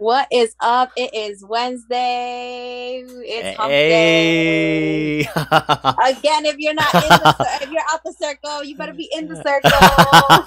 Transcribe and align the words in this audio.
What 0.00 0.28
is 0.32 0.56
up? 0.60 0.92
It 0.96 1.14
is 1.14 1.44
Wednesday. 1.48 3.04
It's 3.06 3.52
hump 3.56 3.78
Hey. 3.86 3.86
day. 3.86 5.30
Again, 6.02 6.46
if 6.46 6.56
you're 6.58 6.74
not 6.74 6.94
in 7.00 7.18
the 7.18 7.30
if 7.62 7.70
you're 7.70 7.82
out 7.92 8.00
the 8.04 8.14
circle, 8.14 8.64
you 8.64 8.76
better 8.76 8.94
be 8.94 9.10
in 9.12 9.28
the 9.28 9.36
circle. 9.36 10.46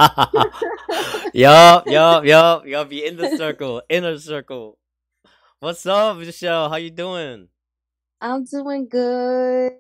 yup, 1.33 1.87
yup, 1.87 2.25
yup, 2.25 2.65
yup. 2.67 2.89
Be 2.89 3.05
in 3.05 3.17
the 3.17 3.27
circle, 3.29 3.81
inner 3.89 4.17
circle. 4.19 4.77
What's 5.59 5.85
up, 5.85 6.17
Michelle? 6.17 6.69
How 6.69 6.77
you 6.77 6.91
doing? 6.91 7.49
I'm 8.21 8.45
doing 8.45 8.87
good. 8.89 9.73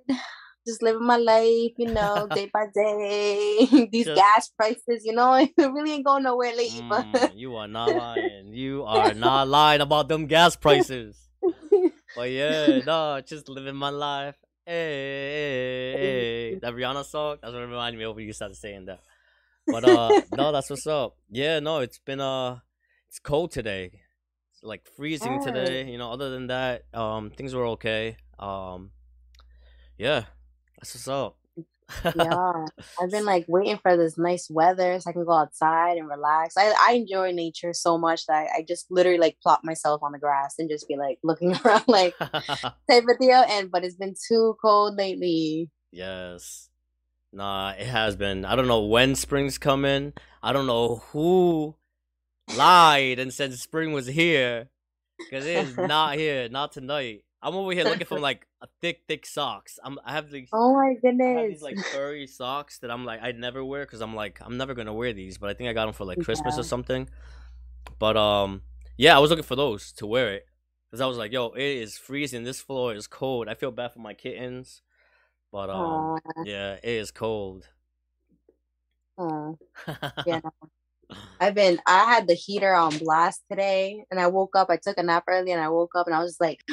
Just 0.65 0.81
living 0.81 1.05
my 1.05 1.17
life, 1.17 1.73
you 1.77 1.87
know, 1.91 2.27
day 2.33 2.49
by 2.53 2.67
day. 2.73 3.67
These 3.91 4.05
Just- 4.05 4.15
gas 4.17 4.49
prices, 4.57 5.03
you 5.05 5.13
know, 5.13 5.33
it 5.35 5.51
really 5.57 5.93
ain't 5.93 6.05
going 6.05 6.23
nowhere 6.23 6.55
lately. 6.55 6.81
But 6.89 7.05
Mm, 7.05 7.37
you 7.37 7.55
are 7.55 7.67
not 7.67 7.95
lying. 7.95 8.53
You 8.53 8.83
are 8.85 9.13
not 9.25 9.47
lying 9.47 9.81
about 9.81 10.07
them 10.07 10.25
gas 10.27 10.55
prices. 10.55 11.17
But 12.15 12.29
yeah, 12.29 12.81
no, 12.85 13.19
just 13.25 13.49
living 13.49 13.75
my 13.75 13.89
life. 13.89 14.35
Hey, 14.65 15.91
hey, 15.93 15.99
hey. 15.99 16.59
that 16.61 16.73
Rihanna 16.73 17.03
song. 17.05 17.37
That's 17.41 17.53
what 17.53 17.59
reminded 17.61 17.97
me 17.97 18.05
of 18.05 18.15
when 18.15 18.25
you 18.25 18.33
started 18.33 18.55
saying 18.55 18.85
that. 18.85 18.99
But 19.69 19.83
uh, 19.83 20.21
no, 20.31 20.51
that's 20.51 20.69
what's 20.69 20.87
up. 20.87 21.17
Yeah, 21.29 21.59
no, 21.59 21.79
it's 21.79 21.97
been 21.97 22.19
uh, 22.21 22.59
it's 23.09 23.19
cold 23.19 23.51
today. 23.51 23.91
It's 24.51 24.63
like 24.63 24.85
freezing 24.95 25.41
today. 25.43 25.89
You 25.89 25.97
know, 25.97 26.11
other 26.11 26.29
than 26.29 26.47
that, 26.47 26.83
um, 26.93 27.31
things 27.31 27.53
were 27.55 27.65
okay. 27.75 28.15
Um, 28.39 28.91
yeah, 29.97 30.25
that's 30.83 30.95
what's 30.95 31.07
up. 31.07 31.37
yeah, 32.15 32.65
I've 33.01 33.11
been 33.11 33.25
like 33.25 33.45
waiting 33.47 33.77
for 33.77 33.95
this 33.95 34.17
nice 34.17 34.49
weather 34.49 34.99
so 34.99 35.09
I 35.09 35.13
can 35.13 35.23
go 35.23 35.31
outside 35.31 35.97
and 35.97 36.09
relax. 36.09 36.55
I, 36.57 36.73
I 36.77 36.93
enjoy 36.93 37.31
nature 37.31 37.73
so 37.73 37.97
much 37.97 38.25
that 38.25 38.35
I, 38.35 38.57
I 38.57 38.65
just 38.67 38.91
literally 38.91 39.17
like 39.17 39.37
plop 39.41 39.61
myself 39.63 40.03
on 40.03 40.11
the 40.11 40.19
grass 40.19 40.55
and 40.59 40.69
just 40.69 40.87
be 40.89 40.97
like 40.97 41.19
looking 41.23 41.55
around 41.65 41.85
like 41.87 42.17
type 42.19 42.73
of 42.89 43.19
deal. 43.19 43.45
And 43.47 43.71
but 43.71 43.85
it's 43.85 43.95
been 43.95 44.15
too 44.27 44.57
cold 44.61 44.95
lately. 44.95 45.69
yes. 45.91 46.69
Nah, 47.35 47.71
it 47.71 47.87
has 47.87 48.15
been. 48.15 48.45
I 48.45 48.55
don't 48.55 48.67
know 48.67 48.83
when 48.83 49.15
spring's 49.15 49.57
coming. 49.57 50.13
I 50.43 50.53
don't 50.53 50.67
know 50.67 50.97
who 51.11 51.75
lied 52.55 53.17
and 53.17 53.33
said 53.33 53.53
spring 53.53 53.91
was 53.91 54.05
here. 54.05 54.69
Cause 55.31 55.45
it 55.45 55.65
is 55.65 55.77
not 55.77 56.15
here, 56.15 56.49
not 56.49 56.73
tonight. 56.73 57.23
I'm 57.43 57.55
over 57.55 57.71
here 57.73 57.85
looking 57.85 58.07
for 58.07 58.19
like 58.19 58.47
a 58.61 58.67
thick, 58.81 59.03
thick 59.07 59.25
socks. 59.25 59.79
I'm 59.83 59.99
I 60.05 60.13
have 60.13 60.31
these 60.31 60.53
Oh 60.53 60.73
my 60.73 60.95
I 61.33 61.39
have 61.39 61.47
goodness. 61.47 61.47
these 61.47 61.61
like 61.61 61.79
furry 61.79 62.27
socks 62.27 62.79
that 62.79 62.91
I'm 62.91 63.05
like 63.05 63.21
I 63.23 63.31
never 63.33 63.65
wear 63.65 63.85
because 63.85 64.01
I'm 64.01 64.15
like 64.15 64.39
I'm 64.41 64.57
never 64.57 64.73
gonna 64.75 64.93
wear 64.93 65.13
these, 65.13 65.37
but 65.37 65.49
I 65.49 65.53
think 65.55 65.69
I 65.69 65.73
got 65.73 65.85
them 65.85 65.93
for 65.93 66.05
like 66.05 66.19
Christmas 66.19 66.57
or 66.59 66.63
something. 66.63 67.09
But 67.99 68.17
um, 68.17 68.63
yeah, 68.97 69.15
I 69.15 69.19
was 69.19 69.29
looking 69.31 69.43
for 69.45 69.55
those 69.55 69.91
to 69.93 70.07
wear 70.07 70.33
it 70.33 70.45
because 70.89 71.01
I 71.01 71.07
was 71.07 71.17
like, 71.17 71.31
yo, 71.31 71.47
it 71.49 71.61
is 71.63 71.97
freezing. 71.97 72.43
This 72.43 72.61
floor 72.61 72.93
is 72.93 73.07
cold. 73.07 73.47
I 73.47 73.55
feel 73.55 73.71
bad 73.71 73.93
for 73.93 73.99
my 73.99 74.13
kittens, 74.13 74.81
but 75.51 75.69
um, 75.69 76.13
Aw, 76.15 76.43
yeah, 76.43 76.73
it 76.75 76.85
is 76.85 77.11
cold. 77.11 77.69
aw. 79.17 79.55
Yeah. 80.25 80.39
I've 81.39 81.55
been 81.55 81.79
I 81.85 82.05
had 82.05 82.27
the 82.27 82.33
heater 82.35 82.73
on 82.73 82.97
blast 82.97 83.41
today 83.49 84.05
and 84.11 84.19
I 84.19 84.27
woke 84.27 84.55
up, 84.55 84.69
I 84.69 84.77
took 84.77 84.97
a 84.97 85.03
nap 85.03 85.23
early 85.27 85.51
and 85.51 85.61
I 85.61 85.69
woke 85.69 85.91
up 85.95 86.07
and 86.07 86.15
I 86.15 86.19
was 86.19 86.37
like 86.39 86.59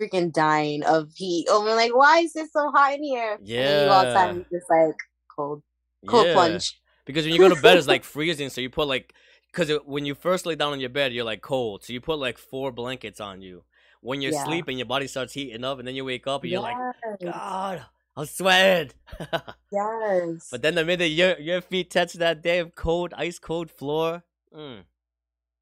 freaking 0.00 0.32
dying 0.32 0.84
of 0.84 1.10
heat. 1.14 1.46
Oh, 1.48 1.66
I'm 1.68 1.76
like, 1.76 1.94
why 1.94 2.20
is 2.20 2.34
it 2.36 2.50
so 2.52 2.70
hot 2.70 2.94
in 2.94 3.02
here? 3.02 3.32
And 3.34 3.40
then 3.66 3.78
you 3.78 3.86
go 3.86 3.92
outside 3.92 4.24
Yeah. 4.24 4.30
and 4.30 4.40
it's 4.40 4.50
just 4.50 4.70
like 4.70 4.96
cold. 5.36 5.62
Cold 6.06 6.26
yeah, 6.26 6.32
plunge. 6.32 6.80
because 7.04 7.24
when 7.24 7.34
you 7.34 7.40
go 7.40 7.48
to 7.48 7.56
bed, 7.56 7.78
it's 7.78 7.88
like 7.88 8.04
freezing. 8.04 8.50
So 8.50 8.60
you 8.60 8.70
put 8.70 8.88
like 8.88 9.14
because 9.52 9.70
when 9.84 10.04
you 10.04 10.14
first 10.14 10.46
lay 10.46 10.54
down 10.54 10.72
on 10.72 10.80
your 10.80 10.90
bed, 10.90 11.12
you're 11.12 11.24
like 11.24 11.42
cold. 11.42 11.84
So 11.84 11.92
you 11.92 12.00
put 12.00 12.18
like 12.18 12.38
four 12.38 12.72
blankets 12.72 13.20
on 13.20 13.42
you. 13.42 13.64
When 14.00 14.22
you're 14.22 14.32
Yeah. 14.32 14.44
sleeping, 14.44 14.78
your 14.78 14.86
body 14.86 15.08
starts 15.08 15.32
heating 15.32 15.64
up, 15.64 15.78
and 15.78 15.88
then 15.88 15.94
you 15.96 16.04
wake 16.04 16.26
up 16.26 16.42
and 16.42 16.52
you're 16.52 16.60
like, 16.60 16.76
God, 17.24 17.84
I'm 18.18 18.26
sweating. 18.26 18.92
Yes. 19.70 20.48
but 20.50 20.62
then 20.62 20.74
the 20.74 20.84
minute 20.84 21.10
your 21.10 21.38
your 21.38 21.60
feet 21.60 21.90
touch 21.90 22.14
that 22.14 22.42
damn 22.42 22.70
cold, 22.70 23.14
ice 23.16 23.38
cold 23.38 23.70
floor, 23.70 24.24
mm, 24.54 24.82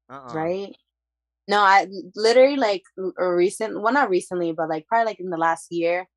uh-uh. 0.09 0.33
right? 0.33 0.75
No, 1.47 1.59
I 1.59 1.87
literally 2.15 2.55
like 2.55 2.83
recent 3.17 3.81
well 3.81 3.93
not 3.93 4.09
recently, 4.09 4.53
but 4.53 4.69
like 4.69 4.87
probably 4.87 5.05
like 5.05 5.19
in 5.19 5.29
the 5.29 5.37
last 5.37 5.67
year, 5.71 6.07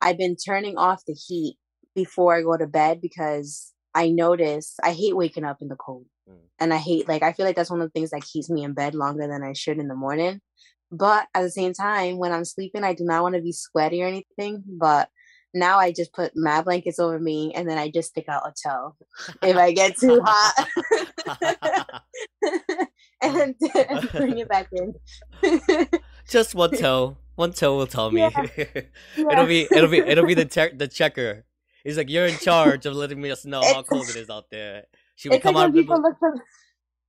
I've 0.00 0.16
been 0.16 0.36
turning 0.36 0.78
off 0.78 1.04
the 1.06 1.14
heat 1.14 1.56
before 1.94 2.34
I 2.34 2.42
go 2.42 2.56
to 2.56 2.66
bed 2.66 3.00
because 3.00 3.72
I 3.94 4.08
notice 4.08 4.74
I 4.82 4.92
hate 4.92 5.16
waking 5.16 5.44
up 5.44 5.58
in 5.60 5.68
the 5.68 5.76
cold. 5.76 6.06
Mm. 6.28 6.48
And 6.60 6.72
I 6.72 6.78
hate 6.78 7.08
like 7.08 7.22
I 7.22 7.32
feel 7.32 7.44
like 7.44 7.56
that's 7.56 7.70
one 7.70 7.82
of 7.82 7.88
the 7.88 7.92
things 7.92 8.10
that 8.10 8.22
keeps 8.22 8.48
me 8.48 8.64
in 8.64 8.72
bed 8.72 8.94
longer 8.94 9.28
than 9.28 9.42
I 9.42 9.52
should 9.52 9.78
in 9.78 9.88
the 9.88 9.94
morning. 9.94 10.40
But 10.90 11.28
at 11.34 11.42
the 11.42 11.50
same 11.50 11.74
time, 11.74 12.16
when 12.16 12.32
I'm 12.32 12.46
sleeping, 12.46 12.84
I 12.84 12.94
do 12.94 13.04
not 13.04 13.22
want 13.22 13.34
to 13.34 13.42
be 13.42 13.52
sweaty 13.52 14.02
or 14.02 14.06
anything. 14.06 14.64
But 14.66 15.10
now 15.58 15.78
I 15.78 15.92
just 15.92 16.12
put 16.12 16.36
my 16.36 16.62
blankets 16.62 16.98
over 16.98 17.18
me 17.18 17.52
and 17.54 17.68
then 17.68 17.78
I 17.78 17.90
just 17.90 18.10
stick 18.10 18.26
out 18.28 18.42
a 18.46 18.52
toe 18.66 18.94
if 19.42 19.56
I 19.56 19.72
get 19.72 19.96
too 19.96 20.20
hot. 20.24 20.68
and, 23.22 23.54
bring 24.12 24.38
it 24.38 24.48
back 24.48 24.68
in. 24.72 24.94
Just 26.28 26.54
one 26.54 26.70
toe. 26.72 27.16
One 27.36 27.52
toe 27.52 27.76
will 27.76 27.86
tell 27.86 28.10
me. 28.10 28.20
Yeah. 28.20 28.46
it'll 29.16 29.46
be 29.46 29.66
it'll 29.70 29.88
be 29.88 29.98
it'll 29.98 30.26
be 30.26 30.34
the 30.34 30.44
te- 30.44 30.74
the 30.76 30.88
checker. 30.88 31.44
He's 31.84 31.96
like, 31.96 32.10
you're 32.10 32.26
in 32.26 32.36
charge 32.36 32.84
of 32.86 32.94
letting 32.94 33.20
me 33.20 33.30
us 33.30 33.44
know 33.46 33.60
how 33.62 33.70
It's- 33.80 33.86
cold 33.88 34.08
it 34.08 34.16
is 34.16 34.28
out 34.28 34.50
there. 34.50 34.84
She 35.14 35.28
would 35.28 35.36
It's 35.36 35.44
like 35.44 35.54
come 35.54 35.60
out 35.60 35.72
when 35.72 35.72
the 35.74 35.80
people 35.82 36.02
look 36.02 36.18
for 36.18 36.34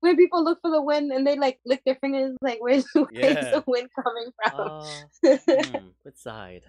when 0.01 0.15
people 0.15 0.43
look 0.43 0.59
for 0.61 0.71
the 0.71 0.81
wind 0.81 1.11
and 1.11 1.27
they 1.27 1.37
like 1.37 1.59
lick 1.65 1.81
their 1.85 1.95
fingers 1.95 2.35
like 2.41 2.59
where's, 2.61 2.85
where's 2.93 3.09
Yeah. 3.11 3.51
the 3.51 3.63
wind 3.67 3.89
coming 3.93 4.31
from? 4.41 4.59
Uh, 4.61 5.37
hmm, 5.77 5.87
which 6.03 6.15
side? 6.15 6.63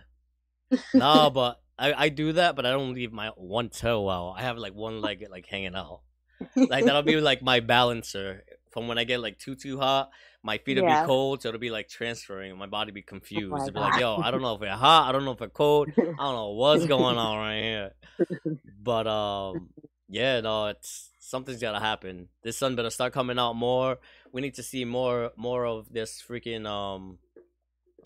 no, 0.94 1.30
but 1.30 1.60
I, 1.80 2.04
I 2.04 2.08
do 2.10 2.32
that, 2.34 2.54
but 2.56 2.66
I 2.66 2.70
don't 2.72 2.92
leave 2.92 3.12
my 3.12 3.28
one 3.36 3.70
toe 3.70 4.08
out. 4.08 4.34
I 4.38 4.42
have 4.42 4.58
like 4.58 4.74
one 4.74 5.00
leg 5.00 5.24
like 5.30 5.46
hanging 5.46 5.74
out. 5.74 6.02
Like 6.56 6.84
that'll 6.84 7.02
be 7.02 7.20
like 7.20 7.42
my 7.42 7.60
balancer. 7.60 8.44
From 8.70 8.86
when 8.86 8.98
I 8.98 9.04
get 9.04 9.20
like 9.20 9.38
too 9.38 9.56
too 9.56 9.78
hot, 9.80 10.10
my 10.42 10.58
feet 10.58 10.76
will 10.76 10.84
Yeah. 10.84 11.00
be 11.02 11.06
cold, 11.06 11.42
so 11.42 11.48
it'll 11.48 11.58
be 11.58 11.70
like 11.70 11.88
transferring. 11.88 12.56
My 12.56 12.66
body 12.66 12.92
be 12.92 13.02
confused. 13.02 13.50
my 13.50 13.58
It'll 13.62 13.72
be 13.72 13.80
like, 13.80 13.98
yo, 13.98 14.16
I 14.16 14.30
don't 14.30 14.42
know 14.42 14.54
if 14.54 14.62
it's 14.62 14.72
hot, 14.78 15.08
I 15.08 15.12
don't 15.12 15.24
know 15.24 15.32
if 15.32 15.42
it's 15.42 15.52
cold, 15.54 15.88
I 15.98 16.02
don't 16.02 16.16
know 16.36 16.50
what's 16.50 16.86
going 16.86 17.16
on 17.18 17.38
right 17.38 17.62
here. 17.62 17.90
But 18.82 19.06
um, 19.06 19.70
yeah, 20.08 20.40
no, 20.40 20.66
it's 20.66 21.10
something's 21.18 21.60
gotta 21.60 21.80
happen. 21.80 22.28
This 22.42 22.58
sun 22.58 22.76
better 22.76 22.90
start 22.90 23.12
coming 23.12 23.38
out 23.38 23.54
more. 23.54 23.98
We 24.32 24.40
need 24.40 24.54
to 24.54 24.62
see 24.62 24.84
more 24.84 25.32
more 25.36 25.64
of 25.66 25.92
this 25.92 26.22
freaking 26.26 26.66
um 26.66 27.18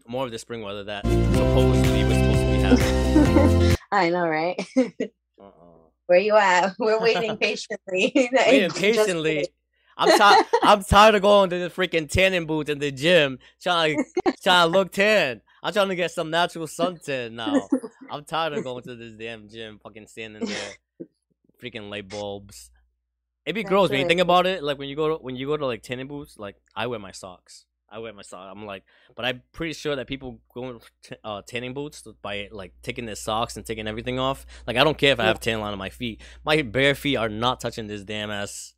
more 0.06 0.24
of 0.24 0.30
the 0.32 0.38
spring 0.38 0.62
weather 0.62 0.84
that 0.84 1.04
supposedly 1.06 2.04
we're 2.04 2.33
supposed 2.70 3.04
to 3.04 3.12
be 3.12 3.24
having. 3.24 3.76
I 3.92 4.10
know, 4.10 4.26
right? 4.26 4.66
Uh-uh. 4.76 4.90
Where 6.06 6.18
you 6.18 6.36
at? 6.36 6.74
We're 6.78 7.00
waiting 7.00 7.36
patiently. 7.40 8.12
Waiting 8.32 8.70
patiently. 8.70 9.48
I'm 9.96 10.18
tired. 10.18 10.46
I'm 10.62 10.82
tired 10.82 11.14
of 11.14 11.22
going 11.22 11.50
to 11.50 11.58
the 11.58 11.70
freaking 11.70 12.10
tanning 12.10 12.46
booth 12.46 12.68
in 12.68 12.80
the 12.80 12.90
gym, 12.90 13.38
trying 13.62 14.04
to 14.24 14.32
trying 14.42 14.66
to 14.66 14.78
look 14.78 14.92
tan. 14.92 15.40
I'm 15.62 15.72
trying 15.72 15.88
to 15.88 15.96
get 15.96 16.10
some 16.10 16.30
natural 16.30 16.66
suntan 16.66 17.32
now. 17.32 17.68
I'm 18.10 18.24
tired 18.24 18.54
of 18.54 18.64
going 18.64 18.82
to 18.82 18.96
this 18.96 19.12
damn 19.12 19.48
gym, 19.48 19.78
fucking 19.82 20.08
standing 20.08 20.44
there, 20.44 21.08
freaking 21.62 21.90
light 21.90 22.08
bulbs. 22.08 22.70
It'd 23.46 23.54
be 23.54 23.62
That's 23.62 23.70
gross 23.70 23.90
when 23.90 24.00
you 24.00 24.08
think 24.08 24.20
about 24.20 24.46
it. 24.46 24.62
Like 24.64 24.78
when 24.78 24.88
you 24.88 24.96
go 24.96 25.16
to 25.16 25.22
when 25.22 25.36
you 25.36 25.46
go 25.46 25.56
to 25.56 25.64
like 25.64 25.82
tanning 25.82 26.08
booths, 26.08 26.38
like 26.38 26.56
I 26.74 26.88
wear 26.88 26.98
my 26.98 27.12
socks. 27.12 27.64
I 27.94 27.98
wear 27.98 28.12
my 28.12 28.22
socks. 28.22 28.52
I'm 28.54 28.66
like, 28.66 28.82
but 29.14 29.24
I'm 29.24 29.42
pretty 29.52 29.72
sure 29.74 29.94
that 29.94 30.08
people 30.08 30.40
go 30.52 30.68
in 30.70 30.80
t- 31.02 31.16
uh, 31.22 31.42
tanning 31.46 31.74
boots 31.74 32.02
by 32.22 32.48
like 32.50 32.72
taking 32.82 33.06
their 33.06 33.14
socks 33.14 33.56
and 33.56 33.64
taking 33.64 33.86
everything 33.86 34.18
off. 34.18 34.44
Like 34.66 34.76
I 34.76 34.82
don't 34.82 34.98
care 34.98 35.12
if 35.12 35.20
I 35.20 35.26
have 35.26 35.38
tan 35.38 35.60
line 35.60 35.72
on 35.72 35.78
my 35.78 35.90
feet. 35.90 36.20
My 36.44 36.60
bare 36.62 36.94
feet 36.96 37.16
are 37.16 37.28
not 37.28 37.60
touching 37.60 37.86
this 37.86 38.02
damn 38.02 38.30
ass 38.32 38.74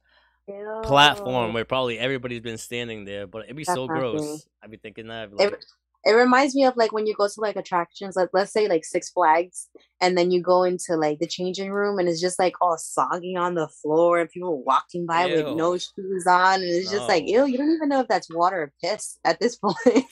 platform 0.84 1.52
where 1.52 1.64
probably 1.64 1.98
everybody's 1.98 2.40
been 2.40 2.58
standing 2.58 3.04
there. 3.04 3.26
But 3.26 3.44
it'd 3.44 3.56
be 3.56 3.64
so 3.64 3.72
That's 3.74 3.78
not 3.78 3.88
gross. 3.88 4.20
cool. 4.20 4.40
I'd 4.62 4.70
be 4.70 4.76
thinking 4.76 5.08
that. 5.08 5.22
I'd 5.24 5.36
be 5.36 5.42
It, 5.44 5.52
like, 5.52 5.62
it 6.06 6.12
reminds 6.12 6.54
me 6.54 6.64
of 6.64 6.76
like 6.76 6.92
when 6.92 7.06
you 7.06 7.14
go 7.14 7.26
to 7.26 7.40
like 7.40 7.56
attractions, 7.56 8.16
like 8.16 8.30
let's 8.32 8.52
say 8.52 8.68
like 8.68 8.84
Six 8.84 9.10
Flags, 9.10 9.68
and 10.00 10.16
then 10.16 10.30
you 10.30 10.40
go 10.40 10.62
into 10.62 10.96
like 10.96 11.18
the 11.18 11.26
changing 11.26 11.70
room 11.72 11.98
and 11.98 12.08
it's 12.08 12.20
just 12.20 12.38
like 12.38 12.54
all 12.60 12.76
soggy 12.78 13.34
on 13.36 13.54
the 13.54 13.68
floor 13.68 14.20
and 14.20 14.30
people 14.30 14.62
walking 14.62 15.06
by 15.06 15.26
with 15.26 15.48
no 15.48 15.76
shoes 15.76 16.26
on 16.28 16.54
and 16.54 16.64
it's 16.64 16.90
just 16.90 17.08
like 17.08 17.24
ew, 17.26 17.46
you 17.46 17.56
don't 17.58 17.70
even 17.72 17.88
know 17.88 18.00
if 18.00 18.08
that's 18.08 18.30
water 18.30 18.62
or 18.62 18.72
piss 18.82 19.18
at 19.24 19.40
this 19.40 19.56
point 19.62 20.04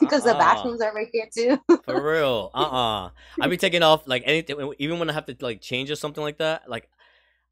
because 0.00 0.24
the 0.24 0.34
Uh-uh. 0.34 0.38
bathrooms 0.38 0.80
are 0.80 0.94
right 0.94 1.08
here 1.12 1.28
too. 1.34 1.58
For 1.84 2.00
real. 2.12 2.50
Uh 2.54 2.58
uh 2.58 3.10
i'd 3.40 3.50
be 3.50 3.56
taking 3.66 3.82
off 3.82 4.06
like 4.06 4.22
anything, 4.26 4.72
even 4.78 4.98
when 4.98 5.10
I 5.10 5.12
have 5.12 5.26
to 5.26 5.36
like 5.40 5.60
change 5.60 5.90
or 5.90 5.96
something 5.96 6.22
like 6.22 6.38
that. 6.38 6.68
Like, 6.68 6.88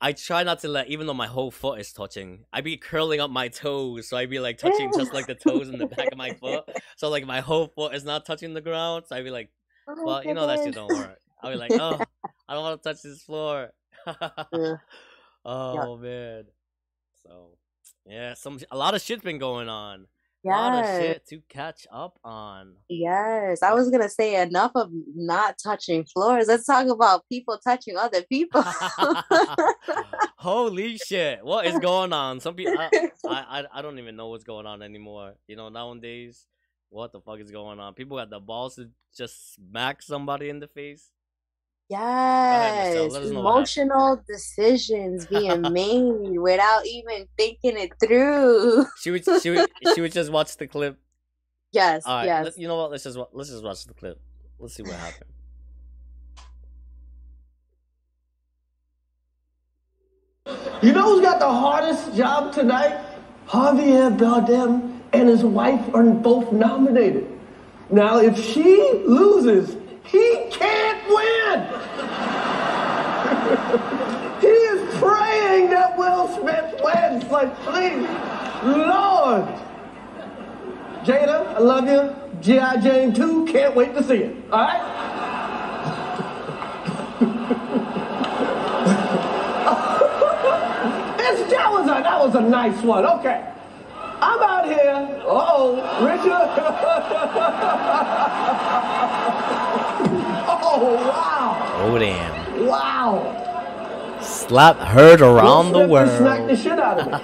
I 0.00 0.12
try 0.12 0.42
not 0.42 0.60
to 0.60 0.68
let, 0.68 0.88
even 0.88 1.06
though 1.06 1.14
my 1.14 1.26
whole 1.26 1.50
foot 1.50 1.80
is 1.80 1.92
touching, 1.92 2.44
I 2.52 2.60
be 2.60 2.76
curling 2.76 3.20
up 3.20 3.30
my 3.30 3.48
toes. 3.48 4.08
So 4.08 4.16
I 4.16 4.26
be 4.26 4.38
like 4.38 4.58
touching 4.58 4.92
just 4.92 5.14
like 5.14 5.26
the 5.26 5.34
toes 5.34 5.68
in 5.68 5.78
the 5.78 5.86
back 5.86 6.12
of 6.12 6.18
my 6.18 6.30
foot. 6.40 6.64
So 6.96 7.08
like 7.08 7.26
my 7.26 7.40
whole 7.40 7.68
foot 7.68 7.94
is 7.94 8.04
not 8.04 8.26
touching 8.26 8.52
the 8.52 8.60
ground. 8.60 9.04
So 9.08 9.16
I 9.16 9.22
be 9.22 9.30
like, 9.30 9.50
Oh 9.88 10.04
well, 10.04 10.24
you 10.24 10.34
know 10.34 10.46
that 10.46 10.64
shit 10.64 10.74
don't 10.74 10.92
work. 10.92 11.18
I'll 11.42 11.52
be 11.52 11.56
like, 11.56 11.72
oh, 11.72 12.00
I 12.48 12.54
don't 12.54 12.62
want 12.62 12.82
to 12.82 12.88
touch 12.88 13.02
this 13.02 13.22
floor. 13.22 13.70
Ugh. 14.06 14.78
oh 15.44 15.96
man. 15.96 16.44
So 17.22 17.56
yeah, 18.04 18.34
some 18.34 18.58
a 18.70 18.76
lot 18.76 18.94
of 18.94 19.02
shit's 19.02 19.22
been 19.22 19.38
going 19.38 19.68
on. 19.68 20.06
Lot 20.46 20.78
of 20.78 20.84
Yes. 20.84 21.00
shit 21.02 21.26
to 21.28 21.40
catch 21.48 21.86
up 21.92 22.18
on. 22.24 22.74
Yes. 22.88 23.62
I 23.62 23.74
was 23.74 23.90
gonna 23.90 24.08
say 24.08 24.40
enough 24.40 24.72
of 24.74 24.90
not 25.14 25.56
touching 25.62 26.04
floors. 26.04 26.46
Let's 26.48 26.64
talk 26.66 26.86
about 26.86 27.22
people 27.28 27.58
touching 27.58 27.96
other 27.96 28.22
people. 28.22 28.62
Holy 30.38 30.98
shit! 30.98 31.44
What 31.44 31.66
is 31.66 31.78
going 31.78 32.12
on? 32.12 32.40
Some 32.40 32.54
people, 32.54 32.78
I, 32.78 32.90
I- 33.28 33.64
I 33.72 33.82
don't 33.82 33.98
even 33.98 34.16
know 34.16 34.28
what's 34.28 34.44
going 34.44 34.66
on 34.66 34.82
anymore. 34.82 35.34
You 35.48 35.56
know, 35.56 35.68
nowadays, 35.68 36.46
what 36.90 37.12
the 37.12 37.20
fuck 37.20 37.40
is 37.40 37.50
going 37.50 37.80
on? 37.80 37.94
People 37.94 38.16
got 38.16 38.30
the 38.30 38.40
balls 38.40 38.76
to 38.76 38.88
just 39.16 39.54
smack 39.54 40.02
somebody 40.02 40.48
in 40.48 40.60
the 40.60 40.68
face. 40.68 41.10
Ahead, 41.94 42.86
Michelle, 42.86 43.04
Yes, 43.04 43.12
let 43.12 43.22
us 43.22 43.30
know 43.30 43.40
what 43.42 43.50
happened. 43.50 43.90
emotional 43.90 44.22
decisions 44.28 45.26
being 45.26 45.62
made 45.72 46.38
without 46.38 46.86
even 46.86 47.28
thinking 47.36 47.76
it 47.78 47.92
through. 48.04 48.86
She 49.00 49.10
would, 49.10 49.24
she 49.42 49.50
would, 49.50 49.68
she 49.94 50.00
would 50.00 50.12
just 50.12 50.32
watch 50.32 50.56
the 50.56 50.66
clip. 50.66 50.98
Yes, 51.72 52.02
All 52.06 52.16
right, 52.16 52.26
yes. 52.26 52.44
let- 52.44 52.58
you 52.58 52.66
know 52.68 52.76
what? 52.76 52.90
Let's 52.90 53.04
just, 53.04 53.18
let's 53.32 53.50
just 53.50 53.62
watch 53.62 53.84
the 53.84 53.94
clip. 53.94 54.20
Let's 54.58 54.74
see 54.74 54.82
what 54.82 54.96
happened. 54.96 55.30
You 60.82 60.92
know 60.92 61.02
who's 61.14 61.22
got 61.22 61.38
the 61.38 61.48
hardest 61.50 62.14
job 62.16 62.52
tonight? 62.52 62.98
Javier 63.48 64.16
Bardem 64.16 65.00
and 65.12 65.28
his 65.28 65.42
wife 65.44 65.82
are 65.94 66.04
both 66.04 66.52
nominated. 66.52 67.26
Now, 67.90 68.18
if 68.18 68.36
she 68.38 68.64
loses, 69.06 69.76
he 70.06 70.46
can't 70.50 71.08
win. 71.08 71.60
he 74.40 74.46
is 74.46 74.98
praying 74.98 75.70
that 75.70 75.96
Will 75.98 76.28
Smith 76.38 76.80
wins. 76.82 77.24
Like, 77.24 77.54
please, 77.60 78.06
Lord. 78.64 79.46
Jada, 81.04 81.54
I 81.54 81.58
love 81.58 81.88
you. 81.88 82.14
G.I. 82.40 82.76
Jane 82.80 83.14
2, 83.14 83.46
can't 83.46 83.74
wait 83.74 83.94
to 83.94 84.02
see 84.02 84.16
it. 84.16 84.36
All 84.52 84.60
right? 84.60 85.02
That 91.48 91.70
was 91.72 91.84
a 91.86 92.02
that 92.02 92.20
was 92.20 92.34
a 92.34 92.40
nice 92.40 92.82
one. 92.82 93.06
Okay. 93.06 93.42
Out 94.66 94.72
here. 94.72 95.22
Uh-oh, 95.26 96.04
Richard. 96.04 96.26
oh 100.48 100.94
wow. 101.08 101.82
Oh 101.82 101.98
damn! 101.98 102.66
Wow. 102.66 103.32
Slap 104.20 104.76
heard 104.78 105.20
around 105.20 105.72
the 105.72 105.86
Smith 105.86 105.88
the 105.88 105.92
world, 105.92 106.58
shit 106.58 106.78
out 106.78 106.98
of 106.98 107.06
me. 107.06 107.12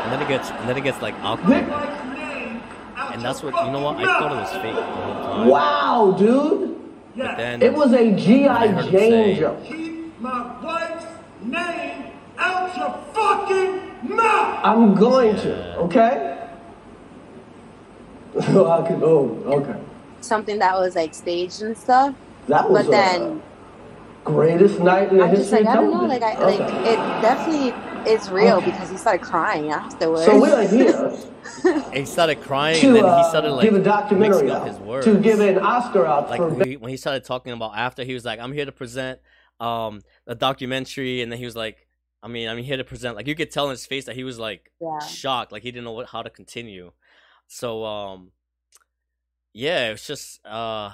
and 0.00 0.12
then 0.12 0.20
it 0.22 0.28
gets, 0.28 0.50
and 0.50 0.68
then 0.68 0.76
it 0.76 0.82
gets 0.82 1.00
like 1.00 1.14
awkward. 1.22 1.48
Nick, 1.48 1.68
And 3.12 3.22
that's 3.22 3.42
what 3.42 3.54
you 3.64 3.70
know. 3.72 3.80
What 3.80 3.96
I 3.96 4.04
thought 4.04 4.32
it 4.32 4.36
was 4.36 4.50
fake 4.62 4.74
the 4.74 4.82
whole 4.82 5.14
time. 5.14 5.48
wow, 5.48 6.14
dude. 6.18 6.76
But 7.16 7.36
then 7.36 7.62
It 7.62 7.72
was 7.72 7.92
a 7.92 8.12
G.I. 8.12 8.82
Jane 8.90 9.36
joke. 9.38 9.64
Keep 9.64 10.20
my 10.20 10.60
wife's 10.62 11.06
name 11.42 12.04
out 12.38 12.76
your 12.76 12.98
fucking 13.12 14.16
mouth! 14.16 14.49
I'm 14.62 14.94
going 14.94 15.36
to, 15.36 15.76
okay? 15.78 16.48
I 18.38 18.42
can, 18.86 19.02
oh, 19.02 19.42
okay. 19.46 19.80
Something 20.20 20.58
that 20.58 20.78
was 20.78 20.94
like 20.94 21.14
staged 21.14 21.62
and 21.62 21.76
stuff. 21.76 22.14
That 22.48 22.70
was 22.70 22.86
But 22.86 22.90
then 22.90 23.42
the 24.24 24.30
greatest 24.30 24.80
night 24.80 25.10
in 25.10 25.18
the 25.18 25.24
I'm 25.24 25.30
just 25.34 25.50
history 25.50 25.64
like, 25.64 25.76
I 25.76 25.80
don't 25.80 25.90
know, 25.90 26.04
like 26.04 26.20
television. 26.20 26.62
I 26.62 26.74
like 26.74 26.86
it 26.86 27.22
definitely 27.22 28.12
is 28.12 28.30
real 28.30 28.60
because 28.60 28.90
he 28.90 28.96
started 28.96 29.22
crying 29.22 29.70
afterwards. 29.70 30.24
So 30.24 30.40
we 30.40 30.50
are 30.50 30.62
here 30.62 31.18
he 31.92 32.04
started 32.04 32.40
crying, 32.40 32.84
and 32.84 32.96
then 32.96 33.04
he 33.04 33.10
uh, 33.10 33.28
started 33.28 33.52
like 33.52 33.64
give 33.64 33.74
a 33.74 33.82
documentary 33.82 34.42
mixing 34.42 34.50
up 34.50 34.66
his 34.66 34.78
words. 34.78 35.06
to 35.06 35.18
give 35.18 35.40
an 35.40 35.58
Oscar 35.58 36.06
out 36.06 36.30
like 36.30 36.38
for 36.38 36.48
when 36.48 36.68
he, 36.68 36.76
when 36.76 36.90
he 36.90 36.96
started 36.96 37.24
talking 37.24 37.52
about 37.52 37.72
after 37.76 38.04
he 38.04 38.14
was 38.14 38.24
like 38.24 38.40
i'm 38.40 38.52
here 38.52 38.64
to 38.64 38.72
present 38.72 39.20
um 39.58 40.00
a 40.26 40.34
documentary 40.34 41.22
and 41.22 41.30
then 41.30 41.38
he 41.38 41.44
was 41.44 41.56
like 41.56 41.86
i 42.22 42.28
mean 42.28 42.48
i'm 42.48 42.58
here 42.58 42.76
to 42.76 42.84
present 42.84 43.16
like 43.16 43.26
you 43.26 43.34
could 43.34 43.50
tell 43.50 43.66
in 43.66 43.70
his 43.70 43.86
face 43.86 44.04
that 44.06 44.14
he 44.16 44.24
was 44.24 44.38
like 44.38 44.70
Yeah. 44.80 44.98
shocked 44.98 45.52
like 45.52 45.62
he 45.62 45.70
didn't 45.70 45.84
know 45.84 45.92
what, 45.92 46.08
how 46.08 46.22
to 46.22 46.30
continue. 46.30 46.92
So 47.48 47.84
um 47.84 48.32
yeah 49.52 49.90
it's 49.90 50.06
just 50.06 50.44
uh 50.46 50.90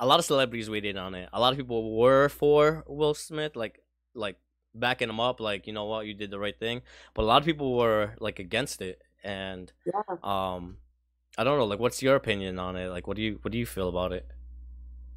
a 0.00 0.06
lot 0.06 0.20
of 0.20 0.24
celebrities 0.24 0.70
weighed 0.70 0.84
in 0.84 0.96
on 0.96 1.14
it. 1.14 1.28
A 1.32 1.40
lot 1.40 1.52
of 1.52 1.58
people 1.58 1.96
were 1.98 2.28
for 2.28 2.84
will 2.86 3.14
smith 3.14 3.56
like 3.56 3.82
like 4.14 4.36
backing 4.74 5.08
him 5.08 5.18
up 5.20 5.40
like 5.40 5.66
you 5.66 5.72
know 5.72 5.86
what? 5.86 6.06
You 6.06 6.14
did 6.14 6.30
the 6.30 6.38
right 6.38 6.56
thing. 6.58 6.82
But 7.14 7.22
a 7.22 7.26
lot 7.26 7.42
of 7.42 7.46
people 7.46 7.76
were 7.76 8.14
like 8.20 8.38
against 8.38 8.80
it. 8.80 9.02
And 9.24 9.72
Yeah. 9.84 10.02
um 10.22 10.76
i 11.36 11.44
don't 11.44 11.58
know 11.58 11.64
like 11.66 11.80
what's 11.80 12.02
your 12.02 12.14
opinion 12.16 12.58
on 12.58 12.76
it? 12.76 12.88
Like 12.88 13.06
what 13.06 13.16
do 13.16 13.22
you 13.22 13.38
what 13.42 13.50
do 13.52 13.58
you 13.58 13.66
feel 13.66 13.88
about 13.88 14.12
it 14.12 14.26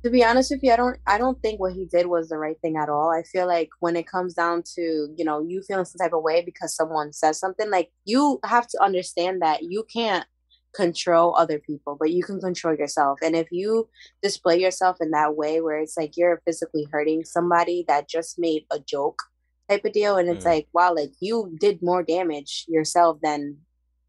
To 0.03 0.09
be 0.09 0.23
honest 0.23 0.49
with 0.49 0.61
you, 0.63 0.71
I 0.71 0.77
don't 0.77 0.97
I 1.05 1.17
don't 1.19 1.39
think 1.41 1.59
what 1.59 1.73
he 1.73 1.85
did 1.85 2.07
was 2.07 2.29
the 2.29 2.37
right 2.37 2.59
thing 2.61 2.75
at 2.77 2.89
all. 2.89 3.11
I 3.11 3.21
feel 3.23 3.45
like 3.45 3.69
when 3.81 3.95
it 3.95 4.07
comes 4.07 4.33
down 4.33 4.63
to, 4.75 5.13
you 5.15 5.23
know, 5.23 5.41
you 5.47 5.61
feeling 5.61 5.85
some 5.85 5.99
type 5.99 6.13
of 6.13 6.23
way 6.23 6.41
because 6.43 6.75
someone 6.75 7.13
says 7.13 7.39
something, 7.39 7.69
like 7.69 7.91
you 8.05 8.39
have 8.43 8.67
to 8.69 8.81
understand 8.81 9.41
that 9.43 9.63
you 9.63 9.85
can't 9.93 10.25
control 10.73 11.35
other 11.37 11.59
people, 11.59 11.97
but 11.99 12.11
you 12.11 12.23
can 12.23 12.39
control 12.39 12.73
yourself. 12.75 13.19
And 13.21 13.35
if 13.35 13.47
you 13.51 13.89
display 14.23 14.57
yourself 14.59 14.97
in 15.01 15.11
that 15.11 15.35
way 15.35 15.61
where 15.61 15.77
it's 15.79 15.97
like 15.97 16.13
you're 16.15 16.41
physically 16.45 16.87
hurting 16.91 17.23
somebody 17.25 17.85
that 17.87 18.09
just 18.09 18.39
made 18.39 18.65
a 18.71 18.79
joke 18.79 19.21
type 19.69 19.85
of 19.85 19.91
deal 19.91 20.17
and 20.17 20.29
it's 20.29 20.45
Mm. 20.45 20.49
like, 20.49 20.67
wow, 20.73 20.95
like 20.95 21.11
you 21.19 21.55
did 21.59 21.79
more 21.83 22.01
damage 22.03 22.65
yourself 22.67 23.19
than 23.21 23.57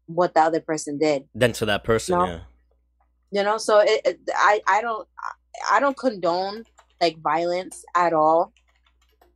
what 0.07 0.33
the 0.33 0.41
other 0.41 0.59
person 0.61 0.97
did. 0.97 1.25
than 1.35 1.51
to 1.53 1.65
that 1.65 1.83
person 1.83 2.17
No. 2.17 2.25
yeah 2.25 2.39
you 3.31 3.41
know 3.41 3.57
so 3.57 3.79
it, 3.79 4.01
it 4.05 4.19
i 4.35 4.61
i 4.67 4.79
don't 4.81 5.07
i 5.71 5.79
don't 5.79 5.97
condone 5.97 6.63
like 7.03 7.21
violence 7.21 7.83
at 7.95 8.13
all. 8.13 8.53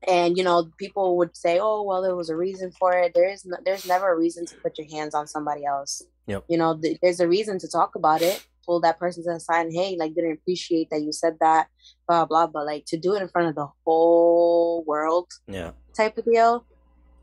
And 0.07 0.38
you 0.38 0.43
know 0.43 0.69
people 0.77 1.17
would 1.17 1.36
say 1.36 1.59
oh 1.59 1.81
well 1.83 2.01
there 2.01 2.15
was 2.15 2.29
a 2.29 2.36
reason 2.36 2.71
for 2.79 2.93
it. 2.93 3.12
There 3.13 3.29
is 3.29 3.45
no, 3.45 3.57
there's 3.65 3.86
never 3.86 4.13
a 4.13 4.17
reason 4.17 4.45
to 4.45 4.55
put 4.63 4.77
your 4.77 4.88
hands 4.88 5.13
on 5.13 5.27
somebody 5.27 5.65
else. 5.65 6.03
Yep. 6.27 6.43
you 6.50 6.57
know 6.57 6.77
th- 6.77 7.00
there's 7.01 7.21
a 7.21 7.27
reason 7.27 7.57
to 7.59 7.67
talk 7.67 7.95
about 7.95 8.21
it. 8.21 8.45
Pull 8.65 8.81
that 8.81 9.00
person 9.00 9.24
to 9.24 9.33
the 9.33 9.39
side 9.39 9.65
and 9.65 9.74
hey 9.74 9.95
like 9.97 10.13
didn't 10.13 10.33
appreciate 10.39 10.89
that 10.91 11.01
you 11.01 11.13
said 11.13 11.38
that 11.39 11.67
blah 12.07 12.25
blah 12.25 12.47
but 12.47 12.65
like 12.65 12.83
to 12.88 12.97
do 12.97 13.15
it 13.15 13.21
in 13.21 13.29
front 13.29 13.47
of 13.47 13.55
the 13.55 13.67
whole 13.86 14.83
world 14.86 15.29
yeah. 15.47 15.71
type 15.95 16.17
of 16.17 16.25
deal 16.25 16.65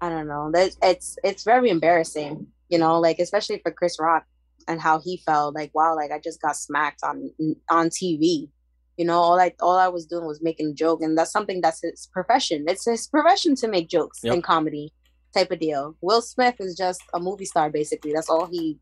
i 0.00 0.08
don't 0.08 0.26
know. 0.26 0.50
That 0.50 0.74
it's 0.82 1.18
it's 1.22 1.44
very 1.44 1.68
embarrassing 1.68 2.46
you 2.70 2.78
know 2.78 2.98
like 2.98 3.18
especially 3.18 3.60
for 3.62 3.72
chris 3.72 3.98
rock 4.00 4.24
and 4.68 4.80
how 4.80 5.00
he 5.00 5.22
felt 5.26 5.54
like 5.54 5.70
wow 5.74 5.94
like 5.94 6.10
i 6.10 6.18
just 6.18 6.40
got 6.40 6.56
smacked 6.56 7.02
on 7.04 7.30
on 7.68 7.90
tv 7.90 8.48
you 8.96 9.04
know 9.04 9.18
all 9.18 9.38
i 9.40 9.52
all 9.60 9.76
i 9.76 9.88
was 9.88 10.06
doing 10.06 10.24
was 10.26 10.40
making 10.42 10.68
a 10.70 10.72
joke 10.72 11.00
and 11.02 11.16
that's 11.18 11.32
something 11.32 11.60
that's 11.60 11.80
his 11.82 12.08
profession. 12.12 12.64
It's 12.68 12.84
his 12.84 13.06
profession 13.06 13.54
to 13.56 13.68
make 13.68 13.88
jokes 13.88 14.20
Yep. 14.22 14.34
in 14.34 14.42
comedy 14.42 14.92
type 15.34 15.50
of 15.50 15.58
deal. 15.58 15.96
Will 16.00 16.22
smith 16.22 16.56
is 16.60 16.76
just 16.76 17.02
a 17.12 17.18
movie 17.20 17.44
star 17.44 17.70
basically. 17.70 18.12
That's 18.12 18.30
all 18.30 18.46
he 18.46 18.78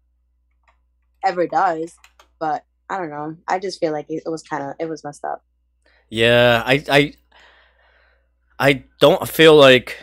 ever 1.25 1.47
does. 1.47 1.95
But 2.39 2.65
i 2.91 2.99
don't 2.99 3.11
know. 3.11 3.37
I 3.49 3.59
just 3.59 3.81
feel 3.81 3.93
like 3.93 4.07
it, 4.11 4.23
it 4.27 4.29
was 4.29 4.43
kind 4.43 4.63
of 4.63 4.75
it 4.79 4.89
was 4.89 5.03
messed 5.05 5.25
up. 5.25 5.43
Yeah 6.11 6.63
i 6.67 6.85
i 6.91 7.15
i 8.59 8.85
don't 9.01 9.27
feel 9.29 9.55
like 9.57 9.97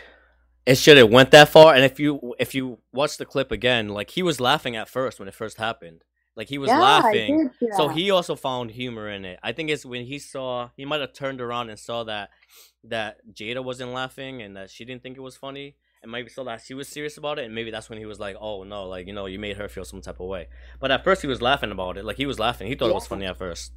it 0.66 0.76
should 0.76 0.98
have 0.98 1.10
went 1.10 1.30
that 1.30 1.48
far. 1.48 1.74
And 1.74 1.84
if 1.84 1.98
you 2.00 2.34
if 2.38 2.54
you 2.54 2.78
watch 2.92 3.16
the 3.16 3.24
clip 3.26 3.50
again 3.52 3.88
like 3.88 4.10
he 4.10 4.22
was 4.22 4.40
laughing 4.40 4.76
at 4.76 4.88
first 4.88 5.18
when 5.18 5.28
it 5.28 5.34
first 5.34 5.56
happened 5.58 6.04
like 6.36 6.48
he 6.48 6.58
was 6.58 6.68
yeah, 6.68 6.80
laughing. 6.80 7.50
did, 7.60 7.74
so 7.74 7.88
he 7.88 8.10
also 8.10 8.34
found 8.36 8.70
humor 8.70 9.08
in 9.08 9.24
it. 9.24 9.38
I 9.42 9.52
think 9.52 9.70
it's 9.70 9.84
when 9.84 10.04
he 10.06 10.18
saw 10.18 10.70
he 10.76 10.84
might 10.84 11.00
have 11.00 11.12
turned 11.12 11.40
around 11.40 11.70
and 11.70 11.78
saw 11.78 12.04
that 12.04 12.30
that 12.84 13.18
jada 13.32 13.62
wasn't 13.62 13.92
laughing 13.92 14.40
and 14.42 14.56
that 14.56 14.70
she 14.70 14.84
didn't 14.84 15.02
think 15.02 15.16
it 15.16 15.20
was 15.20 15.36
funny 15.36 15.76
and 16.02 16.10
maybe 16.10 16.30
saw 16.30 16.44
that 16.44 16.62
she 16.64 16.72
was 16.72 16.88
serious 16.88 17.18
about 17.18 17.38
it 17.38 17.44
and 17.44 17.54
maybe 17.54 17.70
that's 17.70 17.90
when 17.90 17.98
he 17.98 18.06
was 18.06 18.18
like 18.18 18.34
oh 18.40 18.64
no 18.64 18.84
like 18.88 19.06
you 19.06 19.12
know 19.12 19.26
you 19.26 19.38
made 19.38 19.56
her 19.58 19.68
feel 19.68 19.84
some 19.84 20.00
type 20.00 20.20
of 20.20 20.26
way. 20.28 20.48
But 20.80 20.90
at 20.90 21.04
first 21.04 21.20
he 21.22 21.28
was 21.28 21.42
laughing 21.42 21.72
about 21.72 21.98
it. 21.98 22.04
Like 22.04 22.16
he 22.16 22.26
was 22.26 22.38
laughing. 22.38 22.68
He 22.68 22.74
thought 22.74 22.90
it 22.90 22.94
was 22.94 23.06
funny 23.06 23.26
at 23.26 23.36
first. 23.38 23.72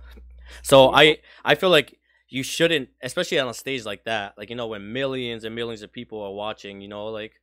So 0.62 0.92
Yeah. 0.92 0.98
i 0.98 1.18
i 1.46 1.56
feel 1.56 1.70
like 1.70 1.98
you 2.30 2.44
shouldn't 2.44 2.90
especially 3.02 3.40
on 3.40 3.48
a 3.48 3.54
stage 3.54 3.86
like 3.86 4.04
that 4.06 4.34
like 4.38 4.50
you 4.50 4.56
know 4.56 4.68
when 4.68 4.92
millions 4.92 5.44
and 5.44 5.56
millions 5.56 5.82
of 5.82 5.92
people 5.92 6.22
are 6.22 6.32
watching 6.34 6.82
you 6.82 6.88
know 6.88 7.08
like 7.08 7.40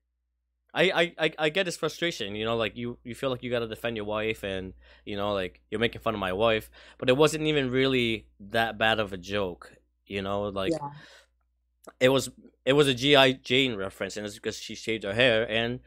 I, 0.73 1.13
I, 1.19 1.33
I, 1.39 1.49
get 1.49 1.67
his 1.67 1.77
frustration, 1.77 2.35
you 2.35 2.45
know, 2.45 2.57
like 2.57 2.77
you, 2.77 2.99
you 3.03 3.15
feel 3.15 3.31
like 3.31 3.43
you 3.43 3.51
gotta 3.51 3.67
defend 3.67 3.97
your 3.97 4.05
wife 4.05 4.45
and 4.45 4.73
you 5.05 5.17
know, 5.17 5.33
like 5.33 5.61
you're 5.71 5.81
making 5.81 6.01
fun 6.01 6.15
of 6.15 6.21
my 6.21 6.33
wife, 6.33 6.71
but 6.99 7.09
it 7.09 7.17
wasn't 7.17 7.45
even 7.45 7.71
really 7.71 8.27
that 8.39 8.79
bad 8.79 9.01
of 9.01 9.13
a 9.13 9.17
joke, 9.17 9.73
you 10.07 10.23
know, 10.23 10.43
like 10.43 10.73
yeah. 10.73 10.91
it 11.99 12.09
was 12.11 12.31
it 12.65 12.75
was 12.75 12.89
a 12.89 12.95
G.I. 12.95 13.33
Jane 13.33 13.75
reference 13.75 14.17
and 14.17 14.25
it's 14.25 14.37
because 14.37 14.59
she 14.59 14.75
shaved 14.75 15.05
her 15.05 15.15
hair 15.15 15.49
and 15.51 15.81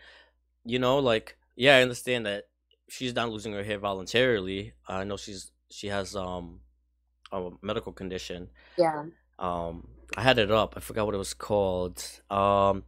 you 0.65 0.79
know, 0.79 0.99
like 0.99 1.37
yeah, 1.55 1.77
I 1.77 1.81
understand 1.81 2.25
that 2.25 2.45
she's 2.89 3.15
not 3.15 3.29
losing 3.29 3.53
her 3.53 3.63
hair 3.63 3.79
voluntarily. 3.79 4.73
I 4.87 5.03
know 5.03 5.17
she's 5.17 5.51
she 5.69 5.87
has 5.87 6.15
um 6.15 6.59
a 7.31 7.49
medical 7.61 7.93
condition. 7.93 8.49
yeah 8.77 9.05
Um 9.39 9.87
I 10.15 10.21
had 10.21 10.37
it 10.37 10.51
up, 10.51 10.73
I 10.75 10.79
forgot 10.81 11.05
what 11.05 11.15
it 11.15 11.19
was 11.19 11.33
called. 11.33 12.03
Um 12.29 12.83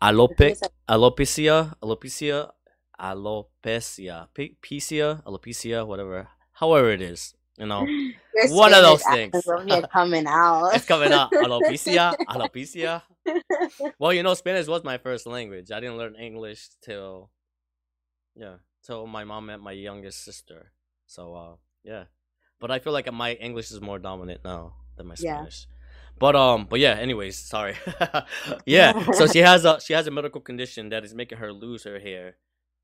alope 0.00 0.56
alopecia 0.88 1.74
alopecia 1.82 2.50
alopecia, 2.98 4.28
P- 4.34 4.56
pecia, 4.62 5.22
alopecia, 5.24 5.86
whatever, 5.86 6.28
however 6.52 6.90
it 6.92 7.00
is. 7.02 7.34
You 7.56 7.66
know, 7.66 7.84
Your 8.34 8.50
One 8.56 8.74
of 8.74 8.82
those 8.82 9.02
things. 9.04 9.32
coming 9.92 10.26
out. 10.26 10.74
it's 10.74 10.84
coming 10.86 11.12
out. 11.12 11.30
Alopecia, 11.32 12.14
alopecia. 12.28 13.02
Well, 13.98 14.12
you 14.12 14.22
know, 14.24 14.34
Spanish 14.34 14.66
was 14.66 14.82
my 14.82 14.98
first 14.98 15.24
language. 15.26 15.70
I 15.70 15.78
didn't 15.80 15.96
learn 15.98 16.16
English 16.16 16.68
till, 16.82 17.30
yeah, 18.34 18.56
till 18.84 19.06
my 19.06 19.22
mom 19.24 19.46
met 19.46 19.60
my 19.60 19.70
youngest 19.72 20.24
sister. 20.24 20.72
So, 21.06 21.34
uh, 21.34 21.54
yeah. 21.84 22.04
But 22.60 22.72
I 22.72 22.80
feel 22.80 22.92
like 22.92 23.10
my 23.12 23.34
English 23.34 23.70
is 23.70 23.80
more 23.80 24.00
dominant 24.00 24.40
now 24.44 24.74
than 24.96 25.06
my 25.06 25.14
Yeah. 25.18 25.36
Spanish. 25.36 25.66
But 26.18 26.36
um, 26.36 26.66
but 26.68 26.80
yeah. 26.80 26.92
Anyways, 26.92 27.36
sorry. 27.36 27.76
yeah. 28.66 29.12
So 29.12 29.26
she 29.26 29.40
has 29.40 29.64
a 29.64 29.80
she 29.80 29.92
has 29.92 30.06
a 30.06 30.10
medical 30.10 30.40
condition 30.40 30.90
that 30.90 31.04
is 31.04 31.14
making 31.14 31.38
her 31.38 31.52
lose 31.52 31.84
her 31.84 31.98
hair. 31.98 32.36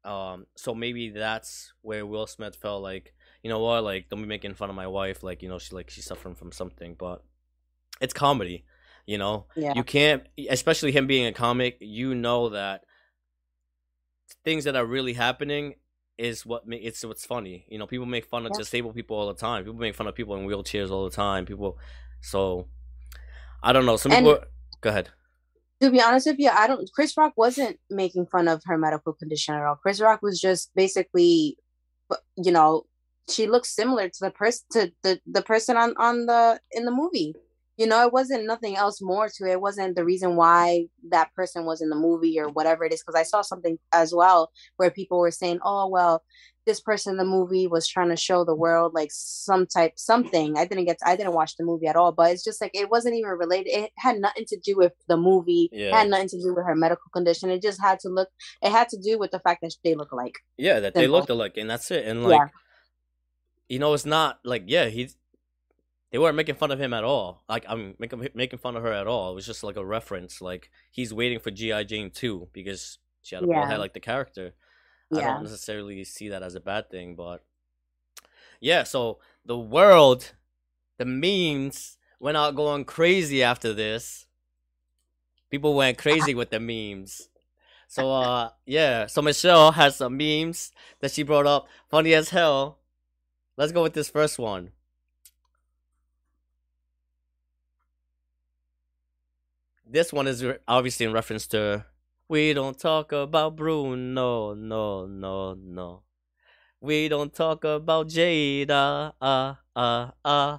Um, 0.04 0.46
so 0.56 0.74
maybe 0.74 1.10
that's 1.10 1.72
where 1.82 2.06
Will 2.06 2.26
Smith 2.26 2.56
felt 2.56 2.82
like, 2.82 3.12
you 3.42 3.50
know 3.50 3.58
what, 3.60 3.84
like 3.84 4.08
don't 4.08 4.22
be 4.22 4.28
making 4.28 4.54
fun 4.54 4.70
of 4.70 4.76
my 4.76 4.86
wife. 4.86 5.22
Like 5.22 5.42
you 5.42 5.48
know 5.48 5.58
she 5.58 5.74
like 5.74 5.90
she's 5.90 6.06
suffering 6.06 6.34
from 6.34 6.52
something, 6.52 6.96
but 6.98 7.22
it's 8.00 8.14
comedy. 8.14 8.64
You 9.06 9.18
know, 9.18 9.46
yeah. 9.56 9.72
you 9.74 9.82
can't 9.82 10.22
especially 10.48 10.92
him 10.92 11.06
being 11.06 11.26
a 11.26 11.32
comic 11.32 11.78
you 11.80 12.14
know 12.14 12.50
that 12.50 12.84
things 14.44 14.64
that 14.64 14.76
are 14.76 14.86
really 14.86 15.14
happening 15.14 15.74
is 16.16 16.46
what 16.46 16.66
ma- 16.68 16.76
it's 16.80 17.04
what's 17.04 17.24
funny 17.26 17.64
you 17.68 17.78
know 17.78 17.86
people 17.86 18.06
make 18.06 18.24
fun 18.26 18.44
of 18.46 18.52
Yeah. 18.54 18.58
disabled 18.58 18.94
people 18.94 19.16
all 19.16 19.26
the 19.26 19.34
time 19.34 19.64
people 19.64 19.80
make 19.80 19.94
fun 19.94 20.06
of 20.06 20.14
people 20.14 20.36
in 20.36 20.46
wheelchairs 20.46 20.90
all 20.90 21.04
the 21.04 21.14
time 21.16 21.44
people 21.46 21.78
so 22.20 22.68
i 23.62 23.72
don't 23.72 23.86
know 23.86 23.96
some 23.96 24.12
And- 24.12 24.26
people 24.26 24.44
go 24.80 24.90
ahead 24.90 25.10
to 25.82 25.90
be 25.90 26.02
honest 26.02 26.26
with 26.26 26.38
you, 26.38 26.50
I 26.50 26.66
don't. 26.66 26.86
Chris 26.92 27.16
Rock 27.16 27.32
wasn't 27.36 27.78
making 27.88 28.26
fun 28.26 28.48
of 28.48 28.62
her 28.66 28.76
medical 28.76 29.14
condition 29.14 29.54
at 29.54 29.62
all. 29.62 29.76
Chris 29.76 29.98
Rock 29.98 30.20
was 30.20 30.38
just 30.38 30.70
basically, 30.74 31.56
uh, 32.10 32.16
you 32.36 32.52
know, 32.52 32.84
she 33.30 33.46
looks 33.46 33.74
similar 33.74 34.08
to 34.10 34.18
the 34.20 34.30
person 34.30 34.66
to 34.72 34.92
the 35.02 35.20
the 35.24 35.40
person 35.42 35.78
on 35.78 35.94
on 35.96 36.26
the 36.26 36.60
in 36.72 36.84
the 36.84 36.90
movie. 36.90 37.34
You 37.80 37.86
know, 37.86 38.06
it 38.06 38.12
wasn't 38.12 38.44
nothing 38.46 38.76
else 38.76 39.00
more 39.00 39.28
to 39.36 39.44
it. 39.48 39.52
It 39.52 39.60
wasn't 39.62 39.96
the 39.96 40.04
reason 40.04 40.36
why 40.36 40.84
that 41.08 41.32
person 41.34 41.64
was 41.64 41.80
in 41.80 41.88
the 41.88 41.96
movie 41.96 42.38
or 42.38 42.48
whatever 42.50 42.84
it 42.84 42.92
is. 42.92 43.00
Because 43.02 43.18
I 43.18 43.22
saw 43.22 43.40
something 43.40 43.78
as 43.94 44.12
well 44.14 44.50
where 44.76 44.90
people 44.90 45.18
were 45.18 45.30
saying, 45.30 45.60
"Oh, 45.64 45.88
well, 45.88 46.22
this 46.66 46.78
person 46.78 47.12
in 47.12 47.16
the 47.16 47.24
movie 47.24 47.66
was 47.66 47.88
trying 47.88 48.10
to 48.10 48.16
show 48.16 48.44
the 48.44 48.54
world 48.54 48.92
like 48.94 49.08
some 49.12 49.64
type 49.66 49.94
something." 49.96 50.58
I 50.58 50.66
didn't 50.66 50.84
get, 50.84 50.98
to, 50.98 51.08
I 51.08 51.16
didn't 51.16 51.32
watch 51.32 51.56
the 51.56 51.64
movie 51.64 51.86
at 51.86 51.96
all, 51.96 52.12
but 52.12 52.30
it's 52.32 52.44
just 52.44 52.60
like 52.60 52.72
it 52.74 52.90
wasn't 52.90 53.14
even 53.14 53.30
related. 53.30 53.70
It 53.70 53.90
had 53.96 54.18
nothing 54.18 54.44
to 54.48 54.58
do 54.62 54.76
with 54.76 54.92
the 55.08 55.16
movie. 55.16 55.70
It 55.72 55.78
Yeah. 55.86 55.96
had 56.00 56.10
nothing 56.10 56.28
to 56.28 56.42
do 56.42 56.54
with 56.54 56.66
her 56.66 56.74
medical 56.76 57.08
condition. 57.14 57.48
It 57.48 57.62
just 57.62 57.80
had 57.80 57.98
to 58.00 58.10
look. 58.10 58.28
It 58.60 58.72
had 58.72 58.90
to 58.90 58.98
do 58.98 59.18
with 59.18 59.30
the 59.30 59.40
fact 59.40 59.62
that 59.62 59.74
they 59.84 59.94
look 59.94 60.12
alike. 60.12 60.36
yeah 60.58 60.80
that 60.80 60.92
they 60.92 61.04
Simple. 61.04 61.16
looked 61.18 61.30
alike 61.30 61.56
and 61.56 61.70
that's 61.70 61.90
it 61.90 62.04
and 62.06 62.24
like 62.24 62.38
Yeah. 62.40 62.48
you 63.72 63.78
know 63.78 63.94
it's 63.94 64.04
not 64.04 64.38
like 64.44 64.64
yeah 64.66 64.86
he's 64.96 65.16
they 66.10 66.18
weren't 66.18 66.36
making 66.36 66.54
fun 66.56 66.70
of 66.70 66.80
him 66.80 66.92
at 66.92 67.04
all 67.04 67.42
like 67.48 67.64
i'm 67.68 67.94
making 67.98 68.26
making 68.34 68.58
fun 68.58 68.76
of 68.76 68.82
her 68.82 68.92
at 68.92 69.06
all 69.06 69.32
it 69.32 69.34
was 69.34 69.46
just 69.46 69.62
like 69.62 69.76
a 69.76 69.84
reference 69.84 70.40
like 70.40 70.70
he's 70.90 71.14
waiting 71.14 71.38
for 71.38 71.50
G.I. 71.50 71.84
Jane 71.84 72.10
too 72.10 72.48
because 72.52 72.98
she 73.22 73.34
had 73.34 73.44
a 73.44 73.46
bald 73.46 73.58
Yeah. 73.58 73.68
head 73.70 73.78
like 73.80 73.94
the 73.94 74.00
character 74.00 74.54
I 75.12 75.20
don't 75.22 75.42
necessarily 75.42 76.04
see 76.04 76.28
that 76.28 76.42
as 76.44 76.54
a 76.54 76.60
bad 76.60 76.88
thing, 76.88 77.16
but 77.16 77.42
yeah, 78.60 78.84
so 78.84 79.18
the 79.44 79.58
world, 79.58 80.34
the 80.98 81.04
memes 81.04 81.98
went 82.20 82.36
out 82.36 82.54
going 82.54 82.84
crazy 82.84 83.42
after 83.42 83.72
this. 83.72 84.26
People 85.50 85.74
went 85.74 85.98
crazy 86.04 86.32
with 86.34 86.50
the 86.50 86.60
memes. 86.60 87.28
So 87.88 88.12
uh 88.12 88.50
yeah, 88.66 89.06
so 89.06 89.20
Michelle 89.20 89.72
has 89.72 89.96
some 89.96 90.16
memes 90.16 90.70
that 91.00 91.10
she 91.10 91.24
brought 91.24 91.46
up, 91.46 91.66
funny 91.88 92.14
as 92.14 92.28
hell. 92.28 92.78
Let's 93.56 93.72
go 93.72 93.82
with 93.82 93.94
this 93.94 94.10
first 94.10 94.38
one. 94.38 94.70
This 99.92 100.12
one 100.12 100.28
is 100.28 100.44
obviously 100.68 101.04
in 101.06 101.12
reference 101.12 101.48
to 101.48 101.84
we 102.28 102.52
don't 102.52 102.78
talk 102.78 103.10
about 103.10 103.56
Bruno, 103.56 104.54
no, 104.54 104.54
no, 104.54 105.04
no. 105.04 105.54
No. 105.54 106.02
We 106.80 107.08
don't 107.08 107.34
talk 107.34 107.64
about 107.64 108.06
Jada, 108.06 109.12
uh, 109.20 109.54
uh, 109.74 110.10
uh. 110.24 110.58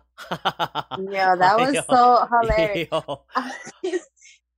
Yeah, 1.10 1.36
that 1.40 1.58
was 1.58 1.76
Yo, 1.76 1.82
so 1.90 2.28
hilarious. 2.30 2.90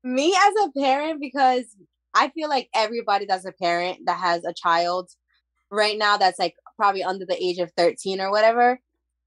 Me 0.03 0.36
as 0.36 0.53
a 0.65 0.72
parent, 0.80 1.22
because 1.22 1.65
I 2.15 2.30
feel 2.30 2.50
like 2.50 2.68
everybody 2.74 3.25
that's 3.27 3.46
a 3.46 3.51
parent 3.51 4.00
that 4.08 4.18
has 4.18 4.44
a 4.44 4.53
child 4.53 5.12
right 5.70 6.00
now 6.00 6.18
that's 6.18 6.39
like 6.39 6.56
probably 6.77 7.03
under 7.03 7.27
the 7.27 7.38
age 7.42 7.60
of 7.60 7.72
13 7.77 8.20
or 8.20 8.32
whatever 8.32 8.80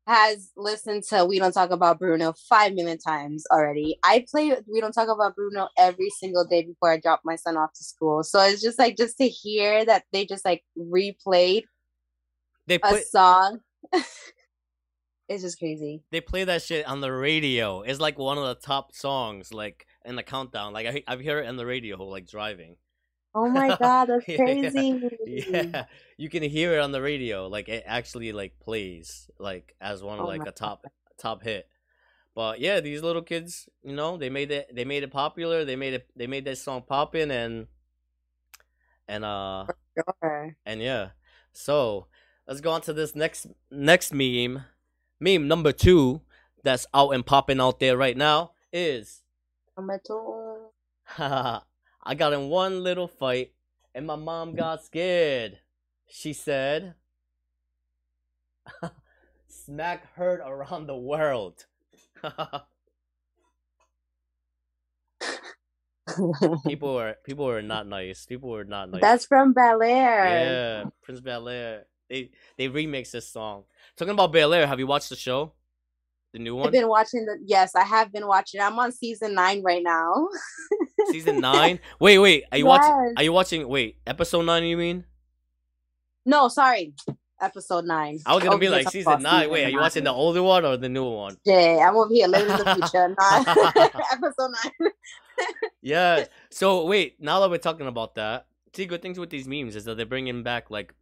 has 0.07 0.53
listened 0.57 1.03
to 1.05 1.25
We 1.25 1.39
Don't 1.39 1.53
Talk 1.53 1.71
About 1.71 1.99
Bruno 1.99 2.33
five 2.49 2.75
million 2.75 2.99
times 2.99 3.45
already. 3.51 3.99
I 4.05 4.25
play 4.31 4.55
We 4.67 4.81
Don't 4.81 4.93
Talk 4.93 5.09
About 5.09 5.35
Bruno 5.35 5.69
every 5.77 6.11
single 6.11 6.45
day 6.45 6.63
before 6.63 6.93
I 6.93 7.01
drop 7.01 7.23
my 7.25 7.37
son 7.37 7.57
off 7.57 7.73
to 7.73 7.85
school. 7.85 8.23
So 8.23 8.41
it's 8.41 8.63
just 8.63 8.79
like 8.79 8.97
just 8.97 9.19
to 9.19 9.29
hear 9.29 9.85
that 9.85 10.05
they 10.13 10.25
just 10.25 10.45
like 10.45 10.63
replayed 10.79 11.65
They 12.69 12.79
a 12.83 12.99
song. 13.03 13.61
it's 15.29 15.43
just 15.43 15.59
crazy. 15.59 16.03
they 16.13 16.21
play 16.21 16.45
that 16.45 16.63
shit 16.63 16.87
on 16.87 17.01
the 17.01 17.13
radio. 17.13 17.83
It's 17.83 18.01
like 18.01 18.17
one 18.17 18.39
of 18.39 18.45
the 18.45 18.55
top 18.55 18.95
songs, 18.95 19.53
like 19.53 19.87
in 20.05 20.15
the 20.15 20.23
countdown. 20.23 20.73
Like 20.73 20.87
I 20.87 21.03
I've 21.09 21.25
heard 21.25 21.45
it 21.45 21.49
on 21.49 21.57
the 21.57 21.67
radio, 21.67 22.03
like 22.05 22.29
driving. 22.29 22.77
Oh 23.37 23.51
my 23.51 23.73
god, 23.81 24.07
that's 24.11 24.27
Yeah, 24.29 24.37
crazy. 24.37 25.01
Yeah, 25.25 25.87
you 26.17 26.29
can 26.31 26.43
hear 26.43 26.75
it 26.75 26.81
on 26.81 26.93
the 26.93 27.03
radio. 27.03 27.49
Like 27.49 27.69
it 27.69 27.85
actually 27.87 28.33
like 28.33 28.61
plays 28.61 29.31
like 29.39 29.75
as 29.81 30.03
one 30.03 30.19
of 30.21 30.25
Oh 30.25 30.27
like 30.27 30.47
a 30.47 30.53
top 30.53 30.87
top 31.19 31.43
hit. 31.43 31.69
But 32.35 32.61
yeah, 32.61 32.81
these 32.81 33.03
little 33.03 33.23
kids, 33.23 33.69
you 33.83 33.95
know, 33.95 34.17
they 34.19 34.31
made 34.31 34.51
it. 34.53 34.75
They 34.75 34.85
made 34.85 35.03
it 35.05 35.13
popular. 35.13 35.65
They 35.65 35.77
made 35.77 35.95
it. 35.95 36.09
They 36.17 36.27
made 36.29 36.45
that 36.47 36.59
song 36.59 36.83
poppin' 36.89 37.31
and 37.31 37.69
and 39.09 39.25
uh 39.25 39.67
Sure. 39.97 40.57
and 40.67 40.83
yeah. 40.83 41.11
So 41.53 42.07
let's 42.49 42.61
go 42.61 42.73
on 42.73 42.83
to 42.83 42.93
this 42.93 43.15
next 43.17 43.47
next 43.71 44.13
meme. 44.13 44.65
Meme 45.21 45.49
number 45.49 45.73
two 45.73 46.23
that's 46.63 46.87
out 46.95 47.11
and 47.11 47.25
popping 47.27 47.61
out 47.61 47.81
there 47.81 47.97
right 47.97 48.17
now 48.17 48.53
is 48.73 49.23
Number 49.77 49.99
two. 50.07 50.71
I 52.07 52.15
got 52.15 52.33
in 52.33 52.49
one 52.49 52.85
little 52.85 53.09
fight 53.09 53.51
and 53.93 54.07
my 54.07 54.15
mom 54.15 54.55
got 54.55 54.85
scared. 54.85 55.59
She 56.09 56.33
said, 56.33 56.95
Smack 59.49 60.15
heard 60.15 60.41
around 60.41 60.87
the 60.87 60.97
world. 60.97 61.67
people 66.67 66.95
were 66.95 67.17
people 67.25 67.47
were 67.47 67.61
not 67.63 67.89
nice. 67.89 68.25
People 68.25 68.51
were 68.51 68.65
not 68.65 68.89
nice. 68.89 69.01
That's 69.01 69.27
from 69.27 69.53
Bel 69.53 69.83
Air. 69.83 70.25
yeah, 70.27 70.85
Prince 71.03 71.21
Bel 71.21 71.49
Air. 71.49 71.87
They 72.09 72.31
they 72.57 72.69
remixed 72.69 73.11
this 73.11 73.29
song. 73.29 73.65
Talking 73.97 74.15
about 74.15 74.33
Bel 74.33 74.55
Air, 74.55 74.69
have 74.69 74.79
you 74.79 74.87
watched 74.87 75.11
the 75.11 75.17
show? 75.17 75.55
The 76.33 76.39
new 76.39 76.55
one. 76.55 76.67
I've 76.69 76.73
been 76.73 76.89
watching 76.89 77.25
the. 77.27 77.37
Yes, 77.45 77.75
I 77.75 77.83
have 77.83 78.13
been 78.13 78.29
watching. 78.29 78.61
I'm 78.61 78.79
on 78.79 78.93
season 78.93 79.35
nine 79.35 79.63
right 79.65 79.83
now. 79.83 80.29
Season 81.11 81.41
nine? 81.41 81.81
Wait, 82.01 82.19
wait. 82.19 82.45
Are 82.53 82.59
you 82.59 82.67
watching 82.67 83.15
are 83.17 83.23
you 83.23 83.33
watching 83.33 83.67
wait, 83.69 83.99
episode 84.07 84.43
nine 84.43 84.65
you 84.65 84.77
mean? 84.77 85.05
No, 86.25 86.49
sorry, 86.49 86.95
episode 87.41 87.85
nine. 87.85 88.19
I 88.27 88.35
was 88.35 88.43
gonna 88.43 88.55
Over 88.55 88.61
be 88.61 88.69
like 88.69 88.89
season 88.91 89.23
nine. 89.23 89.51
Wait, 89.51 89.65
are 89.65 89.69
you 89.71 89.79
watching 89.79 90.05
the 90.05 90.13
older 90.13 90.43
one 90.43 90.65
or 90.65 90.77
the 90.77 90.89
newer 90.89 91.15
one? 91.17 91.37
Yeah, 91.45 91.89
I'm 91.89 91.97
over 91.97 92.13
here 92.13 92.27
living 92.27 92.51
in 92.51 92.59
the 92.59 92.75
future. 92.75 93.15
Episode 94.13 94.53
nine. 94.65 94.93
Yeah. 95.83 96.25
So 96.51 96.87
wait, 96.87 97.21
now 97.21 97.41
that 97.41 97.51
we're 97.51 97.59
talking 97.59 97.87
about 97.87 98.15
that, 98.15 98.47
see, 98.75 98.87
good 98.87 99.03
things 99.03 99.19
with 99.19 99.31
these 99.31 99.47
memes 99.47 99.77
is 99.77 99.85
that 99.85 99.97
they're 99.97 100.07
bringing 100.07 100.43
back 100.43 100.71
like, 100.71 100.95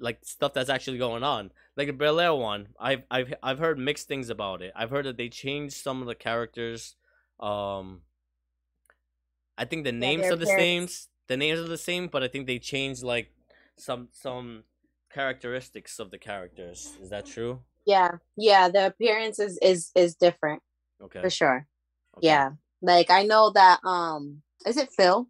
like 0.00 0.18
stuff 0.22 0.52
that's 0.52 0.68
actually 0.68 0.98
going 0.98 1.22
on. 1.22 1.52
Like 1.76 1.86
the 1.86 1.92
Bel 1.92 2.20
Air 2.20 2.34
one, 2.34 2.68
I've 2.78 3.04
I've 3.10 3.32
I've 3.42 3.58
heard 3.58 3.78
mixed 3.78 4.08
things 4.08 4.30
about 4.30 4.60
it. 4.62 4.72
I've 4.74 4.90
heard 4.90 5.06
that 5.06 5.16
they 5.16 5.28
changed 5.28 5.76
some 5.76 6.02
of 6.02 6.08
the 6.08 6.14
characters. 6.14 6.96
Um, 7.40 8.00
I 9.62 9.64
think 9.64 9.84
the 9.84 9.92
names 9.92 10.22
their 10.22 10.32
are 10.32 10.36
the 10.36 10.46
same. 10.46 10.88
The 11.28 11.36
names 11.36 11.60
are 11.60 11.68
the 11.68 11.78
same, 11.78 12.08
but 12.08 12.22
I 12.24 12.28
think 12.28 12.46
they 12.48 12.58
changed 12.58 13.02
like 13.04 13.30
some 13.78 14.08
some 14.12 14.64
characteristics 15.14 16.00
of 16.00 16.10
the 16.10 16.18
characters. 16.18 16.78
Is 17.00 17.10
that 17.10 17.26
true? 17.26 17.60
Yeah, 17.86 18.10
yeah. 18.36 18.68
The 18.68 18.86
appearance 18.86 19.38
is 19.38 19.56
is 19.62 19.92
is 19.94 20.16
different 20.16 20.60
Okay. 21.00 21.20
for 21.22 21.30
sure. 21.30 21.58
okay. 22.16 22.26
Yeah, 22.26 22.50
like 22.82 23.08
I 23.10 23.22
know 23.22 23.50
that. 23.54 23.78
Um, 23.84 24.42
is 24.66 24.76
it 24.76 24.90
Phil? 24.96 25.28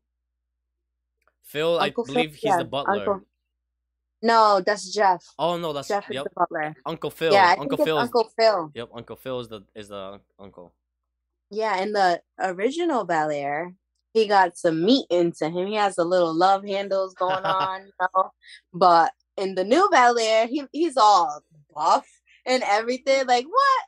Phil, 1.43 1.79
Uncle 1.79 2.05
I 2.05 2.07
Phil? 2.07 2.15
believe 2.15 2.35
he's 2.35 2.45
Yeah, 2.45 2.59
the 2.59 2.65
butler. 2.65 2.95
Uncle- 3.01 3.27
No, 4.23 4.63
that's 4.65 4.91
Jeff. 4.95 5.23
Oh 5.39 5.59
no, 5.59 5.73
that's 5.75 5.89
Jeff 5.89 6.09
is 6.09 6.15
yep. 6.15 6.25
the 6.25 6.31
butler. 6.35 6.75
Uncle 6.87 7.11
Phil. 7.11 7.33
yeah, 7.37 7.53
I 7.53 7.61
Uncle 7.61 7.77
Phil. 7.85 7.99
is- 7.99 8.05
Uncle 8.09 8.29
Phil. 8.39 8.71
Yep, 8.75 8.89
Uncle 8.95 9.17
Phil 9.17 9.41
is 9.41 9.49
the 9.49 9.61
is 9.75 9.89
the 9.89 10.21
uncle. 10.39 10.73
Yeah, 11.51 11.77
in 11.85 11.93
the 11.93 12.23
original 12.41 13.05
Bel 13.05 13.29
Air, 13.31 13.75
he 14.13 14.27
got 14.27 14.57
some 14.57 14.85
meat 14.85 15.07
into 15.11 15.49
him. 15.49 15.67
He 15.67 15.75
has 15.75 15.99
a 15.99 16.05
little 16.05 16.35
love 16.35 16.65
handles 16.65 17.15
going 17.15 17.45
on, 17.45 17.87
you 17.87 17.93
know. 18.01 18.31
But 18.73 19.13
in 19.37 19.55
the 19.55 19.65
new 19.65 19.89
Bel 19.91 20.19
Air, 20.19 20.47
he 20.47 20.65
he's 20.73 20.97
all 20.97 21.41
buff 21.75 22.07
and 22.47 22.63
everything. 22.67 23.27
Like 23.27 23.47
what? 23.47 23.85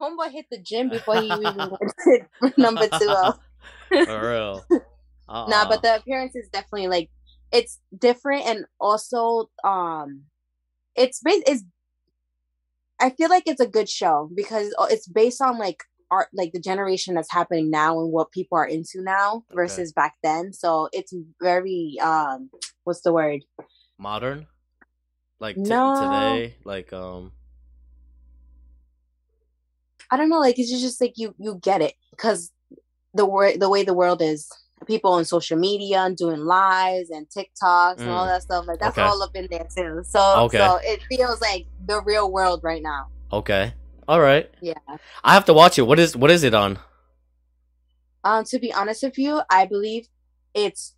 Homeboy 0.00 0.30
hit 0.30 0.46
the 0.50 0.58
gym 0.58 0.88
before 0.88 1.20
he 1.20 1.26
even 1.26 1.56
went 1.56 1.92
to 2.04 2.20
number 2.56 2.86
two. 2.86 2.98
oh. 3.08 3.34
For 3.90 4.30
real. 4.30 4.64
Uh-uh. 4.70 5.48
Nah, 5.48 5.68
but 5.68 5.82
the 5.82 5.96
appearance 5.96 6.36
is 6.36 6.48
definitely 6.48 6.88
like 6.88 7.10
it's 7.52 7.80
different 7.98 8.44
and 8.46 8.64
also 8.78 9.48
um 9.64 10.24
it's 10.94 11.20
based 11.20 11.44
it's 11.46 11.64
I 13.00 13.10
feel 13.10 13.30
like 13.30 13.44
it's 13.46 13.60
a 13.60 13.66
good 13.66 13.88
show 13.88 14.30
because 14.34 14.74
uh, 14.78 14.88
it's 14.90 15.06
based 15.06 15.40
on 15.40 15.58
like 15.58 15.84
art 16.10 16.28
like 16.32 16.52
the 16.52 16.60
generation 16.60 17.14
that's 17.14 17.32
happening 17.32 17.70
now 17.70 18.00
and 18.00 18.12
what 18.12 18.30
people 18.32 18.56
are 18.58 18.66
into 18.66 19.02
now 19.02 19.44
versus 19.52 19.92
back 19.92 20.14
then. 20.22 20.52
So 20.52 20.88
it's 20.92 21.14
very 21.40 21.96
um 22.02 22.50
what's 22.84 23.02
the 23.02 23.12
word? 23.12 23.40
modern, 23.98 24.46
like 25.40 25.56
t- 25.56 25.62
No. 25.62 25.94
today, 25.98 26.56
like 26.64 26.92
um. 26.92 27.32
I 30.10 30.16
don't 30.16 30.28
know, 30.30 30.38
like 30.38 30.58
it's 30.58 30.70
just 30.70 31.00
like 31.00 31.14
you 31.16 31.34
you 31.38 31.58
get 31.62 31.82
it 31.82 31.94
because 32.12 32.50
the 33.14 33.26
word 33.26 33.60
the 33.60 33.68
way 33.68 33.82
the 33.84 33.94
world 33.94 34.22
is, 34.22 34.48
people 34.86 35.12
on 35.12 35.24
social 35.24 35.58
media 35.58 35.98
and 36.00 36.16
doing 36.16 36.40
lives 36.40 37.10
and 37.10 37.26
TikToks 37.28 37.98
and 38.00 38.08
all 38.10 38.24
Mm. 38.24 38.28
that 38.28 38.42
stuff, 38.42 38.66
like 38.66 38.78
that's 38.80 38.96
Okay. 38.96 39.06
all 39.06 39.22
up 39.22 39.30
in 39.34 39.48
there 39.50 39.66
too. 39.76 40.02
So 40.04 40.44
Okay. 40.44 40.58
so 40.58 40.78
it 40.82 41.02
feels 41.10 41.40
like 41.40 41.66
the 41.84 42.00
real 42.02 42.30
world 42.32 42.60
right 42.62 42.82
now. 42.82 43.08
Okay. 43.32 43.74
All 44.08 44.20
right. 44.20 44.50
Yeah. 44.62 44.72
I 45.22 45.34
have 45.34 45.44
to 45.44 45.52
watch 45.52 45.78
it. 45.78 45.82
What 45.82 45.98
is 45.98 46.16
what 46.16 46.30
is 46.30 46.42
it 46.42 46.54
on? 46.54 46.78
Um, 48.24 48.42
to 48.44 48.58
be 48.58 48.72
honest 48.72 49.02
with 49.02 49.18
you, 49.18 49.42
I 49.50 49.66
believe 49.66 50.08
it's 50.54 50.94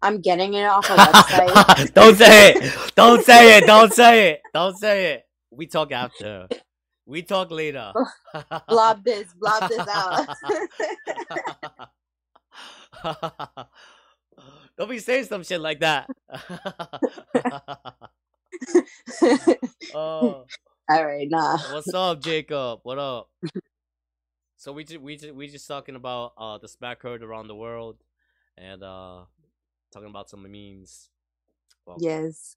I'm 0.00 0.22
getting 0.22 0.54
it 0.54 0.64
off 0.64 0.88
a 0.88 0.96
website. 0.96 1.92
Don't 1.94 2.16
say 2.16 2.54
it. 2.54 2.94
Don't 2.96 3.22
say 3.22 3.58
it. 3.58 3.66
Don't 3.66 3.92
say 3.92 4.30
it. 4.30 4.40
Don't 4.54 4.76
say 4.78 5.12
it. 5.12 5.24
We 5.50 5.66
talk 5.66 5.92
after. 5.92 6.48
We 7.04 7.20
talk 7.22 7.50
later. 7.50 7.92
blob 8.68 9.04
this, 9.04 9.28
blob 9.34 9.68
this 9.68 9.86
out. 9.88 10.26
Don't 14.78 14.88
be 14.88 15.00
saying 15.00 15.24
some 15.24 15.42
shit 15.42 15.60
like 15.60 15.80
that. 15.80 16.08
oh, 19.94 20.46
All 20.92 21.06
right, 21.06 21.26
nah. 21.30 21.56
what's 21.72 21.94
up, 21.94 22.20
Jacob? 22.22 22.80
What 22.82 22.98
up? 22.98 23.30
So 24.58 24.72
we 24.72 24.84
just 24.84 25.00
we 25.00 25.16
just 25.16 25.34
we 25.34 25.48
just 25.48 25.66
talking 25.66 25.96
about 25.96 26.34
uh 26.36 26.58
the 26.58 26.68
smack 26.68 27.00
heard 27.00 27.22
around 27.22 27.48
the 27.48 27.54
world, 27.54 27.96
and 28.58 28.82
uh 28.82 29.20
talking 29.90 30.10
about 30.10 30.28
some 30.28 30.42
memes. 30.42 31.08
Well, 31.86 31.96
Yes. 31.98 32.56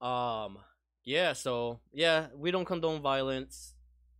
Um. 0.00 0.58
Yeah. 1.04 1.34
So 1.34 1.78
yeah, 1.92 2.26
we 2.36 2.50
don't 2.50 2.64
condone 2.64 3.00
violence. 3.00 3.74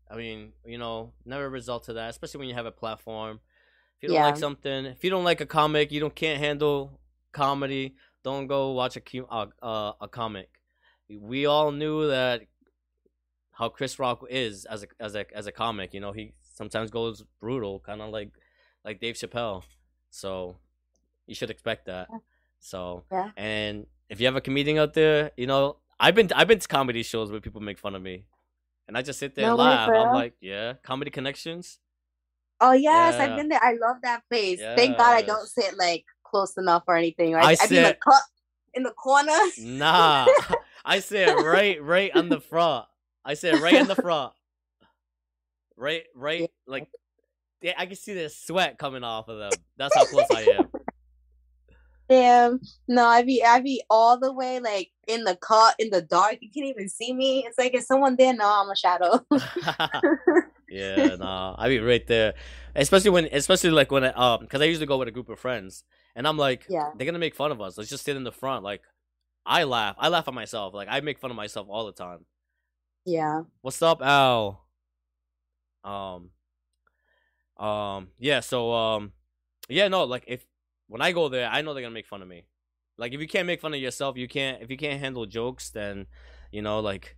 I 0.08 0.14
mean, 0.14 0.52
you 0.64 0.78
know, 0.78 1.12
never 1.24 1.50
result 1.50 1.82
to 1.86 1.94
that, 1.94 2.10
especially 2.10 2.38
when 2.38 2.48
you 2.50 2.54
have 2.54 2.66
a 2.66 2.70
platform. 2.70 3.40
If 3.96 4.04
you 4.04 4.08
don't 4.10 4.22
like 4.22 4.36
something, 4.36 4.84
if 4.86 5.02
you 5.02 5.10
don't 5.10 5.24
like 5.24 5.40
a 5.40 5.46
comic, 5.46 5.90
you 5.90 5.98
don't 5.98 6.14
can't 6.14 6.38
handle 6.38 7.00
comedy. 7.32 7.96
Don't 8.22 8.46
go 8.46 8.70
watch 8.70 8.96
a 8.96 9.02
uh, 9.28 9.46
uh, 9.60 9.92
a 10.00 10.06
comic. 10.06 10.50
We 11.10 11.46
all 11.46 11.72
knew 11.72 12.06
that 12.06 12.42
how 13.52 13.68
Chris 13.68 13.98
Rock 13.98 14.24
is 14.30 14.64
as 14.64 14.82
a 14.82 14.86
as 15.00 15.14
a 15.14 15.24
as 15.36 15.46
a 15.46 15.52
comic. 15.52 15.94
You 15.94 16.00
know, 16.00 16.12
he 16.12 16.32
sometimes 16.54 16.90
goes 16.90 17.24
brutal, 17.40 17.80
kind 17.80 18.00
of 18.02 18.10
like 18.10 18.30
like 18.84 19.00
Dave 19.00 19.14
Chappelle. 19.14 19.62
So 20.10 20.56
you 21.26 21.34
should 21.34 21.50
expect 21.50 21.86
that. 21.86 22.08
So 22.58 23.04
Yeah. 23.10 23.30
and 23.36 23.86
if 24.08 24.20
you 24.20 24.26
have 24.26 24.36
a 24.36 24.40
comedian 24.40 24.78
out 24.78 24.94
there, 24.94 25.30
you 25.36 25.46
know, 25.46 25.76
I've 26.00 26.14
been 26.14 26.30
I've 26.34 26.48
been 26.48 26.58
to 26.58 26.68
comedy 26.68 27.02
shows 27.02 27.30
where 27.30 27.40
people 27.40 27.60
make 27.60 27.78
fun 27.78 27.94
of 27.94 28.02
me, 28.02 28.24
and 28.88 28.96
I 28.96 29.02
just 29.02 29.18
sit 29.18 29.34
there 29.34 29.46
No 29.46 29.52
and 29.52 29.58
laugh. 29.58 29.88
I'm 29.94 30.12
like, 30.12 30.34
yeah, 30.40 30.74
comedy 30.82 31.10
connections. 31.10 31.78
Oh 32.60 32.72
yes, 32.72 33.16
I've 33.18 33.36
been 33.36 33.48
there. 33.48 33.62
I 33.62 33.72
love 33.72 33.96
that 34.02 34.22
place. 34.30 34.60
Thank 34.60 34.96
God 34.96 35.14
I 35.14 35.22
don't 35.22 35.48
sit 35.48 35.76
like 35.76 36.04
close 36.22 36.56
enough 36.56 36.84
or 36.86 36.96
anything. 36.96 37.34
I 37.34 37.38
Right? 37.38 37.60
I, 37.60 37.64
in 37.64 37.82
the 37.82 37.88
sit- 37.88 37.98
in 38.74 38.82
the 38.84 38.90
corner. 38.92 39.38
Nah, 39.58 40.28
I 40.84 41.00
sit 41.00 41.26
right 41.42 41.82
right 41.82 42.14
on 42.14 42.28
the 42.28 42.40
front. 42.40 42.86
I 43.24 43.34
said 43.34 43.60
right 43.60 43.74
in 43.78 43.86
the 43.88 43.96
front. 43.96 44.32
Right, 45.76 46.04
right, 46.14 46.50
like 46.66 46.88
yeah, 47.62 47.74
I 47.78 47.86
can 47.86 47.96
see 47.96 48.14
the 48.14 48.28
sweat 48.28 48.78
coming 48.78 49.04
off 49.04 49.28
of 49.28 49.38
them. 49.38 49.62
That's 49.76 49.94
how 49.94 50.04
close 50.04 50.30
I 50.30 50.42
am. 50.42 50.70
Damn. 52.08 52.60
No, 52.88 53.06
I 53.06 53.22
be 53.22 53.42
I 53.44 53.60
be 53.60 53.82
all 53.88 54.18
the 54.18 54.32
way 54.32 54.60
like 54.60 54.90
in 55.06 55.24
the 55.24 55.36
car 55.36 55.72
in 55.78 55.90
the 55.90 56.02
dark. 56.02 56.38
You 56.40 56.50
can't 56.50 56.66
even 56.66 56.88
see 56.88 57.12
me. 57.14 57.44
It's 57.46 57.58
like 57.58 57.74
is 57.74 57.86
someone 57.86 58.16
there? 58.16 58.34
No, 58.34 58.46
I'm 58.46 58.70
a 58.70 58.76
shadow. 58.76 59.20
yeah, 60.68 61.16
nah, 61.16 61.54
I 61.58 61.68
be 61.68 61.78
right 61.80 62.06
there. 62.06 62.34
Especially 62.74 63.10
when, 63.10 63.26
especially 63.32 63.70
like 63.70 63.90
when 63.92 64.04
I, 64.04 64.08
um, 64.10 64.40
because 64.40 64.60
I 64.60 64.64
usually 64.64 64.86
go 64.86 64.98
with 64.98 65.08
a 65.08 65.12
group 65.12 65.28
of 65.28 65.38
friends, 65.38 65.84
and 66.16 66.26
I'm 66.26 66.38
like, 66.38 66.66
Yeah. 66.68 66.90
they're 66.96 67.06
gonna 67.06 67.18
make 67.18 67.34
fun 67.34 67.52
of 67.52 67.60
us. 67.60 67.78
Let's 67.78 67.90
just 67.90 68.04
sit 68.04 68.16
in 68.16 68.24
the 68.24 68.32
front. 68.32 68.64
Like, 68.64 68.82
I 69.46 69.64
laugh. 69.64 69.96
I 69.98 70.08
laugh 70.08 70.28
at 70.28 70.34
myself. 70.34 70.74
Like, 70.74 70.88
I 70.90 71.00
make 71.00 71.18
fun 71.18 71.30
of 71.30 71.36
myself 71.36 71.68
all 71.70 71.86
the 71.86 71.92
time. 71.92 72.26
Yeah. 73.04 73.42
What's 73.60 73.82
up, 73.82 74.02
Al? 74.02 74.64
Um, 75.84 76.30
um, 77.56 78.08
yeah. 78.18 78.40
So, 78.40 78.72
um, 78.72 79.12
yeah, 79.68 79.88
no, 79.88 80.04
like 80.04 80.24
if 80.26 80.44
when 80.88 81.00
I 81.00 81.12
go 81.12 81.28
there, 81.28 81.48
I 81.48 81.62
know 81.62 81.74
they're 81.74 81.82
gonna 81.82 81.94
make 81.94 82.06
fun 82.06 82.22
of 82.22 82.28
me. 82.28 82.44
Like, 82.98 83.12
if 83.14 83.20
you 83.20 83.26
can't 83.26 83.46
make 83.46 83.60
fun 83.60 83.74
of 83.74 83.80
yourself, 83.80 84.16
you 84.16 84.28
can't. 84.28 84.62
If 84.62 84.70
you 84.70 84.76
can't 84.76 85.00
handle 85.00 85.26
jokes, 85.26 85.70
then 85.70 86.06
you 86.50 86.62
know, 86.62 86.80
like, 86.80 87.16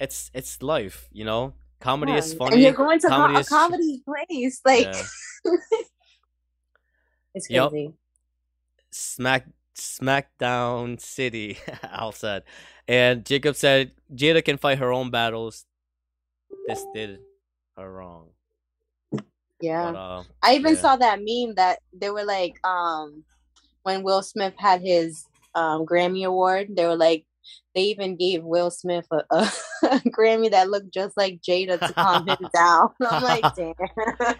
it's 0.00 0.30
it's 0.32 0.62
life. 0.62 1.08
You 1.12 1.24
know, 1.24 1.54
comedy 1.80 2.12
is 2.12 2.32
funny. 2.34 2.54
And 2.54 2.62
you're 2.62 2.72
going 2.72 3.00
to 3.00 3.08
comedy 3.08 3.34
co- 3.34 3.38
a 3.38 3.40
is- 3.40 3.48
comedy 3.48 4.02
place. 4.04 4.60
Like 4.64 4.84
Yeah. 4.84 5.02
it's 7.34 7.48
crazy. 7.48 7.92
Smack 8.90 9.46
Smackdown 9.76 11.00
City, 11.00 11.58
Al 11.82 12.12
said. 12.12 12.44
And 12.88 13.24
Jacob 13.24 13.56
said 13.56 13.92
Jada 14.14 14.44
can 14.44 14.56
fight 14.58 14.78
her 14.78 14.92
own 14.92 15.10
battles. 15.10 15.64
This 16.68 16.84
did 16.94 17.20
her 17.76 17.90
wrong. 17.90 18.28
Yeah. 19.60 19.92
But 19.92 19.98
uh 19.98 20.22
I 20.42 20.54
even 20.54 20.74
yeah. 20.74 20.80
saw 20.80 20.96
that 20.96 21.20
meme 21.22 21.54
that 21.56 21.80
they 21.92 22.10
were 22.10 22.24
like, 22.24 22.54
um, 22.64 23.24
when 23.82 24.02
Will 24.02 24.22
Smith 24.22 24.54
had 24.56 24.82
his 24.82 25.24
um, 25.54 25.86
Grammy 25.86 26.24
Award, 26.24 26.68
they 26.76 26.86
were 26.86 26.96
like, 26.96 27.24
they 27.74 27.82
even 27.82 28.16
gave 28.16 28.42
Will 28.42 28.70
Smith 28.70 29.06
a, 29.10 29.22
a, 29.30 29.50
Grammy 30.08 30.50
that 30.50 30.70
looked 30.70 30.92
just 30.92 31.16
like 31.16 31.40
Jada 31.40 31.78
to 31.78 31.92
calm 31.92 32.26
him 32.28 32.48
down. 32.54 32.90
I'm 33.10 33.22
like, 33.22 33.54
damn. 33.54 33.74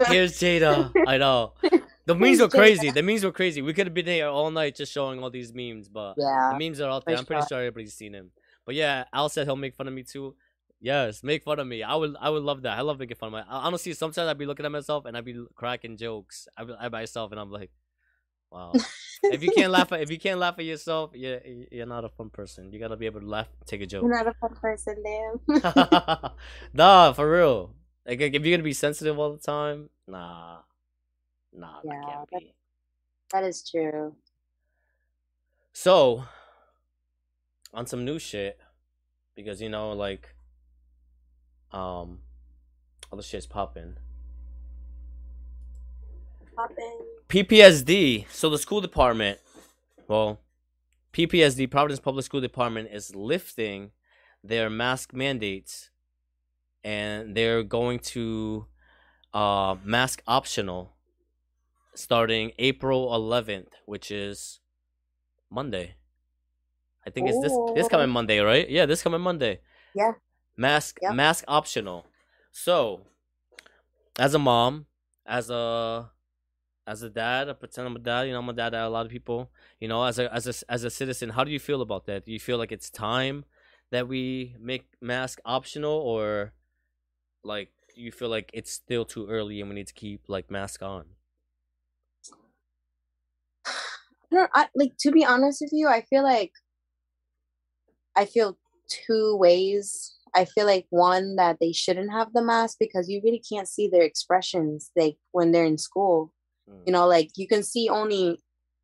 here's 0.07 0.39
Jada. 0.39 0.91
I 1.07 1.17
know. 1.17 1.53
The 2.07 2.15
memes 2.15 2.39
were 2.39 2.47
crazy. 2.47 2.89
The 2.89 3.03
memes 3.03 3.25
were 3.25 3.33
crazy. 3.33 3.61
We 3.61 3.73
could 3.73 3.87
have 3.87 3.93
been 3.93 4.05
here 4.05 4.27
all 4.27 4.49
night 4.49 4.75
just 4.75 4.93
showing 4.93 5.21
all 5.21 5.29
these 5.29 5.53
memes, 5.53 5.89
but 5.89 6.13
yeah. 6.17 6.53
the 6.53 6.57
memes 6.57 6.79
are 6.79 6.89
out 6.89 7.05
there. 7.05 7.17
I'm 7.17 7.25
pretty 7.25 7.41
sure. 7.41 7.49
sure 7.49 7.59
everybody's 7.59 7.93
seen 7.93 8.13
him. 8.13 8.31
But 8.65 8.75
yeah, 8.75 9.03
Al 9.11 9.27
said 9.27 9.45
he'll 9.45 9.57
make 9.57 9.75
fun 9.75 9.89
of 9.89 9.93
me 9.93 10.03
too. 10.03 10.33
Yes, 10.79 11.21
make 11.21 11.43
fun 11.43 11.59
of 11.59 11.67
me. 11.67 11.83
I 11.83 11.95
would 11.95 12.15
I 12.19 12.29
would 12.29 12.43
love 12.43 12.61
that. 12.61 12.77
I 12.77 12.81
love 12.81 12.97
making 12.97 13.17
fun 13.17 13.27
of 13.27 13.33
my 13.33 13.43
honestly 13.49 13.93
sometimes 13.93 14.29
I'd 14.29 14.37
be 14.37 14.45
looking 14.45 14.65
at 14.65 14.71
myself 14.71 15.03
and 15.03 15.17
I'd 15.17 15.25
be 15.25 15.45
cracking 15.55 15.97
jokes 15.97 16.47
at, 16.57 16.67
at 16.69 16.91
myself 16.93 17.31
and 17.31 17.41
I'm 17.41 17.51
like, 17.51 17.71
wow. 18.51 18.71
if 19.23 19.43
you 19.43 19.51
can't 19.51 19.71
laugh 19.71 19.91
at 19.91 19.99
if 19.99 20.09
you 20.09 20.17
can't 20.17 20.39
laugh 20.39 20.55
at 20.59 20.65
yourself, 20.65 21.11
you're 21.13 21.41
you're 21.71 21.85
not 21.85 22.05
a 22.05 22.09
fun 22.09 22.29
person. 22.29 22.71
You 22.71 22.79
gotta 22.79 22.95
be 22.95 23.07
able 23.07 23.19
to 23.19 23.27
laugh, 23.27 23.49
take 23.65 23.81
a 23.81 23.85
joke. 23.85 24.03
You're 24.03 24.15
not 24.15 24.27
a 24.27 24.33
fun 24.39 24.55
person, 24.61 25.03
damn. 25.03 26.31
nah, 26.73 27.11
for 27.11 27.29
real. 27.29 27.73
Like 28.05 28.21
if 28.21 28.45
you're 28.45 28.57
gonna 28.57 28.63
be 28.63 28.73
sensitive 28.73 29.19
all 29.19 29.33
the 29.33 29.39
time, 29.39 29.89
nah, 30.07 30.59
nah, 31.57 31.79
Yeah, 31.83 31.91
that 32.01 32.29
can't 32.29 32.29
be. 32.43 32.53
that 33.31 33.43
is 33.43 33.69
true. 33.69 34.15
So, 35.73 36.23
on 37.73 37.85
some 37.85 38.05
new 38.05 38.19
shit, 38.19 38.59
because 39.35 39.61
you 39.61 39.69
know, 39.69 39.91
like, 39.91 40.35
um, 41.71 42.19
all 43.11 43.17
the 43.17 43.23
shit's 43.23 43.45
popping. 43.45 43.97
Popping. 46.55 46.99
PPSD. 47.29 48.25
So 48.31 48.49
the 48.49 48.57
school 48.57 48.81
department, 48.81 49.39
well, 50.07 50.39
PPSD 51.13 51.69
Providence 51.69 51.99
Public 51.99 52.25
School 52.25 52.41
Department 52.41 52.89
is 52.91 53.15
lifting 53.15 53.91
their 54.43 54.69
mask 54.69 55.13
mandates, 55.13 55.89
and 56.83 57.35
they're 57.35 57.63
going 57.63 57.99
to 57.99 58.65
uh 59.33 59.75
mask 59.83 60.23
optional 60.25 60.96
starting 61.97 62.51
April 62.59 63.13
11th, 63.13 63.73
which 63.85 64.11
is 64.11 64.59
Monday. 65.49 65.95
I 67.05 67.09
think 67.09 67.27
it's 67.27 67.39
this 67.39 67.53
this 67.75 67.87
Oh. 67.87 67.89
coming 67.89 68.09
Monday, 68.09 68.39
right? 68.39 68.69
Yeah, 68.69 68.85
this 68.85 69.01
coming 69.01 69.21
Monday. 69.21 69.61
Yeah. 69.95 70.13
Mask 70.55 70.99
mask 71.13 71.43
optional. 71.47 72.05
So, 72.51 73.01
as 74.19 74.33
a 74.33 74.39
mom, 74.39 74.85
as 75.25 75.49
a 75.49 76.11
as 76.85 77.03
a 77.03 77.09
dad, 77.09 77.49
I 77.49 77.53
pretend 77.53 77.87
I'm 77.87 77.95
a 77.95 77.99
dad. 77.99 78.23
You 78.23 78.33
know, 78.33 78.39
I'm 78.39 78.49
a 78.49 78.53
dad 78.53 78.71
to 78.71 78.87
a 78.87 78.89
lot 78.89 79.05
of 79.05 79.11
people. 79.11 79.51
You 79.79 79.87
know, 79.87 80.03
as 80.03 80.19
a 80.19 80.33
as 80.33 80.47
a 80.47 80.53
as 80.71 80.83
a 80.83 80.89
citizen, 80.89 81.29
how 81.31 81.43
do 81.43 81.51
you 81.51 81.59
feel 81.59 81.81
about 81.81 82.05
that? 82.07 82.25
Do 82.25 82.31
you 82.31 82.39
feel 82.39 82.57
like 82.57 82.71
it's 82.71 82.89
time 82.89 83.45
that 83.91 84.07
we 84.07 84.55
make 84.59 84.85
mask 85.01 85.39
optional, 85.45 85.93
or 86.11 86.53
like 87.43 87.71
you 87.95 88.11
feel 88.11 88.29
like 88.29 88.51
it's 88.53 88.71
still 88.71 89.05
too 89.05 89.27
early 89.29 89.61
and 89.61 89.69
we 89.69 89.75
need 89.75 89.87
to 89.87 89.93
keep 89.93 90.27
like 90.27 90.51
mask 90.51 90.81
on? 90.81 91.05
I 94.37 94.41
don't 94.41 94.51
I, 94.53 94.67
like 94.75 94.93
to 94.99 95.11
be 95.11 95.25
honest 95.25 95.61
with 95.61 95.71
you. 95.73 95.87
I 95.87 96.01
feel 96.01 96.23
like 96.23 96.51
I 98.15 98.25
feel 98.25 98.57
two 98.89 99.35
ways. 99.37 100.15
I 100.35 100.45
feel 100.45 100.65
like 100.65 100.85
one 100.89 101.35
that 101.37 101.57
they 101.59 101.71
shouldn't 101.71 102.11
have 102.11 102.33
the 102.33 102.43
mask 102.43 102.77
because 102.79 103.09
you 103.09 103.21
really 103.23 103.41
can't 103.49 103.67
see 103.67 103.87
their 103.87 104.03
expressions 104.03 104.91
like 104.95 105.17
when 105.31 105.51
they're 105.51 105.65
in 105.65 105.77
school. 105.77 106.31
Mm. 106.69 106.81
You 106.85 106.93
know, 106.93 107.07
like 107.07 107.31
you 107.35 107.47
can 107.47 107.63
see 107.63 107.89
only 107.89 108.39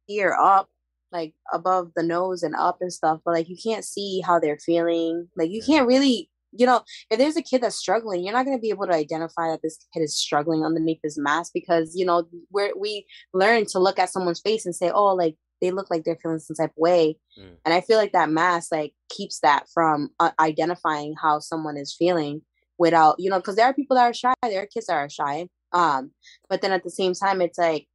ear 0.09 0.35
up, 0.39 0.69
like 1.11 1.33
above 1.51 1.91
the 1.95 2.03
nose 2.03 2.43
and 2.43 2.55
up 2.55 2.77
and 2.81 2.91
stuff, 2.91 3.19
but 3.23 3.33
like 3.33 3.49
you 3.49 3.57
can't 3.61 3.85
see 3.85 4.21
how 4.21 4.39
they're 4.39 4.57
feeling. 4.57 5.29
Like 5.35 5.51
you 5.51 5.61
Yeah. 5.65 5.77
can't 5.77 5.87
really, 5.87 6.29
you 6.55 6.65
know, 6.65 6.81
if 7.09 7.17
there's 7.17 7.37
a 7.37 7.41
kid 7.41 7.61
that's 7.61 7.75
struggling, 7.75 8.23
you're 8.23 8.33
not 8.33 8.45
going 8.45 8.57
to 8.57 8.61
be 8.61 8.69
able 8.69 8.85
to 8.87 8.93
identify 8.93 9.47
that 9.49 9.61
this 9.63 9.77
kid 9.93 10.01
is 10.01 10.15
struggling 10.17 10.63
underneath 10.65 10.99
this 11.03 11.17
mask 11.17 11.51
because 11.53 11.93
you 11.95 12.05
know 12.05 12.27
we're 12.51 12.71
we 12.77 13.05
learn 13.33 13.65
to 13.67 13.79
look 13.79 13.99
at 13.99 14.09
someone's 14.09 14.41
face 14.41 14.65
and 14.65 14.75
say, 14.75 14.91
oh, 14.93 15.13
like 15.15 15.35
they 15.61 15.71
look 15.71 15.89
like 15.89 16.03
they're 16.03 16.17
feeling 16.21 16.39
some 16.39 16.55
type 16.55 16.71
of 16.71 16.77
way, 16.77 17.17
Mm. 17.39 17.55
and 17.65 17.73
I 17.73 17.81
feel 17.81 17.97
like 17.97 18.11
that 18.13 18.29
mask 18.29 18.71
like 18.71 18.93
keeps 19.09 19.39
that 19.39 19.65
from 19.73 20.09
uh, 20.19 20.31
identifying 20.39 21.15
how 21.21 21.39
someone 21.39 21.77
is 21.77 21.95
feeling 21.97 22.41
without, 22.77 23.15
you 23.19 23.29
know, 23.29 23.37
because 23.37 23.55
there 23.55 23.65
are 23.65 23.73
people 23.73 23.95
that 23.95 24.03
are 24.03 24.13
shy, 24.13 24.33
there 24.43 24.61
are 24.63 24.67
kids 24.67 24.87
that 24.87 24.95
are 24.97 25.09
shy, 25.09 25.47
um, 25.71 26.11
but 26.49 26.61
then 26.61 26.71
at 26.71 26.83
the 26.83 26.89
same 26.91 27.13
time, 27.13 27.41
it's 27.41 27.57
like 27.57 27.87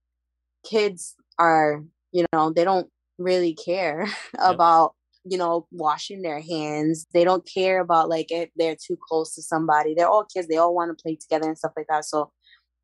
kids 0.65 1.15
are, 1.39 1.83
you 2.13 2.25
know, 2.33 2.51
they 2.53 2.65
don't 2.65 2.89
really 3.19 3.55
care 3.55 4.07
about 4.39 4.95
you 5.31 5.39
know 5.39 5.67
washing 5.71 6.23
their 6.23 6.41
hands. 6.41 7.07
They 7.13 7.25
don't 7.25 7.47
care 7.47 7.81
about 7.81 8.09
like 8.09 8.31
if 8.31 8.51
they're 8.57 8.77
too 8.77 8.99
close 9.09 9.35
to 9.35 9.43
somebody. 9.43 9.95
They're 9.95 10.09
all 10.09 10.25
kids. 10.25 10.49
They 10.49 10.57
all 10.57 10.75
want 10.75 10.97
to 10.97 11.03
play 11.03 11.17
together 11.17 11.49
and 11.49 11.59
stuff 11.59 11.73
like 11.77 11.87
that. 11.89 12.05
So 12.05 12.33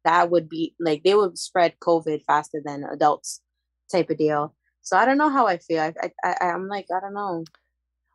that 0.05 0.31
would 0.31 0.49
be 0.49 0.75
like 0.79 1.03
they 1.03 1.15
would 1.15 1.39
spread 1.39 1.75
covid 1.81 2.23
faster 2.27 2.61
than 2.65 2.85
adults 2.85 3.41
type 3.91 4.11
of 4.11 4.19
deal. 4.19 4.55
So 4.83 4.97
i 4.97 5.05
don't 5.05 5.19
know 5.19 5.31
how 5.31 5.47
i 5.47 5.59
feel. 5.59 5.81
I 5.81 5.93
i, 6.03 6.35
I 6.41 6.51
i'm 6.51 6.69
like 6.69 6.87
i 6.95 7.01
don't 7.01 7.15
know. 7.15 7.45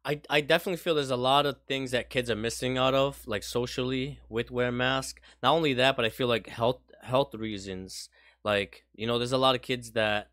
I, 0.05 0.21
I 0.29 0.41
definitely 0.41 0.77
feel 0.77 0.95
there's 0.95 1.11
a 1.11 1.17
lot 1.17 1.45
of 1.45 1.57
things 1.67 1.91
that 1.91 2.09
kids 2.09 2.29
are 2.29 2.35
missing 2.35 2.77
out 2.77 2.93
of, 2.93 3.21
like 3.27 3.43
socially 3.43 4.19
with 4.29 4.49
wear 4.49 4.71
mask. 4.71 5.19
Not 5.43 5.53
only 5.53 5.73
that, 5.73 5.95
but 5.95 6.05
I 6.05 6.09
feel 6.09 6.27
like 6.27 6.47
health 6.47 6.79
health 7.01 7.35
reasons. 7.35 8.09
Like 8.43 8.85
you 8.95 9.05
know, 9.07 9.17
there's 9.17 9.33
a 9.33 9.37
lot 9.37 9.55
of 9.55 9.61
kids 9.61 9.91
that 9.91 10.29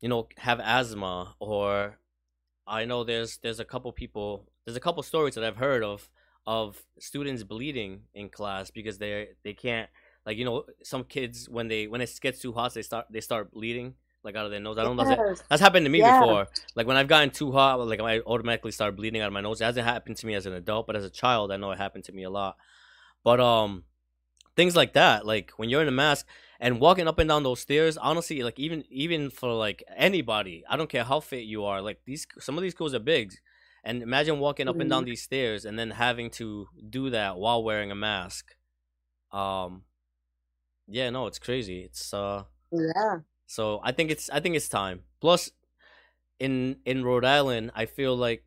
you 0.00 0.08
know 0.08 0.28
have 0.38 0.60
asthma, 0.60 1.34
or 1.40 1.98
I 2.66 2.84
know 2.84 3.04
there's 3.04 3.38
there's 3.38 3.60
a 3.60 3.64
couple 3.64 3.90
people, 3.92 4.48
there's 4.64 4.76
a 4.76 4.80
couple 4.80 5.02
stories 5.02 5.34
that 5.34 5.44
I've 5.44 5.56
heard 5.56 5.82
of 5.82 6.08
of 6.46 6.82
students 6.98 7.42
bleeding 7.44 8.02
in 8.14 8.28
class 8.28 8.70
because 8.70 8.98
they 8.98 9.28
they 9.44 9.52
can't 9.54 9.88
like 10.26 10.36
you 10.36 10.44
know 10.44 10.64
some 10.82 11.04
kids 11.04 11.48
when 11.48 11.68
they 11.68 11.86
when 11.86 12.00
it 12.00 12.10
gets 12.20 12.40
too 12.40 12.52
hot 12.52 12.74
they 12.74 12.82
start 12.82 13.06
they 13.10 13.20
start 13.20 13.52
bleeding 13.52 13.94
like 14.24 14.36
out 14.36 14.44
of 14.44 14.50
their 14.52 14.60
nose. 14.60 14.78
I 14.78 14.84
don't 14.84 14.96
know. 14.96 15.02
if 15.02 15.16
that- 15.18 15.42
that's 15.48 15.60
happened 15.62 15.84
to 15.84 15.90
me 15.90 15.98
Yeah. 15.98 16.20
before. 16.20 16.46
Like 16.76 16.86
when 16.86 16.96
I've 16.96 17.08
gotten 17.08 17.30
too 17.30 17.50
hot, 17.50 17.80
like 17.80 18.00
I 18.00 18.20
automatically 18.20 18.70
start 18.70 18.94
bleeding 18.96 19.20
out 19.20 19.26
of 19.26 19.32
my 19.32 19.40
nose. 19.40 19.60
It 19.60 19.64
hasn't 19.64 19.84
happened 19.84 20.16
to 20.18 20.26
me 20.26 20.34
as 20.34 20.46
an 20.46 20.52
adult, 20.52 20.86
but 20.86 20.94
as 20.94 21.04
a 21.04 21.10
child, 21.10 21.50
I 21.50 21.56
know 21.56 21.72
it 21.72 21.78
happened 21.78 22.04
to 22.04 22.12
me 22.12 22.22
a 22.22 22.30
lot. 22.30 22.56
But 23.24 23.40
um, 23.40 23.82
things 24.54 24.76
like 24.76 24.92
that, 24.92 25.26
like 25.26 25.50
when 25.56 25.68
you're 25.70 25.82
in 25.82 25.88
a 25.88 25.92
mask 25.92 26.26
and 26.62 26.78
walking 26.78 27.08
up 27.08 27.18
and 27.18 27.28
down 27.28 27.42
those 27.42 27.58
stairs, 27.58 27.96
honestly, 27.96 28.44
like 28.44 28.56
even 28.58 28.84
even 28.88 29.30
for 29.30 29.52
like 29.52 29.82
anybody, 29.96 30.62
I 30.70 30.76
don't 30.76 30.88
care 30.88 31.02
how 31.02 31.18
fit 31.18 31.42
you 31.42 31.64
are. 31.64 31.82
Like 31.82 31.98
these, 32.06 32.24
some 32.38 32.56
of 32.56 32.62
these 32.62 32.72
schools 32.72 32.94
are 32.94 33.00
big, 33.00 33.34
and 33.82 34.00
imagine 34.00 34.38
walking 34.38 34.68
up 34.68 34.78
and 34.78 34.88
down 34.88 35.04
these 35.04 35.22
stairs 35.22 35.64
and 35.64 35.76
then 35.76 35.90
having 35.90 36.30
to 36.30 36.68
do 36.88 37.10
that 37.10 37.36
while 37.36 37.64
wearing 37.64 37.90
a 37.90 37.96
mask. 37.96 38.54
Um, 39.32 39.82
yeah, 40.86 41.10
no, 41.10 41.26
it's 41.26 41.40
crazy. 41.40 41.80
It's 41.80 42.14
uh. 42.14 42.44
yeah 42.70 43.16
So 43.48 43.80
I 43.82 43.90
think 43.90 44.12
it's 44.12 44.30
I 44.30 44.38
think 44.38 44.54
it's 44.54 44.68
time. 44.68 45.00
Plus, 45.20 45.50
in 46.38 46.76
in 46.84 47.04
Rhode 47.04 47.24
Island, 47.24 47.72
I 47.74 47.86
feel 47.86 48.16
like 48.16 48.44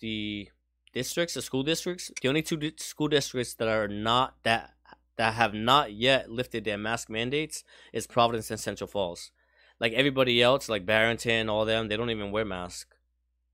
the 0.00 0.48
districts, 0.92 1.34
the 1.34 1.42
school 1.42 1.62
districts, 1.62 2.10
the 2.20 2.28
only 2.28 2.42
two 2.42 2.56
di- 2.56 2.74
school 2.78 3.06
districts 3.06 3.54
that 3.54 3.68
are 3.68 3.86
not 3.86 4.34
that 4.42 4.75
that 5.16 5.34
have 5.34 5.54
not 5.54 5.92
yet 5.92 6.30
lifted 6.30 6.64
their 6.64 6.78
mask 6.78 7.08
mandates 7.08 7.64
is 7.92 8.06
Providence 8.06 8.50
and 8.50 8.60
Central 8.60 8.88
Falls. 8.88 9.30
Like 9.80 9.92
everybody 9.92 10.42
else, 10.42 10.68
like 10.68 10.86
Barrington, 10.86 11.48
all 11.48 11.64
them, 11.64 11.88
they 11.88 11.96
don't 11.96 12.10
even 12.10 12.30
wear 12.30 12.44
masks, 12.44 12.96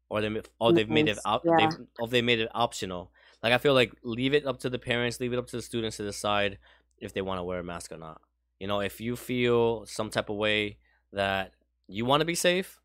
or 0.08 0.20
they 0.20 0.40
or 0.60 0.72
they've 0.72 0.88
made 0.88 1.08
it 1.08 1.18
op- 1.24 1.44
yeah. 1.44 1.56
they've 1.58 1.86
or 1.98 2.08
they 2.08 2.22
made 2.22 2.38
it 2.40 2.48
optional. 2.54 3.10
Like 3.42 3.52
I 3.52 3.58
feel 3.58 3.74
like 3.74 3.92
leave 4.04 4.34
it 4.34 4.46
up 4.46 4.60
to 4.60 4.70
the 4.70 4.78
parents, 4.78 5.18
leave 5.18 5.32
it 5.32 5.38
up 5.38 5.48
to 5.48 5.56
the 5.56 5.62
students 5.62 5.96
to 5.96 6.04
decide 6.04 6.58
if 6.98 7.12
they 7.12 7.22
want 7.22 7.38
to 7.38 7.44
wear 7.44 7.58
a 7.58 7.64
mask 7.64 7.90
or 7.90 7.96
not. 7.96 8.20
You 8.60 8.68
know, 8.68 8.80
if 8.80 9.00
you 9.00 9.16
feel 9.16 9.84
some 9.86 10.10
type 10.10 10.30
of 10.30 10.36
way 10.36 10.78
that 11.12 11.52
you 11.88 12.04
want 12.04 12.20
to 12.20 12.24
be 12.24 12.36
safe, 12.36 12.80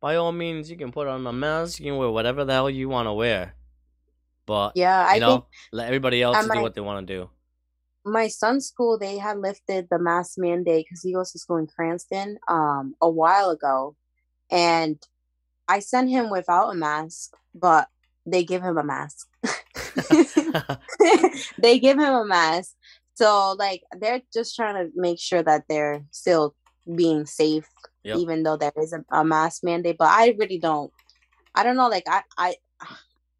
by 0.00 0.16
all 0.16 0.32
means, 0.32 0.68
you 0.68 0.76
can 0.76 0.90
put 0.90 1.06
on 1.06 1.24
a 1.24 1.32
mask. 1.32 1.78
You 1.78 1.86
can 1.92 1.96
wear 1.98 2.10
whatever 2.10 2.44
the 2.44 2.52
hell 2.52 2.68
you 2.68 2.88
want 2.88 3.06
to 3.06 3.12
wear. 3.12 3.54
But 4.44 4.72
yeah 4.76 5.06
i 5.08 5.14
you 5.14 5.20
know, 5.20 5.30
think 5.32 5.44
let 5.72 5.86
everybody 5.86 6.22
else 6.22 6.36
I 6.36 6.42
do 6.42 6.48
might- 6.48 6.62
what 6.62 6.74
they 6.74 6.80
want 6.80 7.06
to 7.06 7.14
do. 7.14 7.30
My 8.06 8.28
son's 8.28 8.68
school 8.68 8.98
they 8.98 9.18
had 9.18 9.38
lifted 9.38 9.88
the 9.90 9.98
mask 9.98 10.38
mandate 10.38 10.86
because 10.88 11.02
he 11.02 11.12
goes 11.12 11.32
to 11.32 11.38
school 11.38 11.56
in 11.56 11.66
Cranston 11.66 12.38
um 12.48 12.94
a 13.02 13.10
while 13.10 13.50
ago, 13.50 13.96
and 14.50 14.98
I 15.68 15.80
sent 15.80 16.10
him 16.10 16.30
without 16.30 16.70
a 16.70 16.74
mask, 16.74 17.34
but 17.54 17.88
they 18.24 18.44
give 18.44 18.62
him 18.62 18.78
a 18.78 18.84
mask. 18.84 19.28
they 21.58 21.78
give 21.78 21.98
him 21.98 22.14
a 22.14 22.24
mask, 22.24 22.72
so 23.14 23.54
like 23.58 23.82
they're 23.98 24.22
just 24.32 24.54
trying 24.54 24.76
to 24.76 24.92
make 24.94 25.18
sure 25.18 25.42
that 25.42 25.64
they're 25.68 26.04
still 26.12 26.54
being 26.94 27.26
safe, 27.26 27.68
Yep. 28.04 28.18
even 28.18 28.42
though 28.44 28.56
there 28.56 28.72
is 28.76 28.92
a, 28.92 29.04
a 29.10 29.24
mask 29.24 29.64
mandate. 29.64 29.96
But 29.98 30.08
I 30.10 30.36
really 30.38 30.58
don't. 30.58 30.92
I 31.54 31.64
don't 31.64 31.76
know. 31.76 31.88
Like 31.88 32.04
I 32.06 32.22
I. 32.38 32.54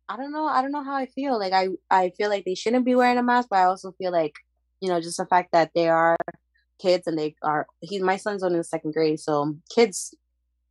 I 0.08 0.16
don't 0.16 0.30
know. 0.30 0.46
I 0.46 0.62
don't 0.62 0.70
know 0.70 0.84
how 0.84 0.94
I 0.94 1.06
feel. 1.06 1.36
Like 1.36 1.52
I, 1.52 1.66
I 1.90 2.10
feel 2.10 2.30
like 2.30 2.44
they 2.44 2.54
shouldn't 2.54 2.84
be 2.84 2.94
wearing 2.94 3.18
a 3.18 3.24
mask, 3.24 3.48
but 3.50 3.58
I 3.58 3.64
also 3.64 3.90
feel 3.98 4.12
like 4.12 4.34
you 4.80 4.88
know, 4.88 5.00
just 5.00 5.16
the 5.16 5.26
fact 5.26 5.52
that 5.52 5.70
they 5.74 5.88
are 5.88 6.16
kids 6.80 7.06
and 7.06 7.18
they 7.18 7.34
are 7.42 7.66
he 7.80 7.98
my 8.00 8.16
son's 8.16 8.42
only 8.42 8.58
in 8.58 8.64
second 8.64 8.92
grade, 8.92 9.18
so 9.20 9.54
kids 9.74 10.14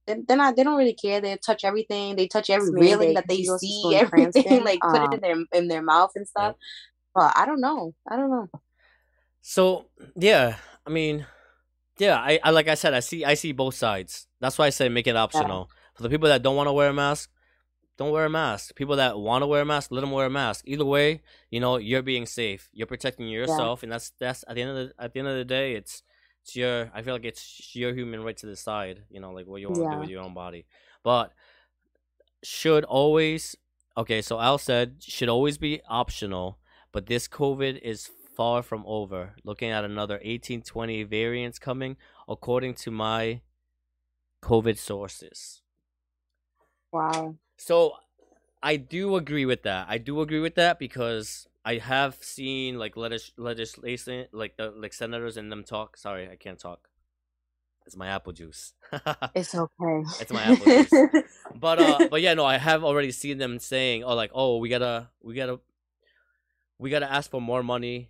they- 0.07 0.21
they're 0.27 0.37
not 0.37 0.55
they 0.55 0.63
don't 0.63 0.77
really 0.77 0.93
care. 0.93 1.19
They 1.19 1.35
touch 1.37 1.63
everything. 1.63 2.15
They 2.15 2.27
touch 2.27 2.49
every 2.51 2.71
railing 2.71 3.15
that 3.15 3.27
they 3.27 3.37
'cause 3.37 3.41
he 3.41 3.47
goes 3.47 3.61
to 3.61 3.67
see, 3.67 3.95
everything, 4.55 4.63
like 4.63 4.79
put 4.81 5.01
Um, 5.01 5.13
it 5.13 5.13
in 5.15 5.21
their 5.21 5.59
in 5.61 5.67
their 5.67 5.81
mouth 5.81 6.11
and 6.15 6.27
stuff. 6.27 6.55
But 7.15 7.33
I 7.35 7.45
don't 7.45 7.61
know. 7.61 7.93
I 8.09 8.15
don't 8.17 8.29
know. 8.29 8.47
So 9.41 9.85
yeah, 10.15 10.57
I 10.85 10.89
mean, 10.89 11.25
yeah, 11.97 12.17
I, 12.19 12.39
I 12.43 12.51
like 12.51 12.67
I 12.67 12.75
said, 12.75 12.93
I 12.93 12.99
see 12.99 13.23
I 13.25 13.33
see 13.35 13.51
both 13.51 13.75
sides. 13.75 14.27
That's 14.41 14.57
why 14.57 14.67
I 14.67 14.69
say 14.69 14.89
make 14.89 15.07
it 15.07 15.15
optional 15.15 15.69
for 15.95 16.03
the 16.03 16.09
people 16.09 16.27
that 16.29 16.41
don't 16.43 16.55
want 16.55 16.67
to 16.67 16.73
wear 16.73 16.89
a 16.89 16.93
mask. 16.93 17.29
Don't 17.97 18.12
wear 18.12 18.25
a 18.25 18.29
mask. 18.29 18.75
People 18.75 18.97
that 18.97 19.17
want 19.17 19.41
to 19.41 19.47
wear 19.47 19.62
a 19.62 19.65
mask, 19.65 19.91
let 19.91 20.01
them 20.01 20.12
wear 20.12 20.25
a 20.25 20.29
mask. 20.29 20.65
Either 20.67 20.86
way, 20.86 21.21
you 21.49 21.60
know 21.60 21.77
you're 21.77 22.01
being 22.01 22.25
safe. 22.25 22.69
You're 22.73 22.88
protecting 22.88 23.27
yourself, 23.27 23.84
and 23.84 23.91
that's 23.91 24.12
that's 24.19 24.43
at 24.47 24.55
the 24.55 24.62
end 24.62 24.71
of 24.71 24.75
the 24.75 24.93
at 24.99 25.13
the 25.13 25.19
end 25.19 25.27
of 25.29 25.36
the 25.36 25.45
day, 25.45 25.75
it's 25.75 26.03
it's 26.41 26.55
your. 26.55 26.91
I 26.93 27.01
feel 27.01 27.13
like 27.13 27.25
it's 27.25 27.75
your 27.75 27.93
human 27.93 28.21
right 28.23 28.36
to 28.38 28.45
decide. 28.45 29.03
You 29.10 29.21
know, 29.21 29.31
like 29.31 29.47
what 29.47 29.62
you 29.62 29.69
want 29.69 29.84
to 29.84 29.95
do 29.95 29.99
with 30.01 30.10
your 30.10 30.23
own 30.23 30.34
body. 30.34 30.65
But 31.03 31.31
should 32.43 32.84
always 32.84 33.55
okay. 33.97 34.21
So 34.21 34.39
Al 34.39 34.58
said 34.58 34.97
should 35.01 35.29
always 35.29 35.58
be 35.58 35.81
optional, 35.88 36.60
but 36.91 37.05
this 37.05 37.27
COVID 37.29 37.79
is 37.81 38.10
far 38.36 38.62
from 38.62 38.84
over. 38.86 39.36
Looking 39.45 39.69
at 39.69 39.86
another 39.86 40.15
1820 40.15 41.03
variants 41.03 41.60
coming, 41.60 41.95
according 42.27 42.73
to 42.75 42.91
my 42.91 43.41
COVID 44.43 44.77
sources. 44.77 45.62
Wow. 46.91 47.36
So 47.57 47.93
I 48.61 48.77
do 48.77 49.15
agree 49.15 49.45
with 49.45 49.63
that. 49.63 49.87
I 49.89 49.97
do 49.97 50.21
agree 50.21 50.39
with 50.39 50.55
that 50.55 50.79
because 50.79 51.47
I 51.63 51.77
have 51.77 52.17
seen 52.21 52.77
like 52.77 52.95
legis- 52.97 53.33
legislation, 53.37 54.27
like 54.31 54.57
the 54.57 54.71
like 54.71 54.93
senators 54.93 55.37
and 55.37 55.51
them 55.51 55.63
talk. 55.63 55.97
Sorry, 55.97 56.29
I 56.29 56.35
can't 56.35 56.59
talk. 56.59 56.89
It's 57.85 57.95
my 57.95 58.07
apple 58.07 58.33
juice. 58.33 58.73
It's 59.35 59.53
okay. 59.53 60.03
It's 60.19 60.31
my 60.31 60.43
apple 60.43 60.65
juice. 60.65 60.91
but 61.55 61.79
uh, 61.79 61.99
but 62.09 62.21
yeah, 62.21 62.33
no, 62.33 62.45
I 62.45 62.57
have 62.57 62.83
already 62.83 63.11
seen 63.11 63.37
them 63.37 63.59
saying, 63.59 64.03
oh, 64.03 64.15
like, 64.15 64.31
oh, 64.33 64.57
we 64.57 64.69
gotta, 64.69 65.09
we 65.21 65.35
gotta, 65.35 65.59
we 66.79 66.89
gotta 66.89 67.11
ask 67.11 67.29
for 67.29 67.41
more 67.41 67.61
money 67.63 68.09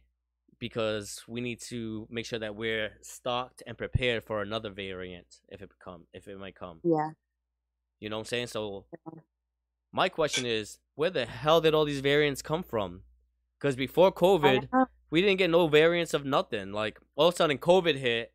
because 0.59 1.21
we 1.27 1.41
need 1.41 1.59
to 1.61 2.07
make 2.09 2.25
sure 2.25 2.39
that 2.39 2.55
we're 2.55 2.91
stocked 3.01 3.61
and 3.67 3.77
prepared 3.77 4.23
for 4.23 4.41
another 4.41 4.69
variant 4.69 5.27
if 5.49 5.61
it 5.61 5.69
come, 5.83 6.07
if 6.13 6.27
it 6.27 6.39
might 6.39 6.55
come. 6.55 6.79
yeah. 6.83 7.09
You 7.99 8.09
know 8.09 8.17
what 8.17 8.21
I'm 8.21 8.25
saying? 8.25 8.47
So 8.47 8.85
my 9.91 10.09
question 10.09 10.45
is, 10.45 10.79
where 10.95 11.09
the 11.09 11.25
hell 11.25 11.61
did 11.61 11.73
all 11.73 11.85
these 11.85 11.99
variants 11.99 12.41
come 12.41 12.63
from? 12.63 13.01
Because 13.59 13.75
before 13.75 14.11
COVID, 14.11 14.67
we 15.09 15.21
didn't 15.21 15.37
get 15.37 15.49
no 15.49 15.67
variants 15.67 16.13
of 16.13 16.25
nothing. 16.25 16.71
Like 16.71 16.99
all 17.15 17.27
of 17.27 17.33
a 17.33 17.37
sudden, 17.37 17.57
COVID 17.57 17.95
hit, 17.97 18.33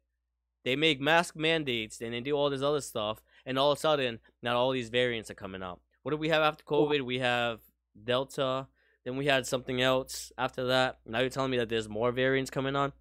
they 0.64 0.76
make 0.76 1.00
mask 1.00 1.36
mandates 1.36 2.00
and 2.00 2.12
they 2.12 2.20
do 2.20 2.32
all 2.36 2.50
this 2.50 2.62
other 2.62 2.80
stuff, 2.80 3.22
and 3.46 3.58
all 3.58 3.72
of 3.72 3.78
a 3.78 3.80
sudden, 3.80 4.18
now 4.42 4.58
all 4.58 4.72
these 4.72 4.88
variants 4.88 5.30
are 5.30 5.34
coming 5.34 5.62
out. 5.62 5.80
What 6.02 6.12
do 6.12 6.16
we 6.16 6.28
have 6.28 6.42
after 6.42 6.64
COVID? 6.64 7.02
We 7.02 7.18
have 7.18 7.60
Delta. 8.02 8.66
Then 9.04 9.16
we 9.16 9.26
had 9.26 9.46
something 9.46 9.80
else 9.80 10.32
after 10.36 10.66
that. 10.66 10.98
Now 11.06 11.20
you're 11.20 11.30
telling 11.30 11.50
me 11.50 11.56
that 11.58 11.68
there's 11.68 11.88
more 11.88 12.12
variants 12.12 12.50
coming 12.50 12.76
on. 12.76 12.92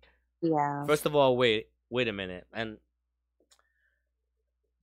Yeah. 0.42 0.86
First 0.86 1.06
of 1.06 1.16
all, 1.16 1.36
wait, 1.36 1.68
wait 1.90 2.08
a 2.08 2.14
minute, 2.14 2.46
and 2.54 2.78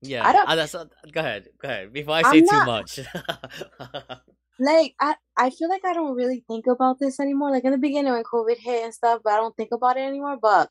yeah, 0.06 0.26
I 0.26 0.32
don't- 0.32 0.48
uh, 0.48 0.56
that's, 0.56 0.74
uh, 0.74 0.84
go 1.12 1.20
ahead, 1.20 1.48
go 1.60 1.68
ahead. 1.68 1.92
Before 1.92 2.14
I 2.14 2.22
say 2.22 2.38
I'm 2.38 2.40
too 2.40 2.46
not- 2.52 2.66
much. 2.66 3.00
like 4.58 4.94
I, 5.00 5.14
I 5.36 5.50
feel 5.50 5.68
like 5.68 5.84
I 5.84 5.92
don't 5.92 6.16
really 6.16 6.44
think 6.48 6.66
about 6.66 6.98
this 6.98 7.20
anymore. 7.20 7.50
Like 7.50 7.64
in 7.64 7.72
the 7.72 7.78
beginning 7.78 8.12
when 8.12 8.22
COVID 8.24 8.56
hit 8.58 8.84
and 8.84 8.94
stuff, 8.94 9.20
but 9.22 9.32
I 9.34 9.36
don't 9.36 9.56
think 9.56 9.70
about 9.72 9.96
it 9.96 10.00
anymore. 10.00 10.38
But 10.40 10.70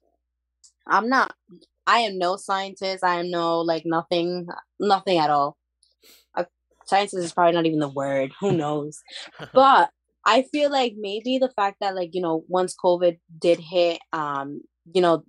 I'm 0.88 1.10
not 1.10 1.34
I 1.88 2.00
am 2.00 2.18
no 2.18 2.36
scientist. 2.36 3.04
I 3.04 3.20
am 3.20 3.30
no 3.30 3.62
like 3.62 3.84
nothing 3.86 4.48
nothing 4.80 5.20
at 5.20 5.30
all. 5.30 5.58
Uh, 6.36 6.46
scientist 6.86 7.24
is 7.24 7.34
probably 7.34 7.54
not 7.54 7.66
even 7.66 7.80
the 7.80 7.90
word. 7.90 8.32
Who 8.40 8.52
knows? 8.52 9.00
but 9.54 9.92
I 10.26 10.44
feel 10.52 10.72
like 10.72 10.96
maybe 10.98 11.38
the 11.38 11.52
fact 11.56 11.78
that 11.82 11.96
like, 11.96 12.10
you 12.14 12.22
know, 12.22 12.44
once 12.48 12.76
COVID 12.84 13.20
did 13.38 13.60
hit, 13.60 14.00
um, 14.12 14.62
you 14.92 15.02
know, 15.02 15.24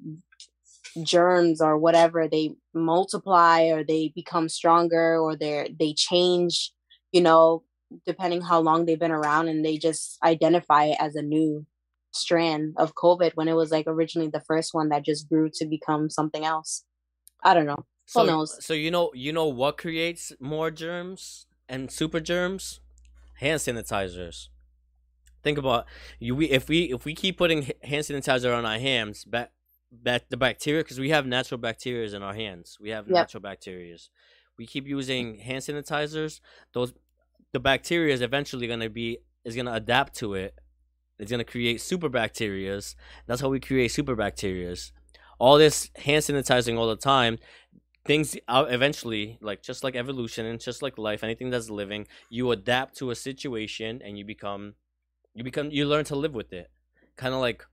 germs 1.02 1.60
or 1.60 1.78
whatever, 1.78 2.28
they 2.28 2.54
multiply 2.74 3.64
or 3.64 3.84
they 3.84 4.12
become 4.14 4.48
stronger 4.48 5.18
or 5.18 5.36
they're 5.36 5.68
they 5.78 5.92
change, 5.92 6.72
you 7.12 7.20
know, 7.20 7.62
depending 8.06 8.40
how 8.40 8.60
long 8.60 8.84
they've 8.84 8.98
been 8.98 9.10
around 9.10 9.48
and 9.48 9.64
they 9.64 9.76
just 9.76 10.18
identify 10.24 10.84
it 10.84 10.96
as 11.00 11.14
a 11.14 11.22
new 11.22 11.66
strand 12.12 12.74
of 12.78 12.94
COVID 12.94 13.32
when 13.34 13.48
it 13.48 13.54
was 13.54 13.70
like 13.70 13.84
originally 13.86 14.28
the 14.28 14.40
first 14.40 14.74
one 14.74 14.88
that 14.88 15.04
just 15.04 15.28
grew 15.28 15.50
to 15.54 15.66
become 15.66 16.10
something 16.10 16.44
else. 16.44 16.84
I 17.42 17.54
don't 17.54 17.66
know. 17.66 17.84
so, 18.06 18.24
knows? 18.24 18.64
so 18.64 18.74
you 18.74 18.90
know, 18.90 19.10
you 19.14 19.32
know 19.32 19.46
what 19.46 19.78
creates 19.78 20.32
more 20.40 20.70
germs 20.70 21.46
and 21.68 21.90
super 21.90 22.20
germs? 22.20 22.80
Hand 23.34 23.60
sanitizers. 23.60 24.48
Think 25.42 25.58
about 25.58 25.86
you. 26.18 26.34
We 26.34 26.46
if 26.46 26.68
we 26.68 26.84
if 26.92 27.04
we 27.04 27.14
keep 27.14 27.36
putting 27.36 27.70
hand 27.82 28.04
sanitizer 28.04 28.56
on 28.56 28.64
our 28.64 28.78
hands, 28.78 29.24
back 29.24 29.52
back 30.02 30.28
the 30.28 30.36
bacteria 30.36 30.82
because 30.82 31.00
we 31.00 31.10
have 31.10 31.26
natural 31.26 31.58
bacteria 31.58 32.14
in 32.16 32.22
our 32.22 32.34
hands. 32.34 32.78
We 32.80 32.90
have 32.90 33.06
Yep. 33.06 33.14
natural 33.14 33.40
bacteria. 33.40 33.96
We 34.58 34.66
keep 34.66 34.86
using 34.86 35.38
hand 35.38 35.62
sanitizers. 35.62 36.40
Those 36.72 36.94
the 37.52 37.60
bacteria 37.60 38.12
is 38.14 38.20
eventually 38.20 38.66
gonna 38.66 38.90
be 38.90 39.18
is 39.44 39.54
gonna 39.56 39.72
adapt 39.74 40.14
to 40.16 40.34
it. 40.34 40.58
It's 41.18 41.30
gonna 41.30 41.44
create 41.44 41.80
super 41.80 42.10
bacterias. 42.10 42.94
That's 43.26 43.40
how 43.40 43.48
we 43.48 43.60
create 43.60 43.88
super 43.88 44.16
bacterias. 44.16 44.92
All 45.38 45.56
this 45.58 45.90
hand 45.96 46.22
sanitizing 46.22 46.76
all 46.78 46.88
the 46.88 46.96
time. 46.96 47.38
Things 48.04 48.36
out 48.46 48.72
eventually, 48.72 49.36
like 49.40 49.62
just 49.62 49.82
like 49.82 49.96
evolution 49.96 50.46
and 50.46 50.60
just 50.60 50.80
like 50.80 50.96
life, 50.96 51.24
anything 51.24 51.50
that's 51.50 51.68
living, 51.70 52.06
you 52.30 52.50
adapt 52.52 52.96
to 52.98 53.10
a 53.10 53.16
situation 53.16 54.00
and 54.04 54.16
you 54.16 54.24
become, 54.24 54.74
you 55.34 55.42
become, 55.42 55.70
you 55.72 55.86
learn 55.86 56.04
to 56.04 56.14
live 56.14 56.32
with 56.32 56.52
it. 56.52 56.70
Kind 57.16 57.34
of 57.34 57.40
like 57.40 57.64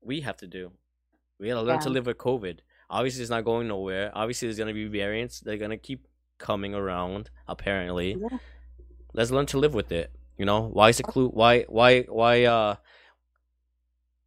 we 0.00 0.20
have 0.20 0.36
to 0.36 0.46
do. 0.46 0.72
We 1.38 1.48
gotta 1.48 1.62
learn 1.62 1.80
to 1.80 1.90
live 1.90 2.06
with 2.06 2.18
COVID. 2.18 2.58
Obviously, 2.90 3.22
it's 3.22 3.30
not 3.30 3.44
going 3.44 3.68
nowhere. 3.68 4.10
Obviously, 4.14 4.48
there's 4.48 4.58
gonna 4.58 4.72
be 4.72 4.86
variants. 4.86 5.40
They're 5.40 5.56
gonna 5.58 5.76
keep 5.78 6.06
coming 6.38 6.74
around. 6.74 7.30
Apparently, 7.48 8.14
Yeah. 8.14 8.38
let's 9.12 9.30
learn 9.30 9.46
to 9.46 9.58
live 9.58 9.74
with 9.74 9.90
it. 9.92 10.12
You 10.38 10.44
know, 10.44 10.62
why 10.62 10.90
is 10.90 10.96
seclude? 10.96 11.32
Why, 11.32 11.62
why, 11.68 12.02
why, 12.02 12.44
uh, 12.44 12.76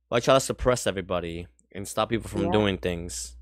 why 0.09 0.19
try 0.19 0.33
to 0.35 0.39
suppress 0.39 0.87
everybody 0.87 1.47
and 1.73 1.87
stop 1.87 2.09
people 2.09 2.29
from 2.29 2.45
Yeah. 2.45 2.51
doing 2.51 2.77
things? 2.77 3.35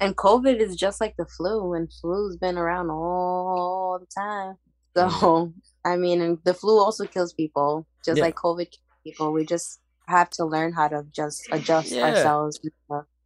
And 0.00 0.16
COVID 0.16 0.56
is 0.56 0.76
just 0.76 1.00
like 1.00 1.16
the 1.16 1.26
flu, 1.26 1.74
and 1.74 1.92
flu's 1.92 2.36
been 2.36 2.56
around 2.56 2.90
all 2.90 3.98
the 3.98 4.06
time. 4.06 4.56
So, 4.96 5.52
I 5.84 5.96
mean, 5.96 6.20
and 6.20 6.38
the 6.44 6.52
flu 6.52 6.78
also 6.80 7.06
kills 7.06 7.32
people, 7.32 7.86
just 8.04 8.18
Yeah. 8.18 8.24
like 8.24 8.34
COVID 8.34 8.70
kills 8.70 8.98
people. 9.04 9.32
We 9.32 9.46
just 9.46 9.80
have 10.10 10.30
to 10.30 10.44
learn 10.44 10.72
how 10.72 10.88
to 10.88 11.04
just 11.12 11.48
adjust 11.52 11.92
Yeah. 11.92 12.04
ourselves. 12.10 12.60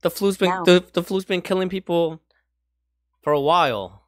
The 0.03 0.11
flu's 0.11 0.37
been 0.37 0.51
Now. 0.51 0.65
the, 0.65 0.85
the 0.93 1.03
flu's 1.03 1.25
been 1.25 1.43
killing 1.43 1.69
people 1.69 2.21
for 3.23 3.33
a 3.33 3.41
while. 3.41 4.07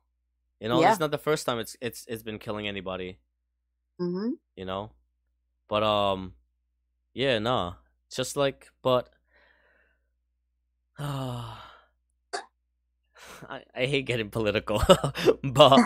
You 0.61 0.69
know, 0.69 0.81
Yeah. 0.81 0.91
it's 0.91 1.01
not 1.01 1.11
the 1.11 1.19
first 1.19 1.47
time 1.47 1.59
it's 1.59 1.77
it's 1.81 2.05
it's 2.09 2.23
been 2.23 2.39
killing 2.39 2.69
anybody. 2.69 3.19
Mhm. 4.01 4.33
You 4.57 4.65
know, 4.65 4.93
but 5.69 5.83
um, 5.83 6.35
yeah, 7.15 7.39
nah, 7.39 7.75
just 8.15 8.37
like 8.37 8.69
but. 8.83 9.09
I, 13.51 13.61
I 13.75 13.85
hate 13.87 14.07
getting 14.07 14.31
political, 14.31 14.83
but 15.45 15.81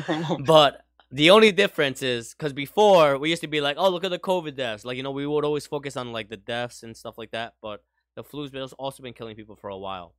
but 0.46 0.85
the 1.10 1.30
only 1.30 1.52
difference 1.52 2.02
is 2.02 2.34
because 2.34 2.52
before 2.52 3.18
we 3.18 3.30
used 3.30 3.42
to 3.42 3.48
be 3.48 3.60
like, 3.60 3.76
oh, 3.78 3.88
look 3.90 4.04
at 4.04 4.10
the 4.10 4.18
COVID 4.18 4.56
deaths. 4.56 4.84
Like 4.84 4.96
you 4.96 5.02
know, 5.02 5.10
we 5.12 5.26
would 5.26 5.44
always 5.44 5.66
focus 5.66 5.96
on 5.96 6.12
like 6.12 6.28
the 6.28 6.36
deaths 6.36 6.82
and 6.82 6.96
stuff 6.96 7.16
like 7.18 7.30
that. 7.30 7.54
But 7.62 7.82
the 8.14 8.24
flu's 8.24 8.50
been 8.50 8.62
also 8.78 9.02
been 9.02 9.12
killing 9.14 9.36
people 9.36 9.56
for 9.56 9.70
a 9.70 9.78
while. 9.78 10.14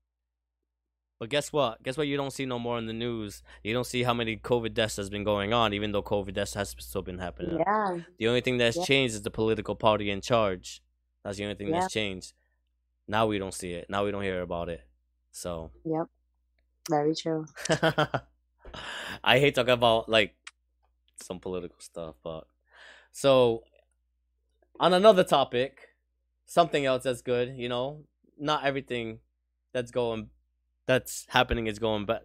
But 1.19 1.29
guess 1.29 1.51
what? 1.51 1.81
Guess 1.81 1.97
what? 1.97 2.05
You 2.07 2.15
don't 2.15 2.31
see 2.31 2.45
no 2.45 2.59
more 2.59 2.77
in 2.77 2.85
the 2.85 2.93
news. 2.93 3.41
You 3.63 3.73
don't 3.73 3.87
see 3.87 4.03
how 4.03 4.13
many 4.13 4.37
COVID 4.37 4.75
deaths 4.75 4.97
has 4.97 5.09
been 5.09 5.23
going 5.23 5.51
on, 5.51 5.73
even 5.73 5.91
though 5.91 6.03
COVID 6.03 6.33
deaths 6.33 6.53
has 6.53 6.75
still 6.77 7.01
been 7.01 7.17
happening. 7.17 7.57
yeah. 7.57 7.97
The 8.19 8.27
only 8.27 8.41
thing 8.41 8.57
that's 8.57 8.77
Yeah. 8.77 8.83
changed 8.83 9.15
is 9.15 9.23
the 9.23 9.31
political 9.31 9.75
party 9.75 10.11
in 10.11 10.21
charge. 10.21 10.81
That's 11.23 11.37
the 11.37 11.43
only 11.45 11.55
thing 11.55 11.71
that's 11.71 11.91
changed. 11.91 12.33
Now 13.07 13.25
we 13.25 13.39
don't 13.39 13.53
see 13.53 13.71
it. 13.71 13.89
Now 13.89 14.05
we 14.05 14.11
don't 14.11 14.21
hear 14.21 14.41
about 14.43 14.69
it. 14.69 14.81
So 15.31 15.71
Yep. 15.85 16.07
Very 16.89 17.15
true. 17.15 17.47
I 19.23 19.39
hate 19.39 19.55
talking 19.55 19.73
about 19.73 20.07
like 20.07 20.35
some 21.23 21.39
political 21.39 21.79
stuff, 21.79 22.15
but 22.23 22.47
so 23.11 23.63
on 24.79 24.93
another 24.93 25.23
topic, 25.23 25.89
something 26.45 26.85
else 26.85 27.03
that's 27.03 27.21
good, 27.21 27.55
you 27.57 27.69
know, 27.69 28.03
not 28.37 28.63
everything 28.65 29.19
that's 29.73 29.91
going 29.91 30.29
that's 30.85 31.25
happening 31.29 31.67
is 31.67 31.79
going 31.79 32.05
bad. 32.05 32.21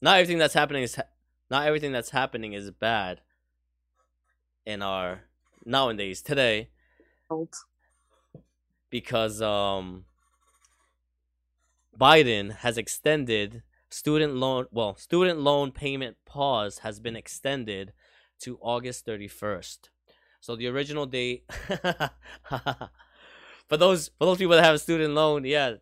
Not 0.00 0.18
everything 0.18 0.38
that's 0.38 0.54
happening 0.54 0.82
is 0.82 0.96
ha- 0.96 1.08
not 1.50 1.66
everything 1.66 1.92
that's 1.92 2.10
happening 2.10 2.52
is 2.52 2.70
bad 2.70 3.20
in 4.64 4.82
our 4.82 5.24
nowadays 5.64 6.22
today 6.22 6.68
because 8.90 9.40
um 9.42 10.04
Biden 11.98 12.56
has 12.56 12.78
extended 12.78 13.62
student 13.90 14.34
loan 14.34 14.66
well 14.70 14.96
student 14.96 15.40
loan 15.40 15.70
payment 15.70 16.16
pause 16.24 16.78
has 16.78 16.98
been 17.00 17.16
extended 17.16 17.92
to 18.42 18.58
August 18.60 19.06
31st. 19.06 19.78
So 20.40 20.56
the 20.56 20.66
original 20.66 21.06
date 21.06 21.44
for 23.68 23.76
those 23.76 24.10
for 24.18 24.26
those 24.26 24.38
people 24.38 24.56
that 24.56 24.64
have 24.64 24.74
a 24.74 24.78
student 24.78 25.14
loan, 25.14 25.44
yeah, 25.44 25.74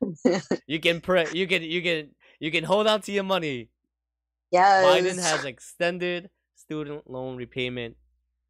you 0.66 0.80
can 0.80 1.00
pre- 1.00 1.30
you 1.32 1.46
can 1.46 1.62
you 1.62 1.82
can 1.82 2.10
you 2.40 2.50
can 2.50 2.64
hold 2.64 2.86
on 2.86 3.00
to 3.02 3.12
your 3.12 3.24
money. 3.24 3.68
yes. 4.50 4.84
Biden 4.84 5.18
has 5.20 5.44
extended 5.44 6.30
student 6.54 7.08
loan 7.10 7.36
repayment 7.36 7.96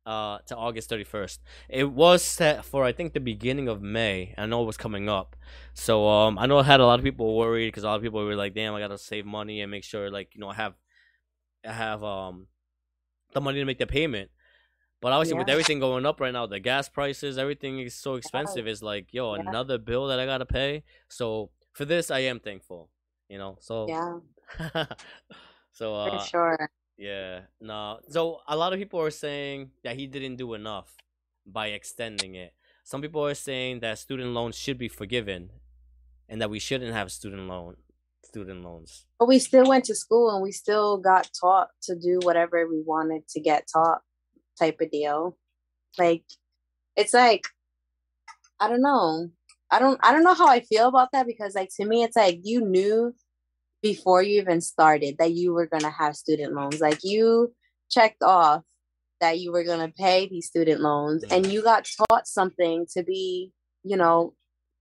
uh 0.07 0.39
to 0.47 0.57
August 0.57 0.89
31st. 0.89 1.39
It 1.69 1.91
was 1.91 2.23
set 2.23 2.65
for 2.65 2.85
I 2.85 2.93
think 2.93 3.13
the 3.13 3.21
beginning 3.21 3.67
of 3.69 3.83
May. 3.83 4.35
I 4.39 4.47
know 4.47 4.63
it 4.63 4.67
was 4.67 4.77
coming 4.77 5.09
up. 5.09 5.35
So 5.75 6.09
um 6.09 6.39
I 6.39 6.47
know 6.47 6.59
I 6.59 6.63
had 6.63 6.79
a 6.79 6.87
lot 6.87 7.01
of 7.01 7.05
people 7.05 7.37
worried 7.37 7.73
cuz 7.75 7.83
a 7.83 7.89
lot 7.89 7.97
of 7.97 8.03
people 8.03 8.25
were 8.25 8.37
like, 8.37 8.55
"Damn, 8.55 8.75
I 8.75 8.81
got 8.81 8.89
to 8.89 8.99
save 8.99 9.27
money 9.27 9.61
and 9.63 9.71
make 9.71 9.83
sure 9.83 10.11
like, 10.11 10.35
you 10.35 10.41
know, 10.41 10.49
I 10.49 10.55
have 10.55 10.75
I 11.67 11.73
have 11.73 12.05
um 12.05 12.47
the 13.37 13.41
money 13.41 13.61
to 13.61 13.65
make 13.65 13.79
the 13.79 13.87
payment." 13.87 14.31
But 15.01 15.13
obviously 15.13 15.37
with 15.37 15.49
everything 15.49 15.79
going 15.79 16.07
up 16.07 16.21
right 16.21 16.33
now, 16.33 16.47
the 16.47 16.59
gas 16.59 16.89
prices, 16.89 17.39
everything 17.39 17.79
is 17.81 17.95
so 17.95 18.15
expensive. 18.17 18.67
It's 18.67 18.83
like, 18.83 19.13
yo, 19.13 19.35
Yeah. 19.35 19.43
another 19.43 19.79
bill 19.79 20.09
that 20.09 20.19
I 20.19 20.27
got 20.27 20.39
to 20.39 20.47
pay. 20.47 20.83
So 21.09 21.51
for 21.73 21.85
this 21.85 22.11
I 22.11 22.21
am 22.21 22.41
thankful, 22.41 22.91
you 23.29 23.39
know. 23.39 23.59
So 23.61 23.87
Yeah, 23.89 24.19
so 25.73 25.95
for 25.95 26.19
uh 26.19 26.25
sure. 26.25 26.71
yeah, 26.97 27.43
no. 27.61 28.01
So 28.09 28.41
a 28.49 28.57
lot 28.57 28.73
of 28.73 28.79
people 28.79 29.01
are 29.01 29.11
saying 29.11 29.71
that 29.85 29.97
he 29.97 30.07
didn't 30.07 30.37
do 30.37 30.55
enough 30.55 30.97
by 31.45 31.69
extending 31.69 32.35
it. 32.35 32.55
Some 32.85 33.03
people 33.03 33.25
are 33.27 33.35
saying 33.35 33.81
that 33.81 33.99
student 33.99 34.31
loans 34.31 34.57
should 34.57 34.79
be 34.79 34.89
forgiven, 34.89 35.51
and 36.29 36.41
that 36.41 36.51
we 36.51 36.59
shouldn't 36.59 36.95
have 36.95 37.13
student 37.13 37.49
loan 37.49 37.77
student 38.27 38.63
loans. 38.65 39.07
But 39.19 39.29
we 39.29 39.39
still 39.39 39.67
went 39.69 39.85
to 39.87 39.95
school 39.95 40.31
and 40.31 40.43
we 40.43 40.53
still 40.53 40.99
got 40.99 41.31
taught 41.41 41.69
to 41.85 41.97
do 41.97 42.21
whatever 42.23 42.67
we 42.69 42.83
wanted 42.85 43.27
to 43.29 43.41
get 43.41 43.69
taught, 43.73 44.01
type 44.59 44.81
of 44.81 44.91
deal. 44.91 45.37
Like, 45.99 46.25
it's 46.97 47.15
like, 47.15 47.47
I 48.61 48.69
don't 48.69 48.83
know. 48.83 49.31
I 49.71 49.79
don't 49.79 49.99
I 50.03 50.13
don't 50.13 50.23
know 50.23 50.35
how 50.35 50.49
I 50.49 50.61
feel 50.61 50.89
about 50.89 51.09
that 51.13 51.27
because 51.27 51.55
like 51.55 51.71
to 51.77 51.85
me 51.85 52.05
it's 52.05 52.17
like 52.17 52.41
you 52.43 52.61
knew 52.61 53.15
before 53.83 54.23
you 54.23 54.41
even 54.41 54.61
started 54.61 55.17
that 55.19 55.33
you 55.33 55.53
were 55.53 55.67
gonna 55.67 55.91
have 55.91 56.17
student 56.17 56.55
loans. 56.55 56.81
Like 56.81 57.01
you 57.03 57.53
checked 57.91 58.23
off 58.23 58.63
that 59.21 59.41
you 59.41 59.53
were 59.53 59.65
gonna 59.65 59.93
pay 59.97 60.29
these 60.29 60.47
student 60.47 60.81
loans 60.81 61.25
and 61.31 61.47
you 61.47 61.63
got 61.63 61.89
taught 62.09 62.27
something 62.27 62.87
to 62.97 63.03
be, 63.03 63.53
you 63.83 63.97
know, 63.97 64.35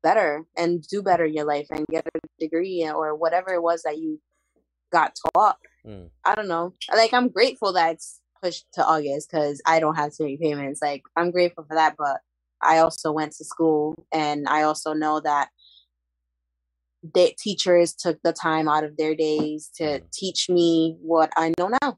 better 0.05 0.45
and 0.55 0.87
do 0.87 1.01
better 1.01 1.25
in 1.25 1.33
your 1.33 1.45
life 1.45 1.65
and 1.71 1.83
get 1.87 2.05
a 2.05 2.19
degree 2.39 2.87
or 2.87 3.15
whatever 3.15 3.49
it 3.55 3.63
was 3.63 3.81
that 3.81 3.97
you 3.97 4.21
got 4.91 5.15
taught. 5.33 5.57
Mm. 5.85 6.09
I 6.23 6.35
don't 6.35 6.47
know. 6.47 6.73
Like 6.95 7.11
I'm 7.13 7.29
grateful 7.29 7.73
that 7.73 7.93
it's 7.93 8.21
pushed 8.41 8.65
to 8.73 8.85
August 8.85 9.31
because 9.31 9.61
I 9.65 9.79
don't 9.79 9.95
have 9.95 10.13
to 10.15 10.23
make 10.23 10.39
payments. 10.39 10.79
Like 10.81 11.01
I'm 11.15 11.31
grateful 11.31 11.65
for 11.67 11.75
that, 11.75 11.95
but 11.97 12.19
I 12.61 12.77
also 12.77 13.11
went 13.11 13.31
to 13.37 13.43
school 13.43 13.95
and 14.13 14.47
I 14.47 14.61
also 14.61 14.93
know 14.93 15.19
that 15.21 15.49
the 17.15 17.33
teachers 17.39 17.93
took 17.93 18.19
the 18.23 18.33
time 18.33 18.67
out 18.67 18.83
of 18.83 18.97
their 18.97 19.15
days 19.15 19.69
to 19.77 19.83
Mm. 19.83 20.11
teach 20.11 20.49
me 20.49 20.97
what 21.01 21.31
I 21.35 21.51
know 21.57 21.69
now. 21.81 21.97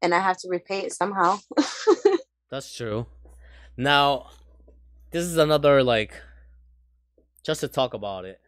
And 0.00 0.14
I 0.14 0.20
have 0.20 0.38
to 0.38 0.48
repay 0.48 0.80
it 0.86 0.92
somehow. 0.92 1.38
That's 2.50 2.72
true. 2.72 3.06
Now, 3.76 4.30
this 5.10 5.24
is 5.24 5.36
another 5.36 5.82
like 5.82 6.12
just 7.46 7.60
to 7.60 7.68
talk 7.68 7.94
about 7.94 8.24
it. 8.24 8.40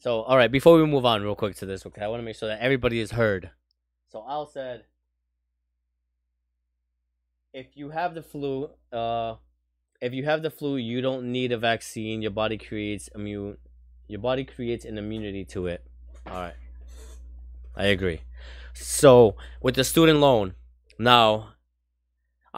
So, 0.00 0.22
all 0.22 0.36
right, 0.36 0.50
before 0.50 0.76
we 0.76 0.84
move 0.86 1.06
on 1.06 1.22
real 1.22 1.36
quick 1.36 1.54
to 1.56 1.66
this, 1.66 1.86
okay, 1.86 2.02
I 2.02 2.08
want 2.08 2.20
to 2.20 2.24
make 2.24 2.36
sure 2.36 2.48
that 2.48 2.60
everybody 2.60 2.98
is 2.98 3.12
heard. 3.12 3.50
So, 4.08 4.24
Al 4.28 4.46
said 4.46 4.84
if 7.52 7.76
you 7.76 7.90
have 7.90 8.14
the 8.14 8.22
flu, 8.22 8.70
uh 8.92 9.36
if 10.00 10.12
you 10.12 10.24
have 10.24 10.42
the 10.42 10.50
flu, 10.50 10.76
you 10.76 11.00
don't 11.00 11.32
need 11.32 11.50
a 11.52 11.58
vaccine. 11.58 12.20
Your 12.22 12.30
body 12.30 12.58
creates 12.58 13.08
immune 13.14 13.56
your 14.08 14.20
body 14.20 14.44
creates 14.44 14.84
an 14.84 14.98
immunity 14.98 15.44
to 15.44 15.66
it. 15.66 15.84
All 16.26 16.40
right. 16.40 16.54
I 17.76 17.86
agree. 17.86 18.22
So, 18.74 19.36
with 19.62 19.76
the 19.76 19.84
student 19.84 20.18
loan, 20.18 20.54
now 20.98 21.54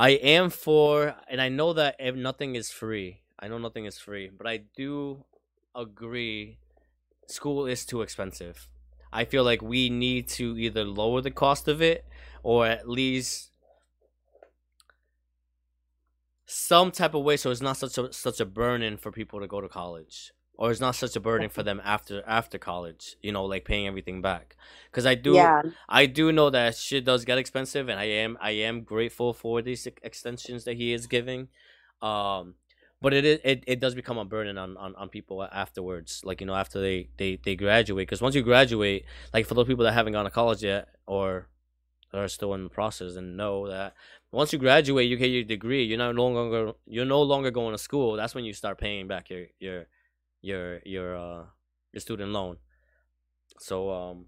I 0.01 0.13
am 0.13 0.49
for 0.49 1.15
and 1.29 1.43
I 1.43 1.51
know 1.51 1.75
that 1.75 1.97
if 1.99 2.15
nothing 2.15 2.55
is 2.55 2.71
free. 2.71 3.21
I 3.39 3.49
know 3.49 3.59
nothing 3.59 3.85
is 3.85 3.99
free, 3.99 4.31
but 4.35 4.47
I 4.47 4.63
do 4.75 5.27
agree 5.75 6.57
school 7.27 7.67
is 7.67 7.85
too 7.85 8.01
expensive. 8.01 8.71
I 9.13 9.27
feel 9.27 9.45
like 9.45 9.61
we 9.61 9.91
need 9.91 10.27
to 10.29 10.57
either 10.57 10.85
lower 10.85 11.21
the 11.21 11.31
cost 11.31 11.69
of 11.69 11.83
it 11.83 12.07
or 12.43 12.67
at 12.67 12.89
least 12.89 13.51
some 16.47 16.91
type 16.91 17.13
of 17.13 17.23
way 17.23 17.37
so 17.37 17.51
it's 17.51 17.61
not 17.61 17.77
such 17.77 17.99
a 17.99 18.11
such 18.11 18.41
a 18.41 18.47
burden 18.47 18.97
for 18.97 19.13
people 19.13 19.39
to 19.39 19.47
go 19.47 19.61
to 19.61 19.69
college 19.69 20.33
or 20.61 20.71
it's 20.71 20.81
not 20.81 20.95
such 20.95 21.17
a 21.17 21.21
burden 21.21 21.49
for 21.49 21.63
them 21.63 21.81
after 21.83 22.23
after 22.27 22.59
college 22.59 23.17
you 23.23 23.33
know 23.33 23.45
like 23.47 23.65
paying 23.65 23.89
everything 23.89 24.23
back. 24.23 24.57
Because 24.91 25.07
i 25.07 25.15
do 25.15 25.33
yeah. 25.33 25.63
i 25.89 26.07
do 26.07 26.31
know 26.31 26.51
that 26.51 26.77
shit 26.77 27.05
does 27.05 27.25
get 27.25 27.39
expensive 27.39 27.89
and 27.89 27.99
i 27.99 28.05
am 28.05 28.39
i 28.41 28.51
am 28.51 28.83
grateful 28.83 29.33
for 29.33 29.63
these 29.63 29.89
extensions 30.03 30.65
that 30.65 30.77
he 30.77 30.93
is 30.93 31.07
giving 31.07 31.49
um 32.03 32.55
but 33.01 33.15
it 33.15 33.25
is 33.25 33.41
it, 33.43 33.65
it 33.67 33.81
does 33.81 33.95
become 33.95 34.19
a 34.19 34.25
burden 34.25 34.59
on, 34.59 34.77
on 34.77 34.95
on 34.97 35.09
people 35.09 35.43
afterwards 35.43 36.21
like 36.25 36.41
you 36.41 36.47
know 36.47 36.55
after 36.55 36.81
they 36.81 37.09
they 37.17 37.39
they 37.43 37.57
graduate. 37.57 38.07
Because 38.07 38.21
once 38.21 38.35
you 38.35 38.43
graduate 38.43 39.07
like 39.33 39.47
for 39.47 39.55
those 39.55 39.67
people 39.67 39.85
that 39.85 39.93
haven't 39.95 40.13
gone 40.13 40.27
to 40.27 40.31
college 40.31 40.63
yet 40.63 40.89
or 41.07 41.49
are 42.13 42.29
still 42.29 42.53
in 42.55 42.65
the 42.65 42.71
process 42.71 43.15
and 43.17 43.37
know 43.37 43.69
that 43.69 43.95
once 44.33 44.53
you 44.53 44.59
graduate 44.59 45.09
you 45.09 45.17
get 45.17 45.31
your 45.31 45.45
degree 45.45 45.85
you're 45.85 45.97
no 45.97 46.11
longer 46.11 46.73
you're 46.85 47.05
no 47.05 47.23
longer 47.23 47.53
going 47.53 47.73
to 47.73 47.79
school 47.79 48.17
that's 48.17 48.35
when 48.35 48.45
you 48.45 48.53
start 48.53 48.79
paying 48.79 49.07
back 49.07 49.31
your 49.31 49.47
your 49.61 49.87
your 50.43 50.81
your 50.85 51.17
uh 51.17 51.45
your 51.93 52.01
student 52.01 52.33
loan 52.33 52.57
so 53.59 53.91
um 53.91 54.27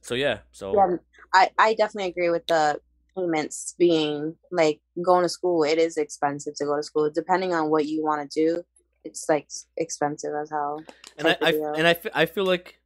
so 0.00 0.14
yeah 0.14 0.38
so 0.50 0.74
yeah. 0.74 0.96
I, 1.32 1.50
I 1.58 1.74
definitely 1.74 2.10
agree 2.10 2.30
with 2.30 2.46
the 2.46 2.78
payments 3.16 3.74
being 3.78 4.36
like 4.50 4.80
going 5.02 5.22
to 5.22 5.28
school. 5.28 5.64
It 5.64 5.78
is 5.78 5.96
expensive 5.96 6.54
to 6.56 6.64
go 6.64 6.76
to 6.76 6.82
school. 6.82 7.10
Depending 7.14 7.54
on 7.54 7.70
what 7.70 7.86
you 7.86 8.02
want 8.02 8.30
to 8.30 8.46
do, 8.46 8.62
it's 9.04 9.26
like 9.28 9.48
expensive 9.76 10.32
as 10.40 10.50
hell. 10.50 10.82
and 11.18 11.28
I, 11.28 11.36
I 11.42 11.50
and 11.76 11.86
I, 11.86 11.96
I 12.14 12.26
feel 12.26 12.44
like 12.44 12.78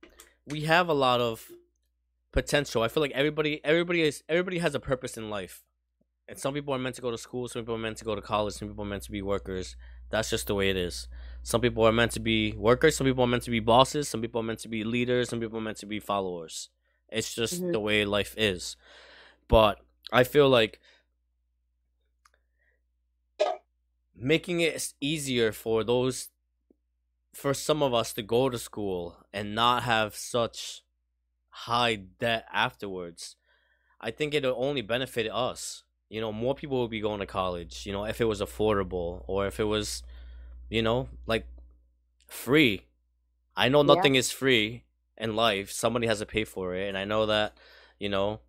we 0.46 0.62
have 0.62 0.88
a 0.88 0.94
lot 0.94 1.20
of 1.20 1.46
potential. 2.32 2.82
I 2.82 2.88
feel 2.88 3.02
like 3.02 3.12
everybody 3.12 3.60
everybody 3.64 4.02
is 4.02 4.22
everybody 4.28 4.58
has 4.58 4.74
a 4.74 4.80
purpose 4.80 5.16
in 5.16 5.30
life. 5.30 5.62
And 6.30 6.38
some 6.38 6.52
people 6.52 6.74
are 6.74 6.78
meant 6.78 6.94
to 6.96 7.02
go 7.02 7.10
to 7.10 7.16
school, 7.16 7.48
some 7.48 7.62
people 7.62 7.74
are 7.74 7.78
meant 7.78 7.96
to 7.98 8.04
go 8.04 8.14
to 8.14 8.20
college, 8.20 8.54
some 8.54 8.68
people 8.68 8.84
are 8.84 8.88
meant 8.88 9.04
to 9.04 9.10
be 9.10 9.22
workers. 9.22 9.76
That's 10.10 10.30
just 10.30 10.46
the 10.46 10.54
way 10.54 10.70
it 10.70 10.76
is. 10.76 11.08
Some 11.42 11.60
people 11.60 11.84
are 11.84 11.92
meant 11.92 12.12
to 12.12 12.20
be 12.20 12.52
workers, 12.52 12.96
some 12.96 13.06
people 13.06 13.24
are 13.24 13.28
meant 13.28 13.44
to 13.44 13.50
be 13.50 13.60
bosses, 13.60 14.08
some 14.08 14.20
people 14.20 14.40
are 14.40 14.44
meant 14.44 14.58
to 14.60 14.68
be 14.68 14.84
leaders, 14.84 15.28
some 15.30 15.40
people 15.40 15.58
are 15.58 15.62
meant 15.62 15.78
to 15.78 15.86
be 15.86 16.00
followers. 16.00 16.70
It's 17.08 17.34
just 17.34 17.62
Mhm. 17.62 17.72
the 17.72 17.80
way 17.80 18.04
life 18.04 18.34
is. 18.36 18.76
But 19.48 19.80
I 20.12 20.24
feel 20.24 20.48
like 20.48 20.80
making 24.14 24.60
it 24.60 24.92
easier 25.00 25.52
for 25.52 25.84
those 25.84 26.28
for 27.32 27.54
some 27.54 27.82
of 27.82 27.94
us 27.94 28.12
to 28.14 28.22
go 28.22 28.48
to 28.48 28.58
school 28.58 29.16
and 29.32 29.54
not 29.54 29.84
have 29.84 30.16
such 30.16 30.82
high 31.50 31.94
debt 31.94 32.46
afterwards 32.52 33.36
i 34.00 34.10
think 34.10 34.34
it'll 34.34 34.62
only 34.62 34.82
benefit 34.82 35.26
us 35.30 35.84
you 36.08 36.20
know 36.20 36.32
more 36.32 36.54
people 36.54 36.80
would 36.82 36.90
be 36.90 37.00
going 37.00 37.20
to 37.20 37.26
college 37.26 37.86
you 37.86 37.92
know 37.92 38.04
if 38.04 38.20
it 38.20 38.24
was 38.24 38.40
affordable 38.40 39.24
or 39.26 39.46
if 39.46 39.60
it 39.60 39.64
was 39.64 40.02
you 40.70 40.82
know 40.82 41.08
like 41.26 41.46
free 42.28 42.86
i 43.56 43.68
know 43.68 43.82
Yeah. 43.82 43.94
nothing 43.94 44.14
is 44.14 44.30
free 44.30 44.84
in 45.16 45.36
life 45.36 45.70
somebody 45.70 46.06
has 46.06 46.18
to 46.20 46.26
pay 46.26 46.44
for 46.44 46.74
it 46.74 46.88
and 46.88 46.98
i 46.98 47.04
know 47.04 47.26
that 47.26 47.56
you 47.98 48.08
know 48.08 48.40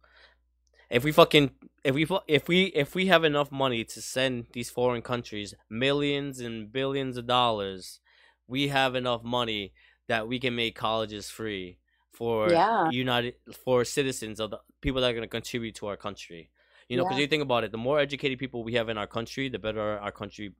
if 0.89 1.03
we 1.03 1.11
fucking 1.11 1.51
if 1.83 1.95
we 1.95 2.07
if 2.27 2.47
we 2.47 2.63
if 2.67 2.95
we 2.95 3.07
have 3.07 3.23
enough 3.23 3.51
money 3.51 3.83
to 3.83 4.01
send 4.01 4.47
these 4.53 4.69
foreign 4.69 5.01
countries 5.01 5.53
millions 5.69 6.39
and 6.39 6.71
billions 6.71 7.17
of 7.17 7.27
dollars 7.27 7.99
we 8.47 8.67
have 8.69 8.95
enough 8.95 9.23
money 9.23 9.73
that 10.07 10.27
we 10.27 10.39
can 10.39 10.55
make 10.55 10.75
colleges 10.75 11.29
free 11.29 11.77
for 12.11 12.49
Yeah. 12.51 12.91
united 12.91 13.35
for 13.65 13.85
citizens 13.85 14.39
of 14.39 14.49
the 14.51 14.59
people 14.81 15.01
that 15.01 15.09
are 15.09 15.13
going 15.13 15.21
to 15.23 15.27
contribute 15.27 15.75
to 15.75 15.87
our 15.87 15.97
country 15.97 16.49
you 16.89 16.97
know 16.97 17.03
because 17.03 17.17
Yeah. 17.17 17.21
you 17.21 17.27
think 17.27 17.43
about 17.43 17.63
it 17.63 17.71
the 17.71 17.77
more 17.77 17.99
educated 17.99 18.37
people 18.39 18.63
we 18.63 18.73
have 18.73 18.89
in 18.89 18.97
our 18.97 19.07
country 19.07 19.47
the 19.49 19.59
better 19.59 19.97
our 19.99 20.11
country 20.11 20.53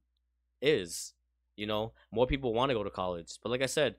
is 0.61 1.13
you 1.55 1.65
know? 1.67 1.91
More 2.09 2.25
people 2.25 2.53
want 2.53 2.69
to 2.69 2.73
go 2.73 2.85
to 2.85 2.89
college. 2.89 3.31
But 3.43 3.49
like 3.49 3.61
i 3.61 3.65
said 3.65 3.95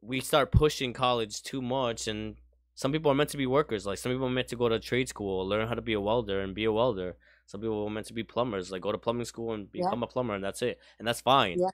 we 0.00 0.20
start 0.20 0.52
pushing 0.52 0.92
college 0.92 1.42
too 1.42 1.60
much 1.60 2.06
and 2.06 2.36
some 2.74 2.92
people 2.92 3.10
are 3.10 3.14
meant 3.14 3.30
to 3.30 3.36
be 3.36 3.46
workers. 3.46 3.84
Like 3.84 3.98
some 3.98 4.12
people 4.12 4.26
are 4.26 4.30
meant 4.38 4.48
to 4.48 4.56
go 4.56 4.68
to 4.68 4.78
trade 4.78 5.08
school 5.08 5.46
learn 5.48 5.66
how 5.68 5.74
to 5.74 5.82
be 5.82 5.92
a 5.94 6.00
welder 6.00 6.40
and 6.40 6.54
be 6.54 6.64
a 6.64 6.72
welder. 6.72 7.16
Some 7.46 7.60
people 7.60 7.84
are 7.84 7.90
meant 7.90 8.06
to 8.06 8.12
be 8.14 8.22
plumbers 8.22 8.70
like 8.70 8.82
go 8.82 8.92
to 8.92 8.98
plumbing 8.98 9.24
school 9.24 9.52
and 9.54 9.68
Yeah. 9.72 9.86
become 9.86 10.02
a 10.04 10.06
plumber 10.06 10.34
and 10.34 10.44
that's 10.44 10.62
it 10.62 10.78
and 10.98 11.06
that's 11.08 11.20
fine. 11.20 11.58
Yeah. 11.58 11.70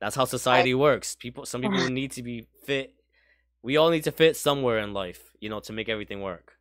that's 0.00 0.16
how 0.16 0.24
society 0.24 0.74
works. 0.74 1.14
People 1.16 1.44
some 1.44 1.60
people 1.66 1.88
need 1.90 2.12
to 2.12 2.22
be 2.22 2.46
fit. 2.64 2.94
We 3.62 3.76
all 3.76 3.90
need 3.90 4.04
to 4.04 4.12
fit 4.12 4.34
somewhere 4.36 4.78
in 4.78 4.94
life 4.94 5.22
you 5.40 5.48
know 5.50 5.60
to 5.60 5.72
make 5.72 5.88
everything 5.90 6.20
work 6.22 6.56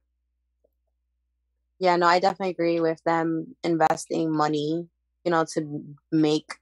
Yeah, 1.79 1.95
no, 1.95 2.07
I 2.07 2.19
definitely 2.19 2.51
agree 2.51 2.79
with 2.79 3.01
them 3.05 3.55
investing 3.63 4.35
money, 4.35 4.87
you 5.23 5.31
know, 5.31 5.45
to 5.53 5.83
make, 6.11 6.55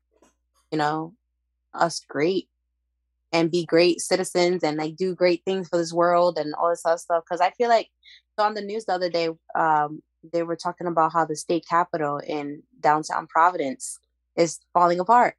you 0.71 0.77
know, 0.79 1.13
us 1.73 2.01
great 2.09 2.49
and 3.33 3.51
be 3.51 3.65
great 3.65 4.01
citizens 4.01 4.63
and 4.63 4.77
like 4.77 4.95
do 4.97 5.15
great 5.15 5.43
things 5.45 5.69
for 5.69 5.77
this 5.77 5.93
world 5.93 6.37
and 6.39 6.55
all 6.55 6.69
this 6.69 6.83
other 6.85 6.97
stuff. 6.97 7.23
Cause 7.29 7.41
I 7.41 7.51
feel 7.51 7.69
like 7.69 7.89
so 8.39 8.45
on 8.45 8.55
the 8.55 8.61
news 8.61 8.85
the 8.85 8.93
other 8.93 9.09
day, 9.09 9.29
um, 9.55 10.01
they 10.33 10.43
were 10.43 10.55
talking 10.57 10.87
about 10.87 11.13
how 11.13 11.25
the 11.25 11.35
state 11.35 11.65
capitol 11.69 12.19
in 12.25 12.63
downtown 12.81 13.27
Providence 13.27 13.99
is 14.37 14.59
falling 14.73 14.99
apart. 14.99 15.35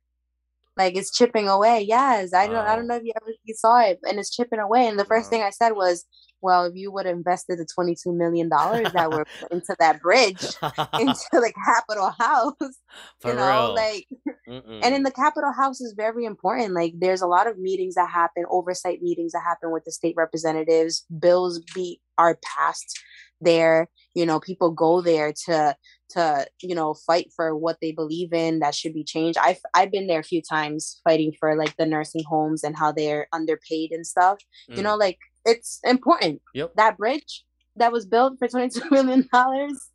Like 0.78 0.96
it's 0.96 1.10
chipping 1.16 1.48
away. 1.48 1.82
Yes. 1.88 2.32
I 2.34 2.48
don't 2.48 2.66
I 2.66 2.76
don't 2.76 2.86
know 2.86 2.96
if 2.96 3.04
you 3.04 3.12
ever 3.20 3.32
you 3.44 3.54
saw 3.54 3.80
it 3.80 3.98
and 4.04 4.18
it's 4.18 4.34
chipping 4.34 4.60
away. 4.60 4.86
And 4.88 4.98
the 4.98 5.04
first 5.04 5.30
Wow. 5.30 5.30
thing 5.30 5.42
I 5.42 5.50
said 5.50 5.72
was, 5.72 6.04
well, 6.40 6.64
if 6.66 6.74
you 6.76 6.92
would 6.92 7.06
have 7.06 7.16
invested 7.16 7.58
the 7.58 7.66
twenty 7.74 7.96
two 8.02 8.12
million 8.12 8.48
dollars 8.48 8.92
that 8.92 9.10
were 9.12 9.26
put 9.40 9.52
into 9.52 9.74
that 9.80 10.00
bridge 10.00 10.58
into 10.98 11.26
the 11.32 11.52
Capitol 11.64 12.12
House, 12.18 12.54
you 13.24 13.34
know, 13.34 13.72
real. 13.74 13.74
like 13.74 14.06
Mm-mm. 14.48 14.80
and 14.82 14.94
in 14.94 15.02
the 15.02 15.10
Capitol 15.10 15.52
House 15.52 15.80
is 15.80 15.94
very 15.96 16.24
important. 16.24 16.74
Like 16.74 16.94
there's 16.98 17.22
a 17.22 17.26
lot 17.26 17.46
of 17.48 17.58
meetings 17.58 17.94
that 17.94 18.10
happen, 18.10 18.44
oversight 18.50 19.02
meetings 19.02 19.32
that 19.32 19.42
happen 19.44 19.72
with 19.72 19.84
the 19.84 19.92
state 19.92 20.14
representatives. 20.16 21.04
Bills 21.18 21.60
be 21.74 22.00
are 22.18 22.38
passed 22.56 22.98
there. 23.40 23.88
You 24.14 24.26
know, 24.26 24.40
people 24.40 24.70
go 24.70 25.00
there 25.02 25.32
to 25.46 25.76
to 26.10 26.46
you 26.62 26.74
know 26.74 26.94
fight 26.94 27.32
for 27.34 27.54
what 27.56 27.78
they 27.82 27.92
believe 27.92 28.32
in 28.32 28.60
that 28.60 28.74
should 28.74 28.94
be 28.94 29.04
changed. 29.04 29.38
I've 29.38 29.60
I've 29.74 29.90
been 29.92 30.06
there 30.06 30.20
a 30.20 30.24
few 30.24 30.42
times 30.42 31.00
fighting 31.04 31.32
for 31.38 31.56
like 31.56 31.76
the 31.76 31.86
nursing 31.86 32.24
homes 32.28 32.64
and 32.64 32.76
how 32.76 32.92
they're 32.92 33.28
underpaid 33.32 33.92
and 33.92 34.06
stuff. 34.06 34.38
You 34.68 34.76
Mm. 34.76 34.82
know, 34.84 34.96
like 34.96 35.18
it's 35.44 35.80
important. 35.84 36.40
Yep. 36.54 36.74
That 36.76 36.96
bridge 36.98 37.44
that 37.76 37.92
was 37.92 38.06
built 38.06 38.38
for 38.38 38.48
twenty 38.48 38.68
two 38.80 38.88
million 38.90 39.28
dollars. 39.32 39.90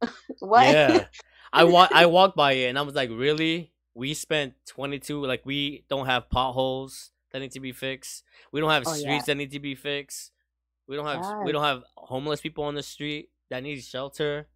what? 0.40 0.66
Yeah. 0.66 1.04
I 1.52 1.64
wa- 1.64 1.88
I 1.92 2.06
walked 2.16 2.36
by 2.36 2.52
it 2.52 2.68
and 2.68 2.78
I 2.78 2.82
was 2.82 2.94
like, 2.94 3.10
really? 3.10 3.72
We 3.94 4.14
spent 4.14 4.54
22 4.66 5.24
like 5.26 5.44
we 5.44 5.84
don't 5.88 6.06
have 6.06 6.30
potholes 6.30 7.10
that 7.32 7.40
need 7.40 7.50
to 7.52 7.60
be 7.60 7.72
fixed. 7.72 8.22
We 8.52 8.60
don't 8.60 8.70
have 8.70 8.84
Oh, 8.86 8.94
yeah. 8.94 9.00
streets 9.00 9.26
that 9.26 9.34
need 9.34 9.50
to 9.52 9.58
be 9.60 9.74
fixed. 9.74 10.30
We 10.86 10.94
don't 10.96 11.06
have 11.06 11.44
we 11.44 11.52
don't 11.52 11.64
have 11.64 11.82
homeless 11.96 12.40
people 12.40 12.64
on 12.64 12.74
the 12.74 12.82
street 12.82 13.30
that 13.50 13.62
need 13.62 13.82
shelter. 13.82 14.46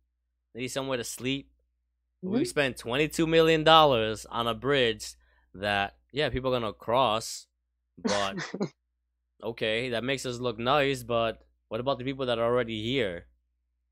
They 0.54 0.60
need 0.60 0.68
somewhere 0.68 0.98
to 0.98 1.04
sleep. 1.04 1.50
We 2.22 2.44
Mhm. 2.44 2.46
spent 2.46 2.76
twenty 2.76 3.08
two 3.08 3.26
million 3.26 3.64
dollars 3.64 4.26
on 4.26 4.46
a 4.46 4.54
bridge 4.54 5.14
that 5.54 5.96
yeah 6.12 6.28
people 6.28 6.54
are 6.54 6.60
gonna 6.60 6.72
cross, 6.72 7.46
but 7.98 8.36
okay 9.42 9.90
that 9.90 10.04
makes 10.04 10.24
us 10.26 10.38
look 10.38 10.58
nice. 10.58 11.02
But 11.02 11.42
what 11.68 11.80
about 11.80 11.98
the 11.98 12.04
people 12.04 12.26
that 12.26 12.38
are 12.38 12.44
already 12.44 12.82
here? 12.82 13.26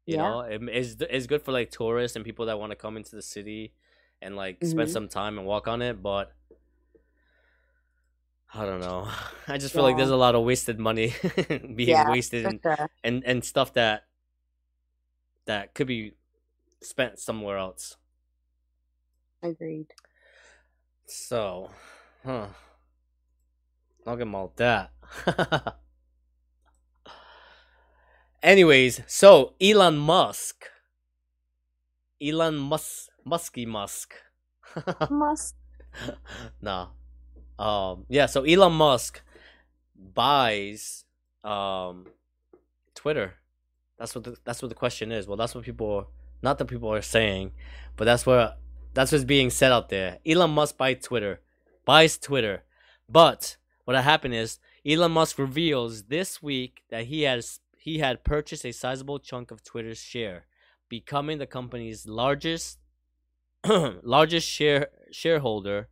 You 0.06 0.16
Yeah. 0.16 0.22
know, 0.22 0.40
it, 0.40 0.62
it's 0.68 0.96
it's 1.00 1.26
good 1.26 1.42
for 1.42 1.52
like 1.52 1.70
tourists 1.70 2.16
and 2.16 2.24
people 2.24 2.46
that 2.46 2.58
want 2.58 2.70
to 2.72 2.76
come 2.76 2.96
into 2.96 3.16
the 3.16 3.22
city 3.22 3.74
and 4.22 4.36
like 4.36 4.64
spend 4.64 4.88
Mhm. 4.88 4.92
some 4.92 5.08
time 5.08 5.38
and 5.38 5.46
walk 5.46 5.66
on 5.68 5.82
it, 5.82 6.02
but. 6.02 6.32
I 8.52 8.64
don't 8.66 8.80
know. 8.80 9.08
I 9.46 9.58
just 9.58 9.72
feel 9.72 9.84
like 9.84 9.96
there's 9.96 10.10
a 10.10 10.16
lot 10.16 10.34
of 10.34 10.42
wasted 10.42 10.78
money 10.80 11.14
being 11.76 11.88
Yeah, 11.88 12.08
wasted 12.08 12.44
in 12.44 12.60
sure. 12.60 12.90
and 13.04 13.22
and 13.24 13.44
stuff 13.44 13.74
that 13.74 14.06
that 15.46 15.72
could 15.74 15.86
be 15.86 16.14
spent 16.82 17.18
somewhere 17.18 17.58
else. 17.58 17.96
Agreed. 19.42 19.86
So, 21.06 21.70
huh? 22.24 22.46
Talking 24.04 24.34
all 24.34 24.52
that. 24.56 24.92
Anyways, 28.42 29.02
so 29.06 29.54
Elon 29.60 29.98
Musk, 29.98 30.64
Elon 32.22 32.56
Musk, 32.56 33.08
Musky 33.24 33.66
Musk. 33.66 34.14
Must. 35.10 35.54
no. 36.62 36.90
Um. 37.58 38.06
Yeah. 38.08 38.26
So 38.26 38.44
Elon 38.44 38.72
Musk 38.72 39.20
buys 39.96 41.04
um 41.44 42.06
Twitter. 42.94 43.34
That's 43.98 44.14
what 44.14 44.24
the, 44.24 44.36
that's 44.44 44.62
what 44.62 44.68
the 44.68 44.74
question 44.74 45.12
is. 45.12 45.26
Well, 45.26 45.36
that's 45.36 45.54
what 45.54 45.64
people 45.64 46.08
not 46.42 46.58
that 46.58 46.66
people 46.66 46.92
are 46.92 47.02
saying, 47.02 47.52
but 47.96 48.04
that's 48.04 48.26
what 48.26 48.58
that's 48.94 49.12
what's 49.12 49.24
being 49.24 49.50
said 49.50 49.72
out 49.72 49.88
there. 49.88 50.18
Elon 50.26 50.50
Musk 50.50 50.76
buy 50.76 50.94
Twitter, 50.94 51.40
buys 51.84 52.18
Twitter, 52.18 52.64
but 53.08 53.56
what 53.84 53.96
happened 53.96 54.34
is 54.34 54.58
Elon 54.86 55.12
Musk 55.12 55.38
reveals 55.38 56.04
this 56.04 56.42
week 56.42 56.82
that 56.90 57.04
he 57.04 57.22
has 57.22 57.60
he 57.76 57.98
had 57.98 58.24
purchased 58.24 58.64
a 58.64 58.72
sizable 58.72 59.18
chunk 59.18 59.50
of 59.50 59.62
Twitter's 59.62 59.98
share, 59.98 60.46
becoming 60.88 61.38
the 61.38 61.46
company's 61.46 62.06
largest 62.06 62.78
largest 63.66 64.48
share 64.48 64.88
shareholder 65.10 65.88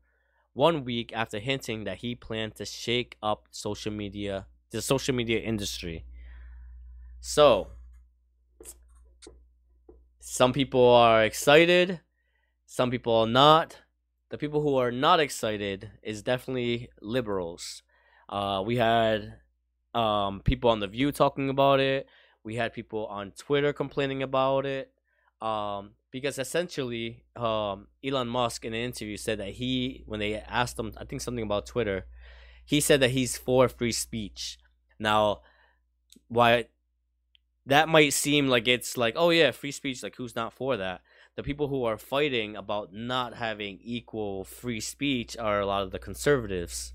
one 0.54 0.84
week 0.84 1.12
after 1.14 1.38
hinting 1.38 1.84
that 1.84 1.98
he 1.98 2.14
planned 2.14 2.54
to 2.56 2.64
shake 2.64 3.16
up 3.22 3.46
social 3.50 3.92
media 3.92 4.46
the 4.70 4.82
social 4.82 5.14
media 5.14 5.38
industry. 5.38 6.04
So 7.20 7.68
some 10.30 10.52
people 10.52 10.86
are 10.90 11.24
excited, 11.24 12.00
some 12.66 12.90
people 12.90 13.14
are 13.14 13.26
not. 13.26 13.78
The 14.28 14.36
people 14.36 14.60
who 14.60 14.76
are 14.76 14.92
not 14.92 15.20
excited 15.20 15.90
is 16.02 16.22
definitely 16.22 16.90
liberals. 17.00 17.82
Uh, 18.28 18.62
we 18.64 18.76
had 18.76 19.38
um, 19.94 20.40
people 20.44 20.68
on 20.68 20.80
the 20.80 20.86
View 20.86 21.12
talking 21.12 21.48
about 21.48 21.80
it. 21.80 22.06
We 22.44 22.56
had 22.56 22.74
people 22.74 23.06
on 23.06 23.30
Twitter 23.38 23.72
complaining 23.72 24.22
about 24.22 24.66
it. 24.66 24.92
Um, 25.40 25.92
because 26.10 26.38
essentially, 26.38 27.24
um, 27.34 27.86
Elon 28.04 28.28
Musk 28.28 28.66
in 28.66 28.74
an 28.74 28.80
interview 28.80 29.16
said 29.16 29.38
that 29.38 29.54
he, 29.54 30.04
when 30.04 30.20
they 30.20 30.34
asked 30.34 30.78
him, 30.78 30.92
I 30.98 31.06
think 31.06 31.22
something 31.22 31.44
about 31.44 31.64
Twitter, 31.64 32.04
he 32.66 32.82
said 32.82 33.00
that 33.00 33.12
he's 33.12 33.38
for 33.38 33.66
free 33.66 33.92
speech. 33.92 34.58
Now, 34.98 35.40
why 36.28 36.66
that 37.68 37.86
might 37.88 38.14
seem 38.14 38.48
like 38.48 38.66
it's 38.66 38.96
like, 38.96 39.14
oh 39.16 39.28
yeah, 39.28 39.50
free 39.50 39.72
speech, 39.72 40.02
like 40.02 40.16
who's 40.16 40.34
not 40.34 40.54
for 40.54 40.78
that? 40.78 41.02
The 41.36 41.42
people 41.42 41.68
who 41.68 41.84
are 41.84 41.98
fighting 41.98 42.56
about 42.56 42.94
not 42.94 43.34
having 43.34 43.78
equal 43.82 44.44
free 44.44 44.80
speech 44.80 45.36
are 45.36 45.60
a 45.60 45.66
lot 45.66 45.82
of 45.82 45.90
the 45.90 45.98
conservatives 45.98 46.94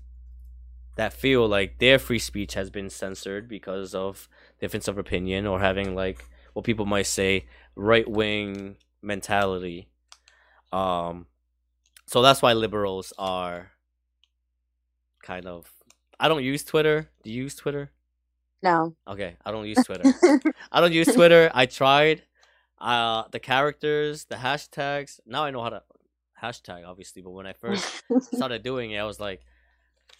that 0.96 1.12
feel 1.12 1.46
like 1.48 1.78
their 1.78 1.98
free 1.98 2.18
speech 2.18 2.54
has 2.54 2.70
been 2.70 2.90
censored 2.90 3.48
because 3.48 3.94
of 3.94 4.28
difference 4.60 4.88
of 4.88 4.98
opinion 4.98 5.46
or 5.46 5.60
having 5.60 5.94
like 5.94 6.24
what 6.54 6.64
people 6.64 6.86
might 6.86 7.06
say 7.06 7.46
right 7.76 8.08
wing 8.10 8.76
mentality. 9.00 9.88
Um 10.72 11.26
so 12.06 12.20
that's 12.20 12.42
why 12.42 12.52
liberals 12.52 13.12
are 13.16 13.70
kind 15.22 15.46
of 15.46 15.70
I 16.18 16.28
don't 16.28 16.44
use 16.44 16.64
Twitter. 16.64 17.10
Do 17.22 17.30
you 17.30 17.44
use 17.44 17.54
Twitter? 17.54 17.90
No. 18.64 18.96
Okay, 19.06 19.36
I 19.44 19.50
don't 19.52 19.66
use 19.66 19.84
Twitter. 19.88 20.10
I 20.72 20.80
don't 20.80 20.92
use 20.92 21.08
Twitter. 21.14 21.50
I 21.54 21.66
tried 21.66 22.22
uh 22.80 23.24
the 23.30 23.38
characters, 23.38 24.24
the 24.24 24.36
hashtags. 24.36 25.20
Now 25.26 25.44
I 25.44 25.50
know 25.50 25.62
how 25.62 25.68
to 25.68 25.82
hashtag 26.42 26.88
obviously, 26.88 27.20
but 27.20 27.30
when 27.30 27.46
I 27.46 27.52
first 27.64 27.86
started 28.32 28.62
doing 28.62 28.90
it, 28.92 28.98
I 28.98 29.04
was 29.04 29.20
like 29.20 29.42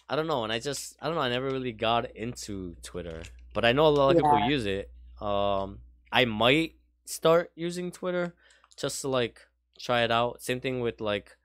I 0.07 0.15
don't 0.15 0.27
know, 0.27 0.43
and 0.43 0.53
I 0.53 0.59
just 0.59 0.95
I 1.01 1.07
don't 1.07 1.15
know, 1.15 1.21
I 1.21 1.29
never 1.29 1.49
really 1.49 1.71
got 1.71 2.15
into 2.15 2.75
Twitter. 2.83 3.23
But 3.55 3.65
I 3.65 3.71
know 3.71 3.87
a 3.87 3.89
lot 3.89 4.11
of 4.11 4.17
people 4.17 4.39
use 4.47 4.65
it. 4.67 4.91
Um 5.19 5.79
I 6.11 6.25
might 6.25 6.75
start 7.05 7.51
using 7.55 7.91
Twitter 7.91 8.35
just 8.77 9.01
to 9.01 9.07
like 9.07 9.41
try 9.79 10.03
it 10.03 10.11
out. 10.11 10.43
Same 10.43 10.59
thing 10.59 10.81
with 10.81 11.01
like 11.01 11.35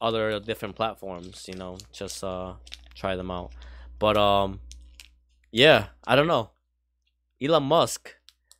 other 0.00 0.40
different 0.40 0.76
platforms, 0.76 1.44
you 1.46 1.58
know, 1.60 1.76
just 1.92 2.24
uh 2.24 2.54
try 2.94 3.16
them 3.16 3.30
out. 3.30 3.52
But 3.98 4.16
um 4.16 4.60
yeah, 5.50 5.88
I 6.06 6.16
don't 6.16 6.26
know. 6.26 6.50
Elon 7.42 7.64
Musk 7.64 8.14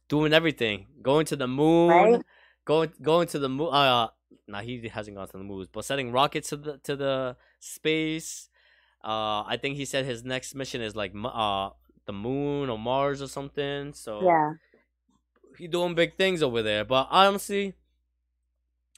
doing 0.09 0.33
everything, 0.33 0.87
going 1.03 1.27
to 1.27 1.37
the 1.37 1.49
moon, 1.49 1.89
Right? 1.89 2.23
going 2.65 2.93
going 3.03 3.29
to 3.29 3.39
the 3.39 3.49
moon. 3.49 3.69
Uh, 3.73 4.09
nah, 4.47 4.61
he 4.61 4.89
hasn't 4.89 5.17
gone 5.17 5.27
to 5.27 5.39
the 5.39 5.45
moon, 5.45 5.67
but 5.73 5.85
sending 5.85 6.13
rockets 6.13 6.51
to 6.51 6.57
the 6.57 6.79
to 6.85 6.97
the 6.97 7.37
space. 7.61 8.49
Uh, 9.05 9.43
I 9.47 9.59
think 9.61 9.77
he 9.77 9.85
said 9.85 10.05
his 10.05 10.25
next 10.25 10.55
mission 10.55 10.81
is 10.81 10.97
like 10.97 11.13
uh 11.25 11.71
the 12.07 12.13
moon 12.13 12.71
or 12.71 12.79
Mars 12.79 13.23
or 13.23 13.29
something. 13.29 13.93
So 13.93 14.23
yeah. 14.23 14.53
he 15.59 15.69
doing 15.69 15.95
big 15.95 16.17
things 16.17 16.43
over 16.43 16.63
there. 16.63 16.85
But 16.85 17.09
honestly, 17.11 17.75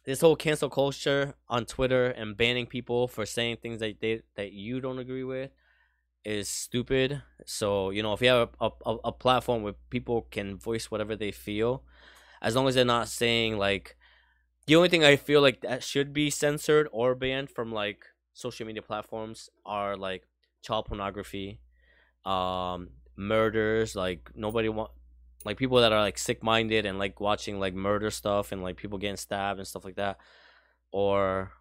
this 0.04 0.20
whole 0.20 0.36
cancel 0.36 0.70
culture 0.70 1.34
on 1.48 1.66
Twitter 1.66 2.06
and 2.06 2.36
banning 2.36 2.66
people 2.66 3.08
for 3.08 3.26
saying 3.26 3.58
things 3.58 3.80
that 3.80 4.00
they 4.00 4.22
that 4.36 4.52
you 4.52 4.80
don't 4.80 4.98
agree 4.98 5.24
with 5.24 5.50
is 6.24 6.48
stupid. 6.48 7.22
So 7.46 7.90
you 7.90 8.02
know, 8.02 8.12
if 8.12 8.22
you 8.22 8.28
have 8.28 8.50
a, 8.60 8.70
a, 8.86 8.96
a 9.04 9.12
platform 9.12 9.62
where 9.62 9.74
people 9.90 10.22
can 10.30 10.56
voice 10.58 10.90
whatever 10.90 11.16
they 11.16 11.32
feel, 11.32 11.82
as 12.42 12.54
long 12.56 12.68
as 12.68 12.74
they're 12.74 12.84
not 12.84 13.08
saying 13.08 13.58
like 13.58 13.96
the 14.66 14.76
only 14.76 14.88
thing 14.88 15.04
I 15.04 15.16
feel 15.16 15.40
like 15.40 15.62
that 15.62 15.82
should 15.82 16.12
be 16.12 16.30
censored 16.30 16.88
or 16.92 17.14
banned 17.14 17.50
from 17.50 17.72
like 17.72 18.04
social 18.34 18.66
media 18.66 18.82
platforms 18.82 19.50
are 19.66 19.96
like 19.96 20.28
child 20.62 20.86
pornography, 20.86 21.60
um, 22.24 22.90
murders. 23.16 23.96
Like 23.96 24.30
nobody 24.34 24.68
want 24.68 24.90
like 25.44 25.56
people 25.56 25.80
that 25.80 25.92
are 25.92 26.00
like 26.00 26.18
sick 26.18 26.42
minded 26.42 26.86
and 26.86 26.98
like 26.98 27.20
watching 27.20 27.58
like 27.58 27.74
murder 27.74 28.10
stuff 28.10 28.52
and 28.52 28.62
like 28.62 28.76
people 28.76 28.98
getting 28.98 29.16
stabbed 29.16 29.58
and 29.58 29.66
stuff 29.66 29.84
like 29.84 29.96
that, 29.96 30.18
or 30.92 31.52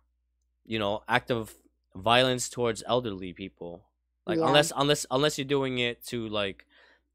you 0.65 0.77
know, 0.77 1.01
active 1.07 1.53
violence 1.95 2.49
towards 2.49 2.83
elderly 2.85 3.33
people. 3.33 3.88
Like 4.29 4.39
Yeah. 4.39 4.47
unless 4.47 4.71
unless 4.75 5.05
unless 5.11 5.37
you're 5.37 5.45
doing 5.57 5.79
it 5.79 6.03
to 6.07 6.27
like 6.29 6.65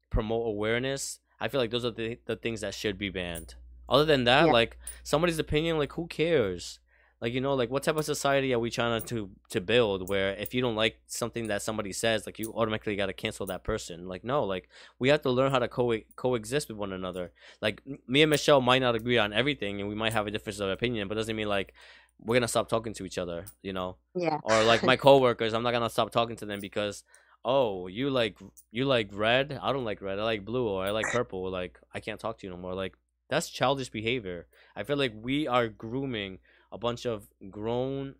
promote 0.09 0.47
awareness, 0.47 1.19
I 1.39 1.47
feel 1.47 1.59
like 1.61 1.71
those 1.71 1.85
are 1.85 1.91
the 1.91 2.19
the 2.25 2.35
things 2.35 2.61
that 2.61 2.73
should 2.73 2.97
be 2.97 3.09
banned. 3.09 3.55
Other 3.87 4.05
than 4.05 4.23
that, 4.25 4.45
Yeah. 4.47 4.51
like 4.59 4.77
somebody's 5.03 5.39
opinion, 5.39 5.77
like 5.77 5.93
who 5.93 6.07
cares? 6.07 6.79
Like 7.21 7.33
you 7.33 7.41
know, 7.41 7.53
like 7.55 7.69
what 7.71 7.81
type 7.83 7.95
of 7.97 8.05
society 8.05 8.53
are 8.53 8.59
we 8.59 8.69
trying 8.69 9.01
to 9.01 9.29
to 9.49 9.61
build 9.61 10.09
where 10.09 10.31
if 10.33 10.53
you 10.53 10.61
don't 10.61 10.75
like 10.75 10.95
something 11.07 11.47
that 11.47 11.61
somebody 11.61 11.93
says, 11.93 12.25
like 12.25 12.37
you 12.39 12.53
automatically 12.53 12.95
got 12.95 13.05
to 13.07 13.13
cancel 13.13 13.45
that 13.47 13.63
person? 13.63 14.07
Like 14.07 14.23
no, 14.23 14.43
like 14.43 14.67
we 14.99 15.09
have 15.09 15.21
to 15.21 15.29
learn 15.29 15.51
how 15.51 15.59
to 15.59 15.67
co- 15.67 16.01
coexist 16.15 16.67
with 16.69 16.77
one 16.77 16.91
another. 16.93 17.31
Like 17.61 17.81
me 18.07 18.21
and 18.21 18.29
Michelle 18.29 18.61
might 18.61 18.79
not 18.85 18.95
agree 18.95 19.17
on 19.17 19.31
everything, 19.33 19.79
and 19.79 19.87
we 19.89 19.95
might 19.95 20.13
have 20.13 20.27
a 20.27 20.31
difference 20.31 20.59
of 20.59 20.69
opinion, 20.69 21.07
but 21.07 21.15
doesn't 21.15 21.35
mean 21.35 21.47
like 21.49 21.73
we're 22.19 22.35
gonna 22.35 22.47
stop 22.47 22.69
talking 22.69 22.93
to 22.95 23.05
each 23.05 23.17
other. 23.17 23.45
You 23.61 23.73
know, 23.73 23.97
Yeah. 24.15 24.39
or 24.43 24.63
like 24.63 24.83
my 24.83 24.95
coworkers, 25.05 25.53
I'm 25.53 25.63
not 25.63 25.71
gonna 25.71 25.89
stop 25.89 26.11
talking 26.11 26.35
to 26.37 26.45
them 26.45 26.59
because 26.59 27.03
oh 27.43 27.87
you 27.87 28.09
like 28.09 28.37
you 28.71 28.85
like 28.85 29.09
red, 29.13 29.59
I 29.61 29.71
don't 29.73 29.85
like 29.85 30.01
red, 30.01 30.19
I 30.19 30.23
like 30.23 30.45
blue, 30.45 30.67
or 30.67 30.83
I 30.85 30.91
like 30.91 31.05
purple. 31.11 31.49
Like 31.49 31.79
I 31.93 31.99
can't 31.99 32.19
talk 32.19 32.37
to 32.39 32.47
you 32.47 32.51
no 32.51 32.57
more. 32.57 32.73
Like 32.73 32.95
that's 33.29 33.49
childish 33.49 33.89
behavior. 33.89 34.47
I 34.75 34.83
feel 34.83 34.97
like 34.97 35.13
we 35.15 35.47
are 35.47 35.67
grooming 35.67 36.39
a 36.71 36.77
bunch 36.77 37.05
of 37.05 37.27
grown 37.49 38.15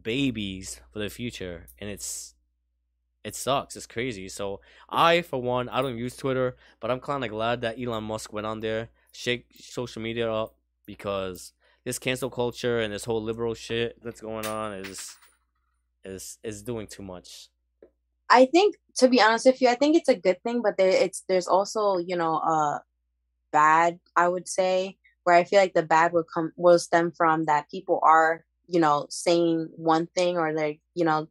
babies 0.00 0.80
for 0.92 0.98
the 0.98 1.08
future, 1.10 1.66
and 1.78 1.88
it's 1.90 2.34
it 3.24 3.34
sucks. 3.34 3.76
It's 3.76 3.86
crazy. 3.86 4.28
So 4.28 4.60
I, 4.88 5.22
for 5.22 5.42
one, 5.42 5.68
I 5.68 5.82
don't 5.82 5.98
use 5.98 6.16
Twitter, 6.16 6.56
but 6.80 6.90
I'm 6.90 7.00
kind 7.00 7.24
of 7.24 7.30
glad 7.30 7.60
that 7.62 7.78
Elon 7.78 8.04
Musk 8.04 8.32
went 8.32 8.46
on 8.46 8.60
there, 8.60 8.90
shake 9.12 9.46
social 9.58 10.00
media 10.00 10.32
up 10.32 10.54
because 10.86 11.52
this 11.88 11.98
cancel 11.98 12.28
culture 12.28 12.80
and 12.80 12.92
this 12.92 13.06
whole 13.06 13.22
liberal 13.22 13.54
shit 13.54 13.96
that's 14.02 14.20
going 14.20 14.44
on 14.44 14.74
is 14.74 15.16
is 16.04 16.38
is 16.44 16.62
doing 16.62 16.86
too 16.86 17.02
much. 17.02 17.48
I 18.28 18.44
think, 18.44 18.76
to 18.98 19.08
be 19.08 19.22
honest 19.22 19.46
with 19.46 19.62
you, 19.62 19.68
I 19.68 19.74
think 19.74 19.96
it's 19.96 20.10
a 20.10 20.14
good 20.14 20.36
thing, 20.42 20.60
but 20.60 20.76
there, 20.76 20.90
it's 20.90 21.24
there's 21.30 21.48
also 21.48 21.96
you 21.96 22.14
know 22.14 22.36
uh 22.36 22.80
bad. 23.52 24.00
I 24.14 24.28
would 24.28 24.46
say 24.48 24.98
where 25.24 25.34
I 25.34 25.44
feel 25.44 25.60
like 25.60 25.72
the 25.72 25.82
bad 25.82 26.12
will 26.12 26.26
come 26.34 26.52
will 26.56 26.78
stem 26.78 27.10
from 27.10 27.46
that 27.46 27.70
people 27.70 28.00
are, 28.02 28.44
you 28.66 28.80
know, 28.80 29.06
saying 29.08 29.70
one 29.74 30.08
thing 30.14 30.36
or 30.36 30.52
like, 30.52 30.80
you 30.94 31.06
know, 31.06 31.28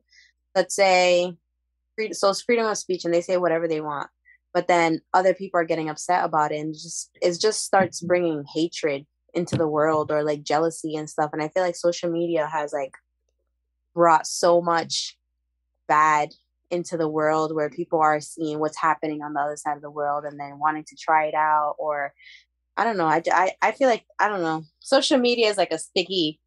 let's 0.55 0.73
say 0.75 1.37
so 2.13 2.29
it's 2.29 2.41
freedom 2.41 2.65
of 2.65 2.79
speech 2.79 3.05
and 3.05 3.13
they 3.13 3.21
say 3.21 3.37
whatever 3.37 3.67
they 3.67 3.81
want. 3.81 4.09
But 4.55 4.67
then 4.67 5.01
other 5.13 5.35
people 5.35 5.59
are 5.59 5.65
getting 5.65 5.89
upset 5.89 6.25
about 6.25 6.51
it 6.51 6.61
and 6.61 6.73
just 6.73 7.11
it 7.21 7.39
just 7.39 7.63
starts 7.63 8.01
bringing 8.01 8.43
hatred 8.51 9.05
into 9.33 9.55
the 9.55 9.67
world 9.67 10.11
or 10.11 10.23
like 10.23 10.43
jealousy 10.43 10.95
and 10.95 11.09
stuff. 11.09 11.31
And 11.33 11.41
I 11.41 11.49
feel 11.49 11.63
like 11.63 11.75
social 11.75 12.09
media 12.09 12.47
has 12.47 12.73
like 12.73 12.95
brought 13.93 14.27
so 14.27 14.61
much 14.61 15.17
bad 15.87 16.33
into 16.69 16.97
the 16.97 17.07
world 17.07 17.55
where 17.55 17.69
people 17.69 17.99
are 17.99 18.19
seeing 18.19 18.59
what's 18.59 18.77
happening 18.77 19.21
on 19.21 19.33
the 19.33 19.39
other 19.39 19.57
side 19.57 19.75
of 19.75 19.81
the 19.81 19.89
world 19.89 20.25
and 20.25 20.39
then 20.39 20.59
wanting 20.59 20.83
to 20.83 20.95
try 20.95 21.25
it 21.25 21.33
out 21.33 21.75
or 21.77 22.13
i 22.75 22.83
don't 22.83 22.97
know 22.97 23.05
i, 23.05 23.21
I, 23.31 23.51
I 23.61 23.71
feel 23.71 23.87
like 23.87 24.05
i 24.19 24.27
don't 24.27 24.41
know 24.41 24.63
social 24.79 25.17
media 25.17 25.47
is 25.47 25.57
like 25.57 25.71
a 25.71 25.79
sticky 25.79 26.39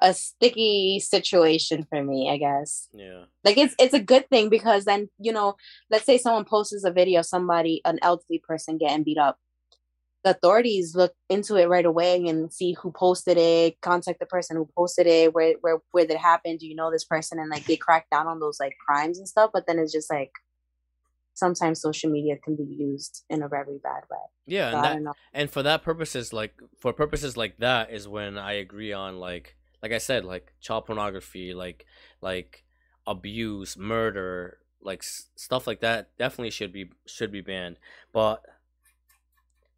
a 0.00 0.12
sticky 0.12 1.00
situation 1.00 1.86
for 1.88 2.02
me 2.02 2.30
i 2.30 2.36
guess 2.36 2.88
yeah 2.92 3.24
like 3.44 3.56
it's 3.56 3.74
it's 3.78 3.94
a 3.94 4.00
good 4.00 4.28
thing 4.28 4.48
because 4.48 4.84
then 4.84 5.08
you 5.18 5.32
know 5.32 5.56
let's 5.90 6.04
say 6.04 6.18
someone 6.18 6.44
posts 6.44 6.84
a 6.84 6.90
video 6.90 7.20
of 7.20 7.26
somebody 7.26 7.80
an 7.84 7.98
elderly 8.02 8.42
person 8.46 8.78
getting 8.78 9.04
beat 9.04 9.18
up 9.18 9.38
the 10.26 10.32
authorities 10.32 10.96
look 10.96 11.12
into 11.28 11.54
it 11.54 11.68
right 11.68 11.86
away 11.86 12.26
and 12.26 12.52
see 12.52 12.72
who 12.82 12.90
posted 12.90 13.36
it, 13.38 13.80
contact 13.80 14.18
the 14.18 14.26
person 14.26 14.56
who 14.56 14.68
posted 14.76 15.06
it, 15.06 15.32
where 15.32 15.54
where 15.60 15.78
where 15.92 16.04
did 16.04 16.14
it 16.14 16.18
happen? 16.18 16.56
Do 16.56 16.66
you 16.66 16.74
know 16.74 16.90
this 16.90 17.04
person? 17.04 17.38
And 17.38 17.48
like 17.48 17.64
they 17.66 17.76
crack 17.76 18.10
down 18.10 18.26
on 18.26 18.40
those 18.40 18.58
like 18.58 18.74
crimes 18.84 19.18
and 19.18 19.28
stuff. 19.28 19.50
But 19.54 19.68
then 19.68 19.78
it's 19.78 19.92
just 19.92 20.10
like 20.10 20.32
sometimes 21.34 21.80
social 21.80 22.10
media 22.10 22.36
can 22.42 22.56
be 22.56 22.64
used 22.64 23.22
in 23.30 23.40
a 23.44 23.48
very 23.48 23.78
bad 23.80 24.02
way. 24.10 24.18
Yeah, 24.46 24.72
so 24.72 24.76
and, 24.78 25.06
that, 25.06 25.14
and 25.32 25.48
for 25.48 25.62
that 25.62 25.84
purposes, 25.84 26.32
like 26.32 26.54
for 26.76 26.92
purposes 26.92 27.36
like 27.36 27.58
that 27.58 27.92
is 27.92 28.08
when 28.08 28.36
I 28.36 28.54
agree 28.54 28.92
on 28.92 29.20
like 29.20 29.54
like 29.80 29.92
I 29.92 29.98
said, 29.98 30.24
like 30.24 30.54
child 30.60 30.86
pornography, 30.86 31.54
like 31.54 31.86
like 32.20 32.64
abuse, 33.06 33.76
murder, 33.76 34.58
like 34.82 35.04
stuff 35.04 35.68
like 35.68 35.82
that 35.82 36.18
definitely 36.18 36.50
should 36.50 36.72
be 36.72 36.90
should 37.06 37.30
be 37.30 37.42
banned. 37.42 37.76
But 38.12 38.42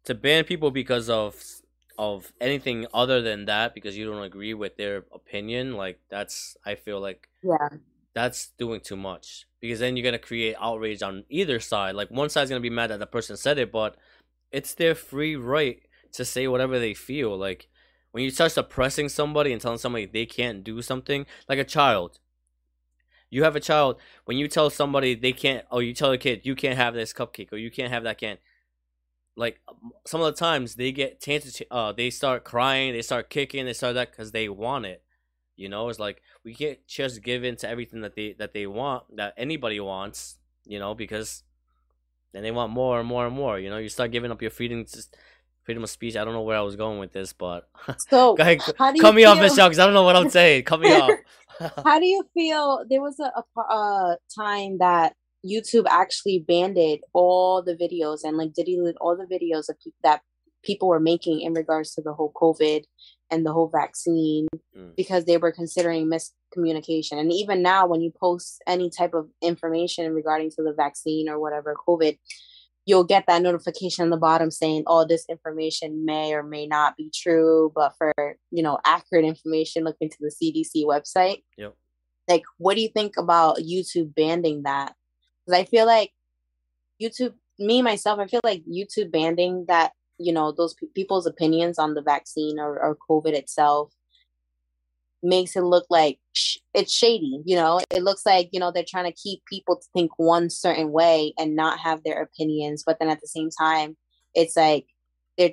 to 0.05 0.15
ban 0.15 0.43
people 0.43 0.71
because 0.71 1.09
of 1.09 1.35
of 1.97 2.31
anything 2.39 2.85
other 2.93 3.21
than 3.21 3.45
that 3.45 3.73
because 3.73 3.97
you 3.97 4.09
don't 4.09 4.23
agree 4.23 4.53
with 4.53 4.77
their 4.77 5.03
opinion 5.13 5.73
like 5.73 5.99
that's 6.09 6.55
i 6.65 6.73
feel 6.73 6.99
like 7.01 7.27
yeah. 7.43 7.67
that's 8.13 8.51
doing 8.57 8.79
too 8.79 8.95
much 8.95 9.45
because 9.59 9.79
then 9.79 9.95
you're 9.95 10.03
gonna 10.03 10.19
create 10.19 10.55
outrage 10.59 11.01
on 11.01 11.23
either 11.29 11.59
side. 11.59 11.95
Like 11.95 12.09
one 12.09 12.29
side's 12.29 12.49
gonna 12.49 12.61
be 12.61 12.69
mad 12.69 12.89
that 12.89 12.99
the 12.99 13.05
person 13.05 13.37
said 13.37 13.57
it 13.57 13.71
but 13.71 13.95
it's 14.51 14.73
their 14.73 14.95
free 14.95 15.35
right 15.35 15.81
to 16.13 16.25
say 16.25 16.47
whatever 16.47 16.79
they 16.79 16.93
feel. 16.93 17.37
Like 17.37 17.67
when 18.11 18.23
you 18.23 18.31
start 18.31 18.51
suppressing 18.51 19.09
somebody 19.09 19.51
and 19.51 19.61
telling 19.61 19.77
somebody 19.77 20.05
they 20.05 20.25
can't 20.25 20.63
do 20.63 20.81
something 20.81 21.25
like 21.47 21.59
a 21.59 21.63
child. 21.63 22.19
You 23.31 23.43
have 23.43 23.55
a 23.55 23.59
child 23.59 23.99
when 24.25 24.37
you 24.37 24.47
tell 24.47 24.71
somebody 24.71 25.13
they 25.13 25.33
can't 25.33 25.65
oh 25.69 25.79
you 25.79 25.93
tell 25.93 26.11
a 26.11 26.17
kid 26.17 26.41
you 26.45 26.55
can't 26.55 26.77
have 26.77 26.95
this 26.95 27.13
cupcake 27.13 27.53
or 27.53 27.57
you 27.57 27.69
can't 27.69 27.91
have 27.91 28.03
that 28.03 28.17
can 28.17 28.37
like 29.39 29.61
some 30.05 30.19
of 30.19 30.25
the 30.25 30.37
times 30.37 30.75
they 30.75 30.91
get 30.91 31.21
chances 31.21 31.61
uh 31.71 31.93
they 31.93 32.09
start 32.09 32.43
crying 32.43 32.91
they 32.91 33.01
start 33.01 33.29
kicking 33.29 33.65
they 33.65 33.73
start 33.73 33.95
that 33.95 34.11
because 34.11 34.31
they 34.33 34.49
want 34.49 34.85
it. 34.85 35.01
You 35.55 35.69
know 35.69 35.87
it's 35.87 35.97
like 35.97 36.21
we 36.43 36.53
can't 36.53 36.85
just 36.87 37.23
give 37.23 37.43
in 37.45 37.55
to 37.57 37.69
everything 37.69 38.01
that 38.01 38.15
they 38.15 38.35
that 38.37 38.53
they 38.53 38.67
want 38.67 39.15
that 39.15 39.33
anybody 39.37 39.79
wants 39.79 40.37
you 40.65 40.77
know 40.77 40.93
because 40.93 41.43
then 42.33 42.43
they 42.43 42.51
want 42.51 42.71
more 42.71 42.99
and 42.99 43.07
more 43.07 43.25
and 43.25 43.35
more 43.35 43.57
you 43.57 43.69
know? 43.69 43.77
You 43.77 43.89
start 43.89 44.11
giving 44.11 44.29
up 44.29 44.41
your 44.41 44.51
freedom 44.51 44.85
freedom 45.63 45.83
of 45.83 45.89
speech. 45.89 46.17
I 46.17 46.25
don't 46.25 46.33
know 46.33 46.41
where 46.41 46.57
i 46.57 46.61
was 46.61 46.75
going 46.75 46.99
with 46.99 47.13
this 47.13 47.31
but 47.31 47.69
so 48.09 48.35
go 48.35 48.41
ahead, 48.41 48.59
cut 48.59 48.93
me 48.93 48.99
feel... 48.99 49.31
off 49.31 49.39
michelle 49.39 49.69
because 49.69 49.79
i 49.79 49.85
don't 49.85 49.93
know 49.93 50.03
what 50.03 50.17
i'm 50.17 50.29
saying. 50.29 50.63
Cut 50.63 50.81
me 50.81 50.93
off. 51.01 51.11
How 51.85 51.99
do 51.99 52.05
you 52.05 52.23
feel 52.33 52.83
there 52.89 53.01
was 53.01 53.19
a, 53.19 53.31
a, 53.39 53.61
a 53.61 54.17
time 54.37 54.79
that 54.79 55.13
YouTube 55.45 55.85
actually 55.89 56.39
banded 56.47 57.01
all 57.13 57.61
the 57.61 57.75
videos 57.75 58.19
and 58.23 58.37
like 58.37 58.53
deleted 58.53 58.95
all 58.99 59.15
the 59.15 59.25
videos 59.25 59.69
of 59.69 59.77
pe- 59.83 59.91
that 60.03 60.21
people 60.63 60.87
were 60.87 60.99
making 60.99 61.41
in 61.41 61.53
regards 61.53 61.93
to 61.93 62.01
the 62.01 62.13
whole 62.13 62.31
COVID 62.33 62.83
and 63.31 63.45
the 63.45 63.53
whole 63.53 63.69
vaccine 63.69 64.47
mm. 64.75 64.95
because 64.95 65.25
they 65.25 65.37
were 65.37 65.51
considering 65.51 66.09
miscommunication. 66.09 67.13
And 67.13 67.31
even 67.31 67.61
now, 67.61 67.87
when 67.87 68.01
you 68.01 68.11
post 68.11 68.61
any 68.67 68.89
type 68.89 69.13
of 69.13 69.27
information 69.41 70.13
regarding 70.13 70.49
to 70.51 70.63
the 70.63 70.73
vaccine 70.73 71.29
or 71.29 71.39
whatever 71.39 71.75
COVID, 71.87 72.17
you'll 72.85 73.03
get 73.03 73.25
that 73.27 73.41
notification 73.41 74.03
on 74.03 74.09
the 74.09 74.17
bottom 74.17 74.51
saying, 74.51 74.83
"Oh, 74.87 75.05
this 75.05 75.25
information 75.29 76.05
may 76.05 76.33
or 76.33 76.43
may 76.43 76.65
not 76.65 76.97
be 76.97 77.11
true." 77.13 77.71
But 77.73 77.93
for 77.97 78.13
you 78.51 78.63
know 78.63 78.79
accurate 78.85 79.25
information, 79.25 79.83
look 79.83 79.97
into 80.01 80.17
the 80.19 80.31
CDC 80.31 80.85
website. 80.85 81.43
Yep. 81.57 81.75
Like, 82.27 82.43
what 82.57 82.75
do 82.75 82.81
you 82.81 82.89
think 82.89 83.13
about 83.17 83.57
YouTube 83.57 84.13
banding 84.15 84.63
that? 84.63 84.95
Because 85.49 85.61
I 85.61 85.65
feel 85.65 85.85
like 85.85 86.11
YouTube, 87.01 87.33
me 87.57 87.81
myself, 87.81 88.19
I 88.19 88.27
feel 88.27 88.41
like 88.43 88.63
YouTube 88.65 89.11
banding 89.11 89.65
that 89.67 89.91
you 90.17 90.33
know 90.33 90.51
those 90.51 90.73
p- 90.73 90.87
people's 90.93 91.25
opinions 91.25 91.79
on 91.79 91.93
the 91.93 92.01
vaccine 92.01 92.59
or, 92.59 92.79
or 92.79 92.97
COVID 93.09 93.33
itself 93.33 93.93
makes 95.23 95.55
it 95.55 95.61
look 95.61 95.85
like 95.89 96.19
sh- 96.33 96.57
it's 96.73 96.93
shady. 96.93 97.41
You 97.45 97.55
know, 97.55 97.79
it 97.89 98.03
looks 98.03 98.25
like 98.25 98.49
you 98.51 98.59
know 98.59 98.71
they're 98.71 98.83
trying 98.87 99.11
to 99.11 99.17
keep 99.21 99.41
people 99.45 99.77
to 99.77 99.87
think 99.93 100.11
one 100.17 100.49
certain 100.49 100.91
way 100.91 101.33
and 101.37 101.55
not 101.55 101.79
have 101.79 102.03
their 102.03 102.21
opinions, 102.21 102.83
but 102.85 102.97
then 102.99 103.09
at 103.09 103.21
the 103.21 103.27
same 103.27 103.49
time, 103.49 103.97
it's 104.33 104.55
like 104.55 104.85
they're. 105.37 105.51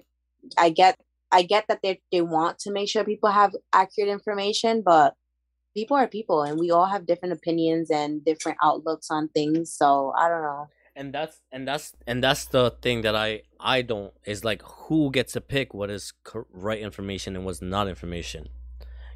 I 0.58 0.70
get 0.70 0.96
I 1.32 1.42
get 1.42 1.64
that 1.68 1.80
they 1.82 2.00
they 2.12 2.22
want 2.22 2.58
to 2.60 2.72
make 2.72 2.88
sure 2.88 3.04
people 3.04 3.30
have 3.30 3.54
accurate 3.72 4.10
information, 4.10 4.82
but 4.84 5.14
people 5.76 5.96
are 5.96 6.08
people 6.08 6.42
and 6.42 6.58
we 6.58 6.70
all 6.70 6.86
have 6.86 7.04
different 7.06 7.34
opinions 7.34 7.90
and 7.90 8.24
different 8.24 8.56
outlooks 8.62 9.10
on 9.10 9.28
things 9.28 9.70
so 9.70 10.12
i 10.16 10.28
don't 10.28 10.42
know. 10.42 10.68
And 10.98 11.12
that's 11.12 11.42
and 11.52 11.68
that's 11.68 11.92
and 12.06 12.24
that's 12.24 12.46
the 12.46 12.70
thing 12.80 13.02
that 13.02 13.14
i 13.14 13.42
i 13.60 13.82
don't 13.82 14.14
is 14.24 14.44
like 14.44 14.62
who 14.62 15.10
gets 15.10 15.34
to 15.34 15.42
pick 15.42 15.74
what 15.74 15.90
is 15.90 16.14
right 16.50 16.80
information 16.80 17.36
and 17.36 17.44
what's 17.44 17.60
not 17.60 17.86
information. 17.86 18.48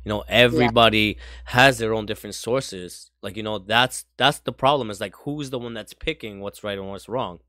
You 0.05 0.11
know 0.11 0.23
everybody 0.29 1.17
yeah. 1.17 1.57
has 1.57 1.79
their 1.79 1.95
own 1.95 2.05
different 2.05 2.35
sources. 2.35 3.11
Like 3.23 3.35
you 3.39 3.43
know 3.43 3.59
that's 3.59 4.05
that's 4.19 4.41
the 4.41 4.53
problem 4.53 4.91
is 4.91 5.01
like 5.01 5.17
who's 5.25 5.49
the 5.49 5.59
one 5.59 5.73
that's 5.73 5.95
picking 5.95 6.41
what's 6.41 6.63
right 6.63 6.79
and 6.79 6.91
what's 6.91 7.09
wrong? 7.09 7.41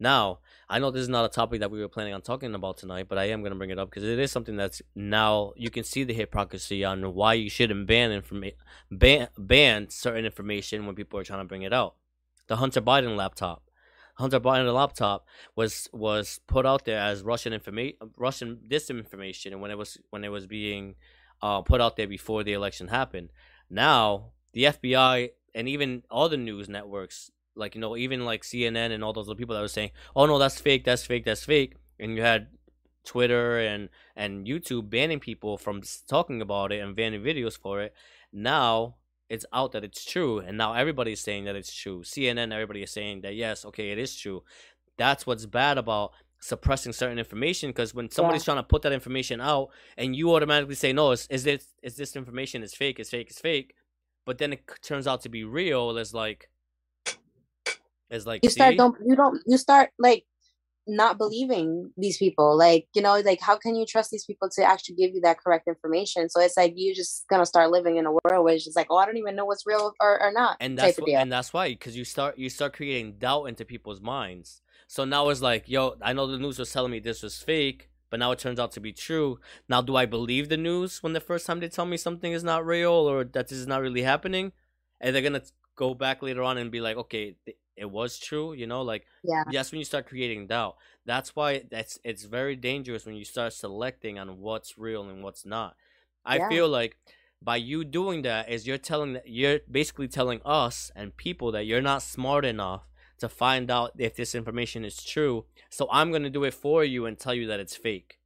Now, 0.00 0.40
I 0.70 0.78
know 0.78 0.92
this 0.92 1.02
is 1.02 1.08
not 1.08 1.24
a 1.24 1.28
topic 1.28 1.58
that 1.60 1.70
we 1.72 1.80
were 1.80 1.88
planning 1.88 2.14
on 2.14 2.22
talking 2.22 2.54
about 2.54 2.78
tonight, 2.78 3.06
but 3.08 3.18
I 3.18 3.24
am 3.24 3.40
going 3.40 3.50
to 3.50 3.58
bring 3.58 3.70
it 3.70 3.78
up 3.80 3.90
because 3.90 4.04
it 4.04 4.20
is 4.20 4.30
something 4.30 4.54
that's 4.54 4.80
now 4.94 5.52
you 5.56 5.68
can 5.68 5.82
see 5.82 6.04
the 6.04 6.14
hypocrisy 6.14 6.84
on 6.84 7.12
why 7.12 7.34
you 7.34 7.50
shouldn't 7.50 7.88
ban 7.88 8.10
informa- 8.22 8.54
ban 8.88 9.26
ban 9.36 9.90
certain 9.90 10.24
information 10.24 10.86
when 10.86 10.94
people 10.94 11.18
are 11.18 11.24
trying 11.24 11.40
to 11.40 11.44
bring 11.44 11.62
it 11.62 11.72
out. 11.72 11.96
The 12.46 12.56
Hunter 12.56 12.80
Biden 12.80 13.16
laptop. 13.16 13.64
Hunter 14.14 14.38
Biden 14.38 14.72
laptop 14.72 15.26
was 15.56 15.88
was 15.92 16.38
put 16.46 16.64
out 16.64 16.84
there 16.84 17.00
as 17.00 17.22
Russian 17.22 17.52
information, 17.52 17.96
Russian 18.16 18.60
disinformation, 18.68 19.50
and 19.50 19.60
when 19.60 19.72
it 19.72 19.78
was 19.78 19.98
when 20.10 20.22
it 20.22 20.28
was 20.28 20.46
being 20.46 20.94
uh, 21.42 21.62
put 21.62 21.80
out 21.80 21.96
there 21.96 22.06
before 22.06 22.44
the 22.44 22.52
election 22.52 22.88
happened. 22.88 23.30
Now 23.68 24.34
the 24.52 24.64
FBI 24.64 25.30
and 25.52 25.68
even 25.68 26.04
all 26.12 26.28
the 26.28 26.36
news 26.36 26.68
networks 26.68 27.32
like 27.54 27.74
you 27.74 27.80
know 27.80 27.96
even 27.96 28.24
like 28.24 28.42
CNN 28.42 28.92
and 28.92 29.02
all 29.02 29.12
those 29.12 29.28
other 29.28 29.36
people 29.36 29.54
that 29.54 29.60
were 29.60 29.68
saying, 29.68 29.90
"Oh 30.14 30.26
no, 30.26 30.38
that's 30.38 30.60
fake, 30.60 30.84
that's 30.84 31.04
fake, 31.04 31.24
that's 31.24 31.44
fake," 31.44 31.74
and 31.98 32.16
you 32.16 32.22
had 32.22 32.48
Twitter 33.04 33.58
and 33.58 33.88
and 34.16 34.46
YouTube 34.46 34.90
banning 34.90 35.20
people 35.20 35.58
from 35.58 35.82
talking 36.08 36.40
about 36.42 36.72
it 36.72 36.80
and 36.80 36.96
banning 36.96 37.22
videos 37.22 37.58
for 37.58 37.80
it. 37.80 37.94
Now 38.32 38.96
it's 39.28 39.46
out 39.52 39.72
that 39.72 39.84
it's 39.84 40.04
true, 40.04 40.38
and 40.38 40.58
now 40.58 40.74
everybody's 40.74 41.20
saying 41.20 41.44
that 41.44 41.56
it's 41.56 41.72
true. 41.72 42.02
CNN, 42.02 42.52
everybody 42.52 42.82
is 42.82 42.90
saying 42.90 43.22
that 43.22 43.34
yes, 43.34 43.64
okay, 43.64 43.90
it 43.90 43.98
is 43.98 44.16
true. 44.16 44.42
That's 44.96 45.26
what's 45.26 45.46
bad 45.46 45.78
about 45.78 46.12
suppressing 46.40 46.92
certain 46.92 47.18
information 47.18 47.70
because 47.70 47.94
when 47.94 48.10
somebody's 48.10 48.42
yeah. 48.42 48.54
trying 48.54 48.56
to 48.56 48.62
put 48.62 48.82
that 48.82 48.92
information 48.92 49.40
out 49.40 49.68
and 49.98 50.16
you 50.16 50.34
automatically 50.34 50.74
say 50.74 50.92
no 50.92 51.10
is, 51.12 51.26
is 51.28 51.44
this 51.44 51.66
is 51.82 51.96
this 51.96 52.16
information 52.16 52.62
is 52.62 52.72
fake 52.72 52.98
is 52.98 53.10
fake 53.10 53.30
is 53.30 53.38
fake 53.38 53.74
but 54.24 54.38
then 54.38 54.54
it 54.54 54.62
turns 54.82 55.06
out 55.06 55.20
to 55.20 55.28
be 55.28 55.44
real 55.44 55.96
it's 55.98 56.14
like 56.14 56.48
is 58.10 58.26
like 58.26 58.42
you 58.42 58.50
start 58.50 58.76
don't 58.76 58.96
you 59.04 59.16
don't 59.16 59.40
you 59.46 59.56
start 59.56 59.90
like 59.98 60.24
not 60.86 61.18
believing 61.18 61.92
these 61.96 62.16
people. 62.16 62.56
Like 62.56 62.86
you 62.94 63.02
know 63.02 63.20
like 63.20 63.40
how 63.40 63.56
can 63.56 63.76
you 63.76 63.86
trust 63.86 64.10
these 64.10 64.24
people 64.24 64.48
to 64.56 64.64
actually 64.64 64.96
give 64.96 65.14
you 65.14 65.20
that 65.22 65.38
correct 65.40 65.68
information? 65.68 66.28
So 66.28 66.40
it's 66.40 66.56
like 66.56 66.74
you're 66.76 66.94
just 66.94 67.26
gonna 67.28 67.46
start 67.46 67.70
living 67.70 67.96
in 67.96 68.06
a 68.06 68.10
world 68.10 68.44
where 68.44 68.54
it's 68.54 68.64
just 68.64 68.76
like 68.76 68.88
oh 68.90 68.96
i 68.96 69.06
don't 69.06 69.16
even 69.16 69.36
know 69.36 69.44
what's 69.44 69.66
real 69.66 69.94
or, 70.00 70.20
or 70.22 70.32
not 70.32 70.56
and 70.60 70.78
that's 70.78 70.98
and 70.98 71.32
that's 71.32 71.52
why 71.52 71.68
because 71.68 71.96
you 71.96 72.04
start 72.04 72.38
you 72.38 72.48
start 72.48 72.72
creating 72.72 73.14
doubt 73.18 73.44
into 73.44 73.64
people's 73.64 74.00
minds. 74.00 74.62
So 74.86 75.04
now 75.04 75.28
it's 75.28 75.40
like 75.40 75.68
yo 75.68 75.96
i 76.02 76.12
know 76.12 76.26
the 76.26 76.38
news 76.38 76.58
was 76.58 76.72
telling 76.72 76.90
me 76.90 76.98
this 76.98 77.22
was 77.22 77.38
fake 77.38 77.88
but 78.10 78.18
now 78.18 78.32
it 78.32 78.40
turns 78.40 78.58
out 78.58 78.72
to 78.72 78.80
be 78.80 78.92
true. 78.92 79.38
Now 79.68 79.80
do 79.82 79.94
i 79.96 80.06
believe 80.06 80.48
the 80.48 80.56
news 80.56 81.02
when 81.02 81.12
the 81.12 81.20
first 81.20 81.46
time 81.46 81.60
they 81.60 81.68
tell 81.68 81.86
me 81.86 81.96
something 81.96 82.32
is 82.32 82.42
not 82.42 82.66
real 82.66 82.92
or 82.92 83.22
that 83.22 83.48
this 83.48 83.58
is 83.58 83.68
not 83.68 83.82
really 83.82 84.02
happening? 84.02 84.52
And 85.00 85.14
they're 85.14 85.22
gonna 85.22 85.42
go 85.76 85.94
back 85.94 86.20
later 86.22 86.42
on 86.42 86.58
and 86.58 86.70
be 86.70 86.80
like 86.80 86.96
okay 86.96 87.36
it 87.80 87.90
was 87.90 88.18
true. 88.18 88.52
You 88.52 88.66
know, 88.66 88.82
like 88.82 89.06
Yeah. 89.22 89.44
that's 89.44 89.72
when 89.72 89.78
you 89.80 89.84
start 89.84 90.06
creating 90.06 90.46
doubt. 90.48 90.76
That's 91.06 91.34
why 91.36 91.64
that's 91.70 91.98
it's 92.04 92.24
very 92.24 92.56
dangerous 92.56 93.06
when 93.06 93.16
you 93.16 93.24
start 93.24 93.52
selecting 93.54 94.18
on 94.18 94.38
what's 94.38 94.78
real 94.78 95.08
and 95.08 95.22
what's 95.24 95.44
not. 95.46 95.76
I 96.24 96.38
Yeah. 96.38 96.48
feel 96.48 96.68
like 96.68 96.96
by 97.42 97.56
you 97.56 97.84
doing 97.84 98.22
that 98.22 98.48
is 98.50 98.66
you're 98.66 98.78
telling 98.78 99.14
that 99.14 99.28
you're 99.28 99.60
basically 99.70 100.08
telling 100.08 100.40
us 100.44 100.90
and 100.94 101.16
people 101.16 101.52
that 101.52 101.64
you're 101.64 101.80
not 101.82 102.02
smart 102.02 102.44
enough 102.44 102.84
to 103.18 103.28
find 103.28 103.70
out 103.70 103.92
if 103.98 104.14
this 104.16 104.34
information 104.34 104.84
is 104.84 105.02
true. 105.02 105.46
So 105.70 105.88
I'm 105.90 106.12
gonna 106.12 106.30
do 106.30 106.44
it 106.44 106.54
for 106.54 106.84
you 106.84 107.06
and 107.06 107.18
tell 107.18 107.34
you 107.34 107.46
that 107.48 107.60
it's 107.60 107.76
fake. 107.76 108.18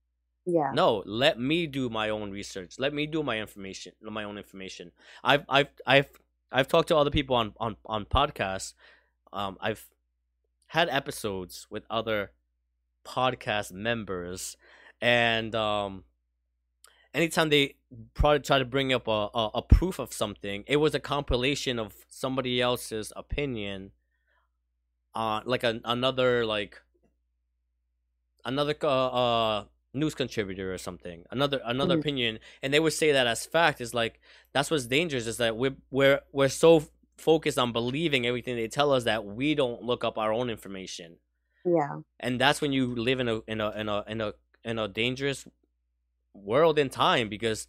Yeah. 0.46 0.74
No, 0.74 1.02
let 1.06 1.38
me 1.38 1.66
do 1.66 1.88
my 1.88 2.08
own 2.10 2.30
research. 2.30 2.78
Let 2.78 2.92
me 2.94 3.06
do 3.06 3.22
my 3.22 3.38
information, 3.40 3.92
my 4.00 4.24
own 4.24 4.38
information. 4.38 4.92
I've 5.22 5.44
I've 5.48 5.68
I've 5.86 6.10
I've 6.50 6.68
talked 6.68 6.88
to 6.88 6.96
other 6.96 7.10
people 7.10 7.36
on 7.36 7.54
on 7.58 7.76
on 7.86 8.04
podcasts. 8.06 8.74
Um, 9.34 9.58
I've 9.60 9.88
had 10.68 10.88
episodes 10.88 11.66
with 11.70 11.84
other 11.90 12.30
podcast 13.04 13.72
members, 13.72 14.56
and 15.00 15.54
um, 15.54 16.04
anytime 17.12 17.48
they 17.50 17.74
probably 18.14 18.40
try 18.40 18.58
to 18.58 18.64
bring 18.64 18.92
up 18.92 19.06
a, 19.08 19.28
a 19.34 19.50
a 19.56 19.62
proof 19.62 19.98
of 19.98 20.12
something, 20.12 20.64
it 20.66 20.76
was 20.76 20.94
a 20.94 21.00
compilation 21.00 21.78
of 21.78 21.94
somebody 22.08 22.60
else's 22.60 23.12
opinion. 23.16 23.92
Uh, 25.14 25.40
like 25.44 25.62
a, 25.62 25.80
another 25.84 26.44
like 26.44 26.80
another 28.44 28.74
uh, 28.82 28.86
uh 29.06 29.64
news 29.92 30.14
contributor 30.14 30.74
or 30.74 30.78
something 30.78 31.22
another 31.30 31.60
another 31.64 31.96
Mhm. 31.96 32.00
opinion 32.00 32.38
and 32.62 32.74
they 32.74 32.80
would 32.80 32.92
say 32.92 33.12
that 33.12 33.28
as 33.28 33.46
fact 33.46 33.80
is 33.80 33.94
like 33.94 34.20
that's 34.52 34.70
what's 34.72 34.86
dangerous 34.86 35.28
is 35.28 35.36
that 35.36 35.56
we're 35.56 35.76
we're 35.92 36.20
we're 36.32 36.48
so 36.48 36.82
focused 37.18 37.58
on 37.58 37.72
believing 37.72 38.26
everything 38.26 38.56
they 38.56 38.68
tell 38.68 38.92
us 38.92 39.04
that 39.04 39.24
we 39.24 39.54
don't 39.54 39.82
look 39.82 40.04
up 40.04 40.18
our 40.18 40.32
own 40.32 40.50
information 40.50 41.18
Yeah. 41.64 42.00
and 42.20 42.40
that's 42.40 42.60
when 42.60 42.72
you 42.72 42.94
live 42.94 43.20
in 43.20 43.28
a 43.28 43.40
in 43.46 43.60
a 43.60 43.70
in 43.72 43.88
a 43.88 44.04
in 44.08 44.20
a 44.20 44.32
in 44.64 44.78
a 44.78 44.88
dangerous 44.88 45.46
world 46.34 46.78
and 46.78 46.90
time 46.92 47.28
because 47.28 47.66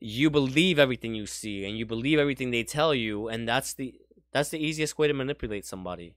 you 0.00 0.30
believe 0.30 0.78
everything 0.78 1.14
you 1.14 1.26
see 1.26 1.64
and 1.64 1.78
you 1.78 1.86
believe 1.86 2.18
everything 2.18 2.50
they 2.50 2.64
tell 2.64 2.94
you 2.94 3.28
and 3.28 3.48
that's 3.48 3.74
the 3.74 3.94
that's 4.32 4.50
the 4.50 4.58
easiest 4.58 4.98
way 4.98 5.08
to 5.08 5.14
manipulate 5.14 5.64
somebody 5.66 6.16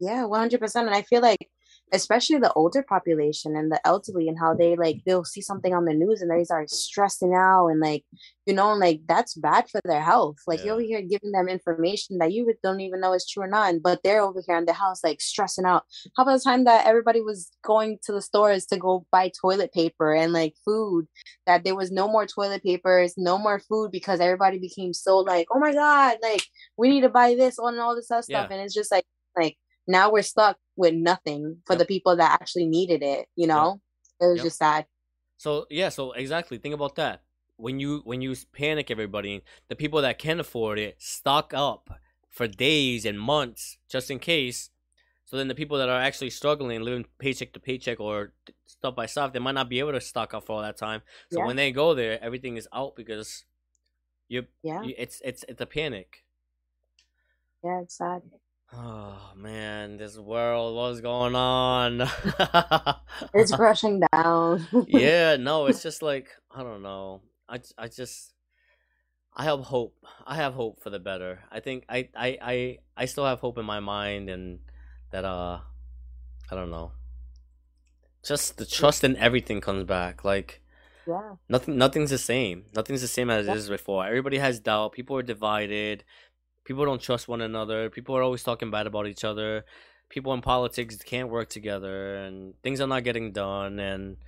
Yeah, 0.00 0.24
100%. 0.26 0.86
And 0.86 0.94
I 0.94 1.02
feel 1.02 1.22
like, 1.22 1.48
especially 1.92 2.38
the 2.38 2.52
older 2.52 2.82
population 2.82 3.56
and 3.56 3.70
the 3.72 3.80
elderly, 3.86 4.28
and 4.28 4.38
how 4.38 4.54
they 4.54 4.76
like, 4.76 5.02
they'll 5.06 5.24
see 5.24 5.40
something 5.40 5.74
on 5.74 5.84
the 5.84 5.94
news 5.94 6.20
and 6.20 6.30
they 6.30 6.44
start 6.44 6.70
stressing 6.70 7.34
out. 7.34 7.68
And 7.68 7.80
like, 7.80 8.04
you 8.46 8.54
know, 8.54 8.70
and 8.72 8.80
like 8.80 9.00
that's 9.06 9.34
bad 9.34 9.68
for 9.70 9.80
their 9.84 10.02
health. 10.02 10.36
Like, 10.46 10.60
Yeah. 10.60 10.66
you're 10.66 10.74
over 10.74 10.82
here 10.82 11.02
giving 11.02 11.32
them 11.32 11.48
information 11.48 12.18
that 12.18 12.32
you 12.32 12.52
don't 12.62 12.80
even 12.80 13.00
know 13.00 13.12
is 13.12 13.28
true 13.28 13.44
or 13.44 13.46
not. 13.48 13.74
But 13.82 14.00
they're 14.02 14.22
over 14.22 14.42
here 14.46 14.56
in 14.56 14.64
the 14.64 14.72
house, 14.72 15.02
like 15.02 15.20
stressing 15.20 15.64
out. 15.64 15.84
How 16.16 16.22
about 16.22 16.38
the 16.38 16.44
time 16.44 16.64
that 16.64 16.86
everybody 16.86 17.20
was 17.20 17.50
going 17.62 17.98
to 18.04 18.12
the 18.12 18.22
stores 18.22 18.66
to 18.66 18.76
go 18.76 19.06
buy 19.10 19.30
toilet 19.40 19.72
paper 19.72 20.14
and 20.14 20.32
like 20.32 20.54
food, 20.64 21.06
that 21.46 21.64
there 21.64 21.76
was 21.76 21.90
no 21.90 22.08
more 22.08 22.26
toilet 22.26 22.62
papers, 22.62 23.14
no 23.16 23.38
more 23.38 23.60
food 23.60 23.90
because 23.90 24.20
everybody 24.20 24.58
became 24.58 24.92
so 24.92 25.18
like, 25.18 25.46
oh 25.54 25.58
my 25.58 25.72
God, 25.72 26.18
like 26.22 26.42
we 26.76 26.88
need 26.88 27.02
to 27.02 27.08
buy 27.08 27.34
this 27.34 27.58
and 27.58 27.80
all 27.80 27.94
this 27.94 28.10
other 28.10 28.22
stuff. 28.22 28.48
And 28.50 28.60
it's 28.60 28.74
just 28.74 28.92
like, 28.92 29.04
like, 29.36 29.56
now 29.86 30.10
we're 30.10 30.22
stuck 30.22 30.56
with 30.78 30.94
nothing 30.94 31.62
for 31.66 31.76
Yep. 31.76 31.82
the 31.82 31.86
people 31.86 32.16
that 32.16 32.38
actually 32.42 32.66
needed 32.66 33.02
it 33.04 33.28
you 33.36 33.48
know 33.48 33.80
it 34.20 34.26
was 34.28 34.36
Yep. 34.38 34.44
just 34.44 34.58
sad 34.58 34.86
So 35.38 35.66
yeah, 35.70 35.88
so 35.90 36.12
exactly. 36.12 36.58
Think 36.58 36.74
about 36.74 36.96
that. 36.96 37.22
When 37.56 37.80
you 37.80 38.02
when 38.04 38.22
you 38.22 38.34
panic 38.52 38.90
everybody, 38.90 39.42
the 39.68 39.76
people 39.76 40.02
that 40.02 40.18
can 40.18 40.40
afford 40.40 40.78
it 40.78 40.96
stock 41.02 41.52
up 41.54 41.90
for 42.30 42.46
days 42.48 43.04
and 43.06 43.20
months 43.20 43.78
just 43.88 44.10
in 44.10 44.18
case. 44.18 44.70
So 45.26 45.36
then 45.36 45.48
the 45.48 45.54
people 45.54 45.78
that 45.78 45.88
are 45.90 46.00
actually 46.00 46.30
struggling, 46.30 46.82
living 46.82 47.06
paycheck 47.18 47.52
to 47.54 47.60
paycheck 47.60 48.00
or 48.00 48.32
stuff 48.66 48.96
by 48.96 49.06
stuff, 49.06 49.32
they 49.32 49.40
might 49.40 49.54
not 49.56 49.68
be 49.68 49.80
able 49.80 49.92
to 49.92 50.00
stock 50.00 50.34
up 50.34 50.44
for 50.46 50.54
all 50.54 50.62
that 50.62 50.78
time. 50.78 51.02
So 51.30 51.40
Yeah. 51.40 51.46
when 51.46 51.56
they 51.56 51.72
go 51.72 51.94
there, 51.94 52.22
everything 52.22 52.56
is 52.56 52.68
out 52.72 52.96
because 52.96 53.44
you, 54.28 54.46
yeah 54.62 54.82
you 54.82 54.94
it's 54.98 55.20
it's 55.24 55.44
it's 55.48 55.60
a 55.60 55.66
panic. 55.66 56.24
yeah 57.64 57.80
it's 57.82 57.96
sad 57.98 58.22
Oh 58.72 59.32
man, 59.36 59.96
this 59.96 60.16
world, 60.18 60.76
what's 60.76 61.00
going 61.00 61.34
on? 61.34 62.02
it's 63.34 63.56
rushing 63.58 64.00
down 64.12 64.68
yeah, 64.86 65.36
no, 65.36 65.66
it's 65.66 65.82
just 65.82 66.02
like 66.02 66.28
I 66.54 66.62
don't 66.62 66.82
know. 66.82 67.22
I 67.48 67.60
I 67.78 67.88
just 67.88 68.34
I 69.34 69.44
have 69.44 69.60
hope. 69.60 69.94
I 70.26 70.36
have 70.36 70.54
hope 70.54 70.82
for 70.82 70.90
the 70.90 70.98
better. 70.98 71.40
I 71.50 71.60
think 71.60 71.84
I 71.88 72.08
I 72.16 72.38
I 72.42 72.78
I 72.96 73.04
still 73.06 73.24
have 73.24 73.40
hope 73.40 73.56
in 73.58 73.64
my 73.64 73.80
mind 73.80 74.28
and 74.28 74.60
that 75.12 75.24
uh 75.24 75.60
I 76.50 76.54
don't 76.54 76.70
know. 76.70 76.92
Just 78.22 78.58
the 78.58 78.66
trust 78.66 79.02
in 79.04 79.16
everything 79.16 79.60
comes 79.60 79.84
back. 79.84 80.24
Like 80.24 80.60
yeah 81.06 81.36
nothing 81.48 81.78
nothing's 81.78 82.10
the 82.10 82.18
same. 82.18 82.64
Nothing's 82.74 83.00
the 83.00 83.08
same 83.08 83.30
as 83.30 83.46
Yeah. 83.46 83.52
it 83.52 83.56
is 83.56 83.68
before. 83.70 84.06
Everybody 84.06 84.38
has 84.38 84.60
doubt. 84.60 84.92
People 84.92 85.16
are 85.16 85.22
divided. 85.22 86.04
People 86.68 86.84
don't 86.84 87.00
trust 87.00 87.28
one 87.28 87.40
another. 87.40 87.88
People 87.88 88.14
are 88.14 88.22
always 88.22 88.42
talking 88.42 88.70
bad 88.70 88.86
about 88.86 89.06
each 89.06 89.24
other. 89.24 89.64
People 90.10 90.34
in 90.34 90.42
politics 90.42 90.96
can't 90.96 91.30
work 91.30 91.48
together 91.48 92.16
and 92.16 92.52
things 92.62 92.82
are 92.82 92.86
not 92.86 93.04
getting 93.04 93.32
done 93.32 93.78
and 93.78 94.18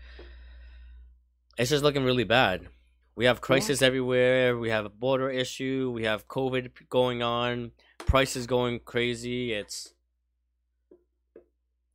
it's 1.59 1.69
just 1.69 1.85
looking 1.85 2.03
really 2.03 2.25
bad. 2.25 2.67
We 3.15 3.27
have 3.27 3.43
crisis 3.43 3.83
everywhere. 3.83 4.57
We 4.57 4.71
have 4.71 4.87
a 4.87 4.89
border 4.89 5.29
issue. 5.29 5.93
We 5.95 6.05
have 6.05 6.29
COVID 6.29 6.89
going 6.89 7.23
on. 7.23 7.73
Prices 7.99 8.47
going 8.47 8.81
crazy. 8.87 9.53
It's 9.53 9.93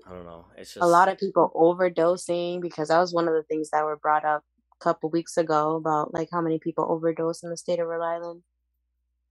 I 0.06 0.12
don't 0.12 0.26
know. 0.26 0.46
It's 0.56 0.76
just 0.76 0.84
a 0.84 0.88
lot 0.88 1.10
of 1.10 1.18
people 1.18 1.52
overdosing 1.56 2.62
because 2.62 2.90
that 2.90 3.00
was 3.00 3.16
one 3.16 3.28
of 3.28 3.34
the 3.34 3.42
things 3.50 3.72
that 3.72 3.84
were 3.84 3.98
brought 3.98 4.26
up 4.26 4.44
a 4.80 4.84
couple 4.84 5.10
weeks 5.10 5.38
ago 5.38 5.76
about 5.76 6.14
like 6.14 6.30
how 6.32 6.42
many 6.42 6.60
people 6.60 6.86
overdose 6.88 7.42
in 7.42 7.50
the 7.50 7.58
state 7.58 7.80
of 7.80 7.88
Rhode 7.88 8.06
Island 8.06 8.44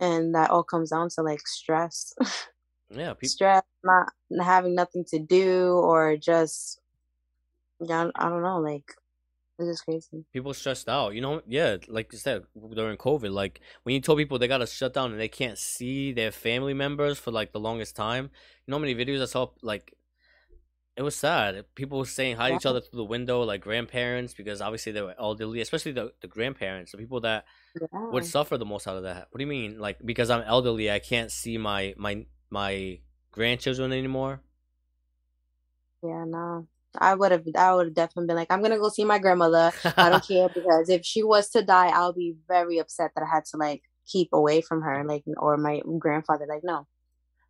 and 0.05 0.35
that 0.35 0.51
all 0.51 0.63
comes 0.63 0.91
down 0.91 1.09
to 1.09 1.23
like 1.23 1.47
stress 1.47 2.15
yeah. 2.91 3.15
People 3.15 3.29
stress 3.29 3.63
not 3.83 4.13
having 4.41 4.75
nothing 4.75 5.05
to 5.09 5.19
do 5.19 5.73
or 5.73 6.17
just 6.17 6.81
yeah 7.81 8.11
I 8.15 8.29
don't 8.29 8.43
know 8.43 8.61
like 8.61 8.95
it's 9.59 9.69
just 9.69 9.85
crazy 9.85 10.25
people 10.33 10.53
stressed 10.53 10.89
out. 10.89 11.15
You 11.15 11.21
know, 11.21 11.41
yeah, 11.47 11.77
like 11.87 12.13
you 12.13 12.19
said 12.19 12.43
during 12.75 12.97
COVID, 12.97 13.31
like 13.31 13.61
when 13.85 13.95
you 13.95 14.01
told 14.01 14.19
people 14.19 14.39
they 14.39 14.49
gotta 14.49 14.67
shut 14.67 14.95
down 14.95 15.13
and 15.13 15.21
they 15.21 15.29
can't 15.29 15.59
see 15.59 16.13
their 16.13 16.33
family 16.33 16.75
members 16.75 17.19
for 17.19 17.31
like 17.31 17.53
the 17.53 17.61
longest 17.61 17.95
time. 17.95 18.25
You 18.67 18.71
know 18.73 18.79
how 18.79 18.81
many 18.81 18.97
videos 18.97 19.23
I 19.23 19.27
saw? 19.27 19.51
Like, 19.63 19.95
it 20.97 21.03
was 21.03 21.15
sad. 21.15 21.65
People 21.77 21.99
were 21.99 22.05
saying 22.05 22.37
hi 22.37 22.51
to 22.51 22.57
each 22.57 22.67
other 22.67 22.81
through 22.81 22.97
the 22.97 23.05
window, 23.05 23.43
like 23.43 23.61
grandparents, 23.61 24.35
because 24.35 24.61
obviously 24.61 24.91
they 24.91 25.03
were 25.03 25.15
elderly, 25.21 25.61
especially 25.61 25.93
the 25.93 26.13
the 26.21 26.29
grandparents, 26.29 26.91
the 26.91 26.99
people 26.99 27.21
that 27.21 27.45
yeah. 27.81 28.11
would 28.11 28.25
suffer 28.25 28.59
the 28.59 28.65
most 28.65 28.87
out 28.87 28.97
of 28.97 29.05
that. 29.05 29.29
What 29.31 29.39
do 29.39 29.43
you 29.43 29.49
mean? 29.49 29.79
Like 29.79 29.99
because 30.05 30.31
I'm 30.31 30.43
elderly, 30.43 30.91
I 30.91 30.99
can't 30.99 31.31
see 31.31 31.59
my 31.59 31.95
my 31.97 32.27
my 32.51 33.01
grandchildren 33.33 33.93
anymore. 33.93 34.41
Yeah, 36.03 36.25
no. 36.27 36.67
I 36.97 37.15
would 37.15 37.33
have 37.33 37.45
I 37.57 37.75
would 37.75 37.87
have 37.87 37.95
definitely 37.95 38.29
been 38.29 38.37
like, 38.37 38.51
I'm 38.51 38.63
gonna 38.63 38.79
go 38.79 38.89
see 38.89 39.05
my 39.05 39.19
grandmother. 39.19 39.73
I 39.97 40.11
don't 40.11 40.27
care 40.27 40.49
because 40.55 40.89
if 40.89 41.05
she 41.05 41.23
was 41.23 41.51
to 41.51 41.63
die, 41.63 41.89
I'll 41.89 42.13
be 42.13 42.37
very 42.47 42.79
upset 42.79 43.11
that 43.15 43.25
I 43.25 43.35
had 43.35 43.45
to 43.47 43.57
like 43.57 43.83
keep 44.07 44.29
away 44.33 44.61
from 44.61 44.83
her, 44.83 45.05
like 45.05 45.25
or 45.37 45.57
my 45.57 45.83
grandfather. 45.99 46.47
Like, 46.49 46.63
no. 46.63 46.87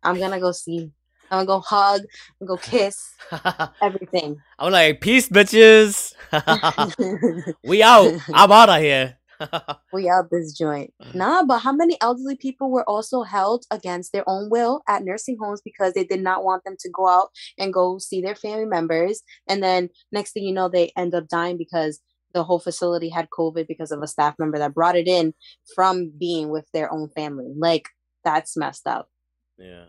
I'm 0.03 0.19
gonna 0.19 0.39
go 0.39 0.51
see. 0.51 0.91
I'm 1.31 1.45
gonna 1.45 1.47
go 1.47 1.59
hug, 1.59 2.01
I'm 2.39 2.47
gonna 2.47 2.57
go 2.57 2.63
kiss, 2.63 3.15
everything. 3.81 4.41
I'm 4.59 4.71
like, 4.71 5.01
peace, 5.01 5.27
bitches. 5.27 6.13
we 7.63 7.81
out. 7.81 8.13
I'm 8.31 8.51
out 8.51 8.69
of 8.69 8.79
here. 8.79 9.17
we 9.93 10.09
out 10.09 10.29
this 10.31 10.53
joint. 10.57 10.93
Mm. 11.01 11.15
Nah, 11.15 11.43
but 11.43 11.59
how 11.59 11.71
many 11.71 11.97
elderly 12.01 12.35
people 12.35 12.71
were 12.71 12.87
also 12.89 13.23
held 13.23 13.65
against 13.71 14.11
their 14.11 14.27
own 14.27 14.49
will 14.49 14.81
at 14.87 15.03
nursing 15.03 15.37
homes 15.39 15.61
because 15.63 15.93
they 15.93 16.03
did 16.03 16.21
not 16.21 16.43
want 16.43 16.63
them 16.63 16.75
to 16.79 16.89
go 16.89 17.07
out 17.07 17.29
and 17.57 17.73
go 17.73 17.97
see 17.97 18.21
their 18.21 18.35
family 18.35 18.65
members. 18.65 19.21
And 19.47 19.63
then 19.63 19.89
next 20.11 20.33
thing 20.33 20.43
you 20.43 20.53
know, 20.53 20.69
they 20.69 20.91
end 20.97 21.13
up 21.15 21.27
dying 21.27 21.57
because 21.57 22.01
the 22.33 22.43
whole 22.43 22.59
facility 22.59 23.09
had 23.09 23.29
COVID 23.29 23.67
because 23.67 23.91
of 23.91 24.01
a 24.01 24.07
staff 24.07 24.35
member 24.37 24.59
that 24.59 24.73
brought 24.73 24.97
it 24.97 25.07
in 25.07 25.33
from 25.73 26.11
being 26.19 26.49
with 26.49 26.65
their 26.73 26.91
own 26.91 27.09
family. 27.09 27.53
Like 27.57 27.87
that's 28.23 28.57
messed 28.57 28.87
up. 28.87 29.09
yeah. 29.57 29.85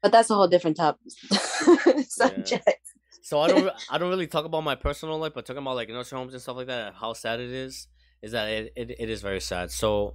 But 0.00 0.12
that's 0.12 0.30
a 0.30 0.34
whole 0.34 0.46
different 0.46 0.76
top 0.76 0.98
subject. 2.08 2.80
So 3.28 3.40
I 3.40 3.48
don't 3.48 3.70
I 3.90 3.98
don't 3.98 4.08
really 4.08 4.26
talk 4.26 4.46
about 4.46 4.62
my 4.62 4.74
personal 4.74 5.18
life, 5.18 5.34
but 5.34 5.44
talking 5.44 5.62
about 5.62 5.76
like 5.76 5.90
nursing 5.90 6.16
homes 6.16 6.32
and 6.32 6.42
stuff 6.42 6.56
like 6.56 6.68
that, 6.68 6.94
how 6.94 7.12
sad 7.12 7.40
it 7.40 7.50
is, 7.50 7.86
is 8.22 8.32
that 8.32 8.48
it, 8.48 8.72
it, 8.76 8.90
it 8.98 9.10
is 9.10 9.22
very 9.22 9.40
sad. 9.40 9.70
So 9.70 10.14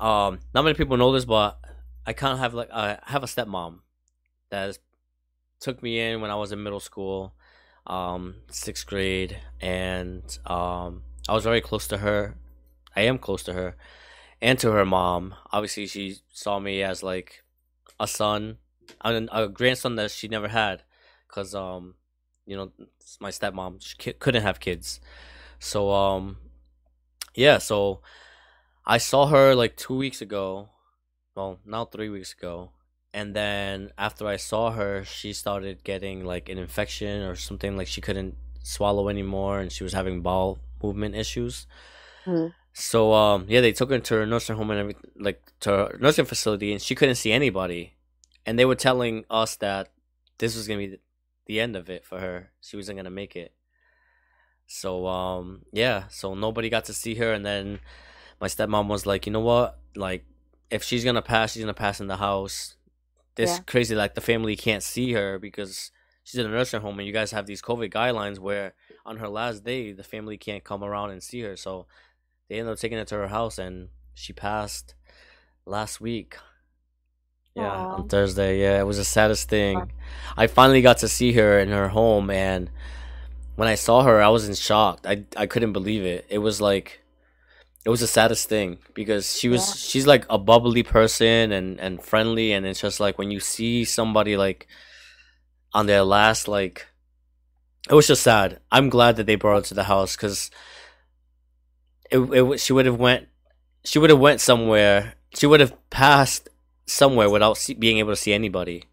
um 0.00 0.40
not 0.54 0.62
many 0.64 0.74
people 0.74 0.96
know 0.96 1.12
this, 1.12 1.24
but 1.24 1.58
I 2.06 2.12
kind 2.12 2.32
of 2.32 2.38
have 2.38 2.54
like 2.54 2.70
I 2.72 2.98
have 3.04 3.22
a 3.22 3.26
stepmom 3.26 3.80
that 4.50 4.78
took 5.60 5.82
me 5.82 6.00
in 6.00 6.20
when 6.20 6.30
I 6.30 6.34
was 6.34 6.52
in 6.52 6.62
middle 6.62 6.80
school, 6.80 7.34
um 7.86 8.36
sixth 8.50 8.86
grade, 8.86 9.38
and 9.60 10.22
um 10.46 11.02
I 11.28 11.34
was 11.34 11.44
very 11.44 11.60
close 11.60 11.86
to 11.88 11.98
her. 11.98 12.36
I 12.94 13.02
am 13.02 13.18
close 13.18 13.42
to 13.44 13.52
her, 13.54 13.76
and 14.40 14.58
to 14.58 14.72
her 14.72 14.84
mom. 14.84 15.34
Obviously, 15.50 15.86
she 15.86 16.16
saw 16.32 16.58
me 16.58 16.82
as 16.82 17.02
like 17.02 17.42
a 17.98 18.06
son 18.06 18.58
a, 19.00 19.26
a 19.32 19.48
grandson 19.48 19.96
that 19.96 20.10
she 20.10 20.28
never 20.28 20.48
had, 20.48 20.82
cause 21.28 21.54
um, 21.54 21.94
you 22.46 22.56
know, 22.56 22.72
my 23.20 23.30
stepmom 23.30 23.76
she 23.80 24.12
couldn't 24.12 24.42
have 24.42 24.60
kids, 24.60 25.00
so 25.58 25.90
um, 25.92 26.38
yeah, 27.34 27.58
so 27.58 28.00
I 28.86 28.98
saw 28.98 29.26
her 29.26 29.54
like 29.54 29.76
two 29.76 29.96
weeks 29.96 30.20
ago, 30.20 30.68
well 31.34 31.58
now 31.64 31.84
three 31.84 32.08
weeks 32.08 32.32
ago, 32.32 32.70
and 33.14 33.34
then 33.34 33.90
after 33.98 34.26
I 34.26 34.36
saw 34.36 34.70
her, 34.72 35.04
she 35.04 35.32
started 35.32 35.84
getting 35.84 36.24
like 36.24 36.48
an 36.48 36.58
infection 36.58 37.22
or 37.22 37.36
something 37.36 37.76
like 37.76 37.86
she 37.88 38.00
couldn't 38.00 38.34
swallow 38.62 39.08
anymore, 39.08 39.60
and 39.60 39.70
she 39.72 39.84
was 39.84 39.92
having 39.92 40.22
bowel 40.22 40.58
movement 40.82 41.14
issues. 41.14 41.66
Mhm. 42.26 42.52
So 42.72 43.12
um 43.12 43.46
yeah, 43.48 43.60
they 43.60 43.72
took 43.72 43.90
her 43.90 43.98
to 43.98 44.14
her 44.14 44.26
nursing 44.26 44.56
home 44.56 44.70
and 44.70 44.80
everything, 44.80 45.10
like 45.16 45.40
to 45.60 45.70
her 45.70 45.98
nursing 46.00 46.24
facility, 46.24 46.72
and 46.72 46.80
she 46.80 46.94
couldn't 46.94 47.16
see 47.16 47.32
anybody, 47.32 47.94
and 48.46 48.58
they 48.58 48.64
were 48.64 48.74
telling 48.88 49.24
us 49.30 49.56
that 49.56 49.90
this 50.38 50.56
was 50.56 50.66
gonna 50.66 50.78
be 50.78 50.86
the, 50.86 51.00
the 51.46 51.60
end 51.60 51.76
of 51.76 51.90
it 51.90 52.04
for 52.04 52.18
her. 52.20 52.50
She 52.60 52.76
wasn't 52.76 52.98
gonna 52.98 53.10
make 53.10 53.36
it. 53.36 53.52
So 54.66 55.06
um 55.06 55.62
yeah, 55.72 56.04
so 56.08 56.34
nobody 56.34 56.70
got 56.70 56.84
to 56.86 56.94
see 56.94 57.14
her, 57.16 57.32
and 57.32 57.44
then 57.44 57.80
my 58.40 58.48
stepmom 58.48 58.88
was 58.88 59.06
like, 59.06 59.26
you 59.26 59.32
know 59.32 59.40
what, 59.40 59.78
like 59.94 60.24
if 60.70 60.82
she's 60.82 61.04
gonna 61.04 61.22
pass, 61.22 61.52
she's 61.52 61.62
gonna 61.62 61.74
pass 61.74 62.00
in 62.00 62.06
the 62.06 62.16
house. 62.16 62.76
This 63.34 63.58
Yeah. 63.58 63.62
crazy, 63.66 63.94
like 63.94 64.14
the 64.14 64.20
family 64.20 64.56
can't 64.56 64.82
see 64.82 65.12
her 65.12 65.38
because 65.38 65.90
she's 66.24 66.38
in 66.38 66.46
a 66.46 66.50
nursing 66.50 66.80
home, 66.80 66.98
and 66.98 67.06
you 67.06 67.12
guys 67.12 67.32
have 67.32 67.46
these 67.46 67.62
COVID 67.62 67.92
guidelines 67.92 68.38
where 68.38 68.74
on 69.04 69.18
her 69.18 69.28
last 69.28 69.64
day 69.64 69.92
the 69.92 70.04
family 70.04 70.36
can't 70.36 70.64
come 70.64 70.82
around 70.84 71.10
and 71.10 71.22
see 71.22 71.40
her. 71.40 71.56
So 71.56 71.86
they 72.48 72.58
ended 72.58 72.72
up 72.72 72.78
taking 72.78 72.98
her 72.98 73.04
to 73.04 73.14
her 73.16 73.28
house, 73.28 73.58
and 73.58 73.88
she 74.14 74.32
passed 74.32 74.94
last 75.66 76.00
week. 76.00 76.36
Yeah, 77.54 77.68
Aw. 77.68 77.94
on 77.96 78.08
Thursday. 78.08 78.60
Yeah, 78.60 78.80
it 78.80 78.84
was 78.84 78.96
the 78.96 79.04
saddest 79.04 79.48
thing. 79.48 79.92
I 80.36 80.46
finally 80.46 80.80
got 80.80 80.98
to 80.98 81.08
see 81.08 81.32
her 81.34 81.58
in 81.58 81.68
her 81.68 81.88
home, 81.88 82.30
and 82.30 82.70
when 83.56 83.68
I 83.68 83.74
saw 83.74 84.02
her, 84.02 84.20
I 84.22 84.28
was 84.28 84.48
in 84.48 84.54
shock. 84.54 85.00
I 85.06 85.24
I 85.36 85.46
couldn't 85.46 85.72
believe 85.72 86.04
it. 86.04 86.26
It 86.28 86.38
was 86.38 86.60
like 86.60 87.02
it 87.84 87.90
was 87.90 88.00
the 88.00 88.06
saddest 88.06 88.48
thing 88.48 88.78
because 88.94 89.38
she 89.38 89.48
was 89.48 89.68
Yeah. 89.68 89.74
she's 89.90 90.06
like 90.06 90.24
a 90.30 90.38
bubbly 90.38 90.82
person 90.82 91.52
and 91.52 91.80
and 91.80 92.02
friendly, 92.02 92.52
and 92.52 92.66
it's 92.66 92.80
just 92.80 93.00
like 93.00 93.18
when 93.18 93.30
you 93.30 93.40
see 93.40 93.84
somebody 93.84 94.36
like 94.36 94.66
on 95.74 95.86
their 95.86 96.02
last 96.02 96.48
like 96.48 96.86
it 97.90 97.94
was 97.94 98.06
just 98.06 98.22
sad. 98.22 98.60
I'm 98.70 98.88
glad 98.88 99.16
that 99.16 99.26
they 99.26 99.34
brought 99.36 99.56
her 99.56 99.68
to 99.68 99.74
the 99.74 99.84
house 99.84 100.16
because 100.16 100.50
it, 102.10 102.18
it 102.18 102.60
she 102.60 102.72
would 102.72 102.86
have 102.86 102.98
went 102.98 103.28
she 103.84 103.98
would 103.98 104.10
have 104.10 104.18
went 104.18 104.40
somewhere 104.40 105.14
she 105.34 105.46
would 105.46 105.60
have 105.60 105.74
passed 105.90 106.48
somewhere 106.86 107.30
without 107.30 107.56
see, 107.56 107.74
being 107.74 107.98
able 107.98 108.12
to 108.12 108.16
see 108.16 108.32
anybody 108.32 108.84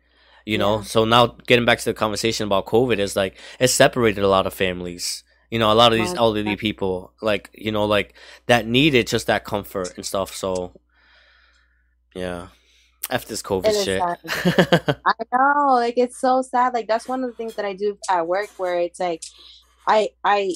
you 0.50 0.58
know? 0.58 0.78
Yeah. 0.78 0.84
so 0.84 1.06
now 1.06 1.28
getting 1.47 1.66
back 1.66 1.80
to 1.80 1.86
the 1.86 1.93
conversation 1.93 2.47
about 2.47 2.66
covid 2.66 3.00
is 3.00 3.16
like 3.16 3.38
it 3.60 3.68
separated 3.68 4.24
a 4.24 4.28
lot 4.28 4.47
of 4.47 4.54
families. 4.54 5.24
You 5.52 5.58
know 5.58 5.72
a 5.72 5.74
lot 5.74 5.93
of 5.93 5.97
these 5.97 6.14
elderly 6.14 6.56
people 6.56 7.12
like 7.22 7.50
you 7.54 7.72
know 7.72 7.86
like 7.86 8.14
that 8.45 8.68
needed 8.68 9.08
just 9.08 9.26
that 9.28 9.45
comfort 9.45 9.93
and 9.95 10.06
stuff 10.06 10.36
so 10.36 10.74
yeah. 12.16 12.47
F 13.10 13.26
this 13.26 13.41
covid 13.41 13.74
shit. 13.84 14.02
I 15.06 15.14
know, 15.34 15.74
like 15.74 15.97
it's 15.97 16.20
so 16.20 16.43
sad. 16.43 16.74
Like 16.74 16.88
that's 16.88 17.08
one 17.08 17.24
of 17.24 17.30
the 17.32 17.36
things 17.36 17.56
that 17.56 17.66
I 17.66 17.74
do 17.74 17.97
at 18.10 18.28
work 18.28 18.50
where 18.58 18.80
it's 18.80 19.00
like 19.00 19.24
I 19.88 20.10
I 20.24 20.54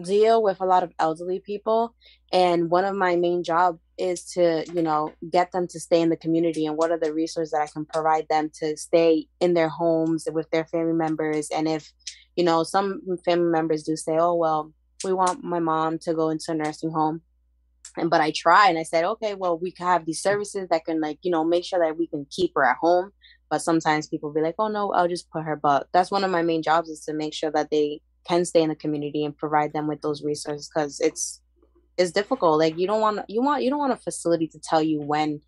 deal 0.00 0.42
with 0.42 0.60
a 0.60 0.64
lot 0.64 0.82
of 0.82 0.92
elderly 0.98 1.38
people 1.38 1.94
and 2.32 2.70
one 2.70 2.84
of 2.84 2.96
my 2.96 3.14
main 3.14 3.44
job 3.44 3.78
is 4.02 4.24
to, 4.32 4.64
you 4.74 4.82
know, 4.82 5.12
get 5.30 5.52
them 5.52 5.66
to 5.68 5.80
stay 5.80 6.00
in 6.00 6.08
the 6.08 6.16
community 6.16 6.66
and 6.66 6.76
what 6.76 6.90
are 6.90 6.98
the 6.98 7.14
resources 7.14 7.52
that 7.52 7.62
I 7.62 7.66
can 7.66 7.84
provide 7.84 8.26
them 8.28 8.50
to 8.60 8.76
stay 8.76 9.28
in 9.40 9.54
their 9.54 9.68
homes 9.68 10.26
with 10.30 10.50
their 10.50 10.64
family 10.66 10.92
members 10.94 11.48
and 11.50 11.68
if, 11.68 11.92
you 12.36 12.44
know, 12.44 12.62
some 12.64 13.02
family 13.24 13.50
members 13.50 13.82
do 13.82 13.94
say, 13.94 14.16
"Oh, 14.18 14.34
well, 14.34 14.72
we 15.04 15.12
want 15.12 15.44
my 15.44 15.60
mom 15.60 15.98
to 16.00 16.14
go 16.14 16.30
into 16.30 16.52
a 16.52 16.54
nursing 16.54 16.90
home." 16.90 17.22
and 17.96 18.10
but 18.10 18.20
I 18.20 18.30
try 18.30 18.68
and 18.68 18.78
I 18.78 18.84
said, 18.84 19.04
okay, 19.04 19.34
well, 19.34 19.58
we 19.58 19.70
can 19.70 19.86
have 19.86 20.06
these 20.06 20.22
services 20.22 20.68
that 20.70 20.84
can 20.84 21.00
like, 21.00 21.18
you 21.22 21.30
know, 21.30 21.44
make 21.44 21.64
sure 21.64 21.78
that 21.80 21.98
we 21.98 22.06
can 22.06 22.26
keep 22.30 22.52
her 22.54 22.64
at 22.64 22.78
home. 22.78 23.12
But 23.50 23.62
sometimes 23.62 24.08
people 24.08 24.32
be 24.32 24.40
like, 24.40 24.54
oh 24.58 24.68
no, 24.68 24.92
I'll 24.92 25.08
just 25.08 25.30
put 25.30 25.44
her. 25.44 25.56
But 25.56 25.88
that's 25.92 26.10
one 26.10 26.24
of 26.24 26.30
my 26.30 26.42
main 26.42 26.62
jobs 26.62 26.88
is 26.88 27.04
to 27.04 27.12
make 27.12 27.34
sure 27.34 27.50
that 27.50 27.70
they 27.70 28.00
can 28.26 28.44
stay 28.44 28.62
in 28.62 28.70
the 28.70 28.76
community 28.76 29.24
and 29.24 29.36
provide 29.36 29.72
them 29.72 29.86
with 29.86 30.00
those 30.00 30.22
resources 30.22 30.70
because 30.72 31.00
it's 31.00 31.41
it's 32.02 32.12
difficult. 32.12 32.58
Like 32.58 32.78
you 32.78 32.86
don't 32.86 33.00
want 33.00 33.20
you 33.28 33.42
want 33.42 33.62
you 33.62 33.70
don't 33.70 33.78
want 33.78 33.92
a 33.92 33.96
facility 33.96 34.48
to 34.48 34.58
tell 34.58 34.82
you 34.82 35.00
when 35.00 35.40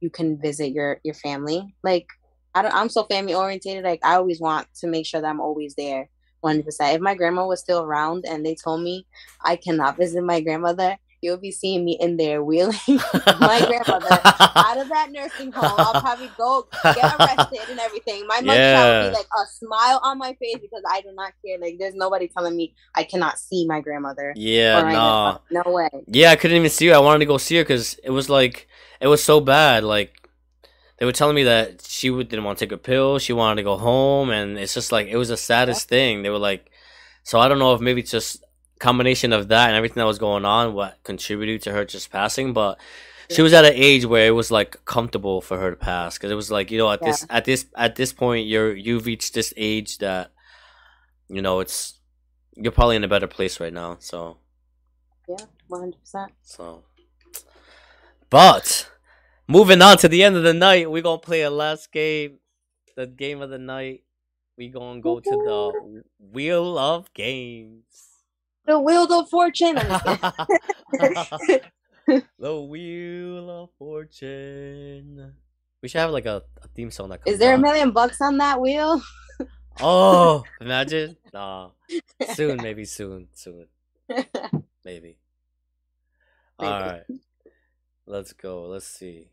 you 0.00 0.10
can 0.10 0.38
visit 0.40 0.72
your 0.72 1.00
your 1.02 1.14
family. 1.14 1.74
Like 1.82 2.06
I 2.54 2.62
don't, 2.62 2.74
I'm 2.74 2.88
so 2.88 3.04
family 3.04 3.34
oriented. 3.34 3.84
Like 3.84 4.00
I 4.04 4.14
always 4.14 4.40
want 4.40 4.66
to 4.80 4.86
make 4.86 5.06
sure 5.06 5.20
that 5.20 5.28
I'm 5.28 5.40
always 5.40 5.74
there. 5.74 6.08
100%. 6.44 6.64
If 6.94 7.00
my 7.00 7.14
grandma 7.14 7.46
was 7.46 7.60
still 7.60 7.82
around 7.82 8.24
and 8.28 8.44
they 8.44 8.56
told 8.56 8.82
me 8.82 9.06
I 9.44 9.54
cannot 9.56 9.96
visit 9.96 10.24
my 10.24 10.40
grandmother, 10.40 10.96
you'll 11.22 11.38
be 11.38 11.50
seeing 11.52 11.84
me 11.84 11.96
in 12.00 12.16
there 12.16 12.42
wheeling 12.42 12.76
my 12.88 13.64
grandmother 13.66 14.20
out 14.24 14.76
of 14.76 14.88
that 14.88 15.08
nursing 15.10 15.52
home. 15.52 15.74
I'll 15.78 16.00
probably 16.00 16.30
go 16.36 16.66
get 16.82 17.14
arrested 17.18 17.60
and 17.70 17.78
everything. 17.78 18.26
My 18.26 18.40
mugshot 18.40 19.04
will 19.04 19.10
be 19.10 19.16
like 19.16 19.26
a 19.26 19.46
smile 19.46 20.00
on 20.02 20.18
my 20.18 20.34
face 20.34 20.58
because 20.60 20.82
I 20.90 21.00
do 21.00 21.12
not 21.12 21.32
care. 21.44 21.58
Like 21.58 21.78
there's 21.78 21.94
nobody 21.94 22.28
telling 22.28 22.56
me 22.56 22.74
I 22.94 23.04
cannot 23.04 23.38
see 23.38 23.66
my 23.66 23.80
grandmother. 23.80 24.34
yeah 24.36 24.82
nah. 24.82 25.38
No 25.50 25.62
way. 25.66 25.88
Yeah, 26.08 26.30
I 26.32 26.36
couldn't 26.36 26.56
even 26.56 26.70
see 26.70 26.88
her. 26.88 26.94
I 26.94 26.98
wanted 26.98 27.20
to 27.20 27.26
go 27.26 27.38
see 27.38 27.56
her 27.56 27.62
because 27.62 27.94
it 28.02 28.10
was 28.10 28.28
like 28.28 28.68
it 29.00 29.06
was 29.06 29.22
so 29.22 29.40
bad. 29.40 29.84
Like 29.84 30.28
they 30.98 31.06
were 31.06 31.12
telling 31.12 31.36
me 31.36 31.44
that 31.44 31.82
she 31.82 32.10
didn't 32.10 32.44
want 32.44 32.58
to 32.58 32.64
take 32.64 32.72
a 32.72 32.78
pill. 32.78 33.18
She 33.18 33.32
wanted 33.32 33.56
to 33.56 33.64
go 33.64 33.76
home, 33.76 34.30
and 34.30 34.58
it's 34.58 34.74
just 34.74 34.92
like 34.92 35.06
it 35.06 35.16
was 35.16 35.28
the 35.28 35.36
saddest 35.36 35.88
thing. 35.88 36.22
They 36.22 36.30
were 36.30 36.38
like, 36.38 36.70
so 37.22 37.38
I 37.38 37.48
don't 37.48 37.58
know 37.58 37.74
if 37.74 37.80
maybe 37.80 38.00
it's 38.00 38.10
just 38.10 38.41
combination 38.82 39.32
of 39.32 39.48
that 39.48 39.68
and 39.68 39.76
everything 39.76 40.00
that 40.00 40.06
was 40.06 40.18
going 40.18 40.44
on 40.44 40.74
what 40.74 40.98
contributed 41.04 41.62
to 41.62 41.72
her 41.72 41.84
just 41.84 42.10
passing, 42.10 42.52
but. 42.52 42.78
She 43.30 43.40
was 43.40 43.54
at 43.54 43.64
an 43.64 43.72
age 43.74 44.04
where 44.04 44.26
it 44.26 44.32
was 44.32 44.50
like 44.50 44.84
comfortable 44.84 45.40
for 45.40 45.56
her 45.56 45.70
to 45.70 45.76
pass 45.76 46.18
because 46.18 46.30
it 46.30 46.34
was 46.34 46.50
like 46.50 46.70
you 46.70 46.76
know 46.76 46.90
at 46.90 47.00
this 47.00 47.24
at 47.30 47.46
this 47.46 47.64
at 47.74 47.94
this 47.96 48.12
point 48.12 48.46
you're 48.46 48.74
you've 48.76 49.06
reached 49.06 49.32
this 49.32 49.54
age 49.56 49.96
that 49.98 50.32
you 51.28 51.40
know 51.40 51.60
it's 51.60 51.98
you're 52.56 52.72
probably 52.72 52.96
in 52.96 53.04
a 53.04 53.08
better 53.08 53.28
place 53.28 53.58
right 53.58 53.72
now 53.72 53.96
so 54.00 54.36
Yeah, 55.26 55.46
one 55.68 55.80
hundred 55.80 56.00
percent. 56.00 56.32
so, 56.42 56.82
but 58.28 58.90
moving 59.48 59.80
on 59.80 59.96
to 59.98 60.08
the 60.08 60.22
end 60.22 60.36
of 60.36 60.42
the 60.42 60.52
night, 60.52 60.90
we're 60.90 61.00
gonna 61.02 61.18
play 61.18 61.40
a 61.42 61.50
last 61.50 61.90
game, 61.92 62.38
the 62.96 63.06
game 63.06 63.40
of 63.40 63.48
the 63.48 63.58
night. 63.58 64.02
We 64.58 64.68
gonna 64.68 65.00
go 65.00 65.20
to 65.20 65.30
the 65.30 66.02
wheel 66.18 66.76
of 66.76 67.12
games. 67.14 68.11
The 68.66 68.78
wheel 68.78 69.12
of 69.12 69.28
fortune. 69.28 69.78
I'm 69.78 69.88
just 69.88 70.04
kidding. 70.04 70.20
the 72.38 72.60
wheel 72.60 73.50
of 73.50 73.70
fortune. 73.78 75.34
We 75.82 75.88
should 75.88 76.00
have 76.00 76.10
like 76.10 76.26
a, 76.26 76.42
a 76.62 76.68
theme 76.68 76.90
song 76.90 77.08
that 77.10 77.22
comes 77.22 77.34
Is 77.34 77.40
there 77.40 77.54
a 77.54 77.58
million 77.58 77.90
bucks 77.90 78.20
on 78.20 78.38
that 78.38 78.60
wheel? 78.60 79.02
Oh, 79.80 80.44
imagine. 80.60 81.16
Nah, 81.32 81.70
soon, 82.34 82.60
maybe 82.60 82.84
soon, 82.84 83.28
soon, 83.32 83.68
maybe. 84.84 85.16
All 86.58 86.78
right, 86.78 87.04
let's 88.04 88.34
go. 88.34 88.66
Let's 88.66 88.86
see. 88.86 89.30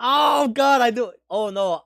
Oh 0.00 0.48
God, 0.48 0.80
I 0.80 0.90
do. 0.90 1.12
Oh 1.30 1.50
no, 1.50 1.84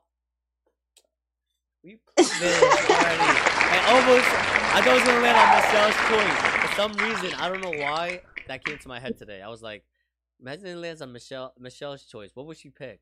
we 1.82 1.96
played 1.96 1.98
this 1.98 2.00
already. 2.00 2.03
I 2.18 3.84
almost. 3.88 4.28
I 4.74 4.80
thought 4.80 4.88
I 4.88 4.94
was 4.94 5.04
gonna 5.04 5.20
land 5.20 5.36
on 5.38 5.48
Michelle's 5.62 5.98
choice. 6.08 6.38
For 6.62 6.74
some 6.74 6.92
reason, 6.92 7.38
I 7.40 7.48
don't 7.48 7.60
know 7.60 7.70
why 7.70 8.22
that 8.48 8.64
came 8.64 8.78
to 8.78 8.88
my 8.88 8.98
head 9.00 9.18
today. 9.18 9.40
I 9.42 9.48
was 9.48 9.62
like, 9.62 9.84
imagine 10.40 10.66
it 10.66 10.76
lands 10.76 11.02
on 11.02 11.12
Michelle 11.12 11.52
Michelle's 11.58 12.04
choice. 12.04 12.30
What 12.34 12.46
would 12.46 12.56
she 12.56 12.70
pick? 12.70 13.00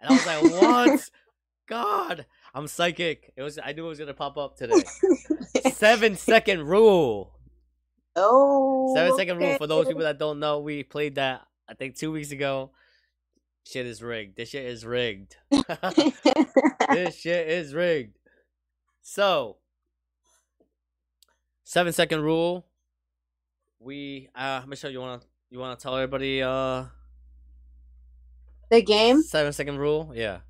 And 0.00 0.10
I 0.10 0.12
was 0.14 0.26
like, 0.26 0.42
what? 0.60 1.10
God, 1.68 2.26
I'm 2.52 2.66
psychic. 2.66 3.32
It 3.36 3.42
was. 3.42 3.58
I 3.62 3.72
knew 3.72 3.84
it 3.84 3.88
was 3.88 3.98
gonna 3.98 4.14
pop 4.14 4.36
up 4.36 4.56
today. 4.56 4.82
Seven 5.72 6.16
second 6.16 6.66
rule. 6.66 7.38
oh. 8.16 8.94
Seven 8.94 9.16
second 9.16 9.38
rule. 9.38 9.56
For 9.56 9.66
those 9.66 9.86
people 9.86 10.02
that 10.02 10.18
don't 10.18 10.40
know, 10.40 10.60
we 10.60 10.82
played 10.82 11.14
that. 11.14 11.46
I 11.68 11.74
think 11.74 11.96
two 11.96 12.10
weeks 12.10 12.32
ago. 12.32 12.72
Shit 13.64 13.86
is 13.86 14.02
rigged. 14.02 14.36
This 14.36 14.50
shit 14.50 14.64
is 14.64 14.84
rigged. 14.84 15.36
this 15.50 17.16
shit 17.16 17.48
is 17.48 17.74
rigged. 17.74 18.18
So, 19.02 19.56
seven 21.64 21.92
second 21.92 22.22
rule. 22.22 22.66
We 23.78 24.28
uh 24.34 24.62
Michelle, 24.66 24.90
you 24.90 25.00
wanna 25.00 25.22
you 25.50 25.58
wanna 25.58 25.76
tell 25.76 25.96
everybody 25.96 26.42
uh 26.42 26.84
the 28.70 28.82
game. 28.82 29.22
seven 29.22 29.52
second 29.52 29.78
rule? 29.78 30.12
Yeah. 30.14 30.40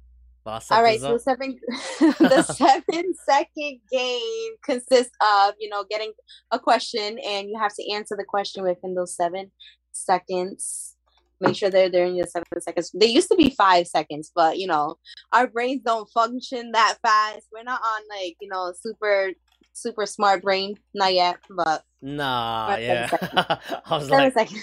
All 0.46 0.82
right, 0.82 0.98
so 0.98 1.18
seven 1.18 1.60
the 2.00 2.42
seven 2.42 3.14
second 3.28 3.80
game 3.92 4.50
consists 4.64 5.12
of 5.20 5.54
you 5.60 5.68
know 5.68 5.84
getting 5.88 6.12
a 6.50 6.58
question 6.58 7.18
and 7.18 7.48
you 7.48 7.58
have 7.60 7.74
to 7.74 7.92
answer 7.92 8.16
the 8.16 8.24
question 8.24 8.64
within 8.64 8.94
those 8.94 9.14
seven 9.14 9.52
seconds. 9.92 10.96
Make 11.40 11.56
sure 11.56 11.70
they're 11.70 11.90
there 11.90 12.04
in 12.04 12.16
your 12.16 12.26
seven 12.26 12.44
seconds. 12.60 12.90
They 12.92 13.06
used 13.06 13.28
to 13.28 13.36
be 13.36 13.50
five 13.50 13.86
seconds, 13.86 14.30
but 14.34 14.58
you 14.58 14.66
know 14.66 14.96
our 15.32 15.46
brains 15.46 15.82
don't 15.84 16.08
function 16.10 16.72
that 16.72 16.98
fast. 17.02 17.46
We're 17.52 17.62
not 17.62 17.80
on 17.82 18.02
like 18.10 18.36
you 18.40 18.48
know 18.48 18.72
super 18.78 19.30
super 19.72 20.06
smart 20.06 20.42
brain, 20.42 20.76
not 20.94 21.14
yet, 21.14 21.38
but 21.48 21.84
nah, 22.02 22.76
yeah. 22.76 23.08
I 23.86 23.96
was 23.96 24.08
seven 24.08 24.24
like, 24.24 24.32
seconds. 24.34 24.62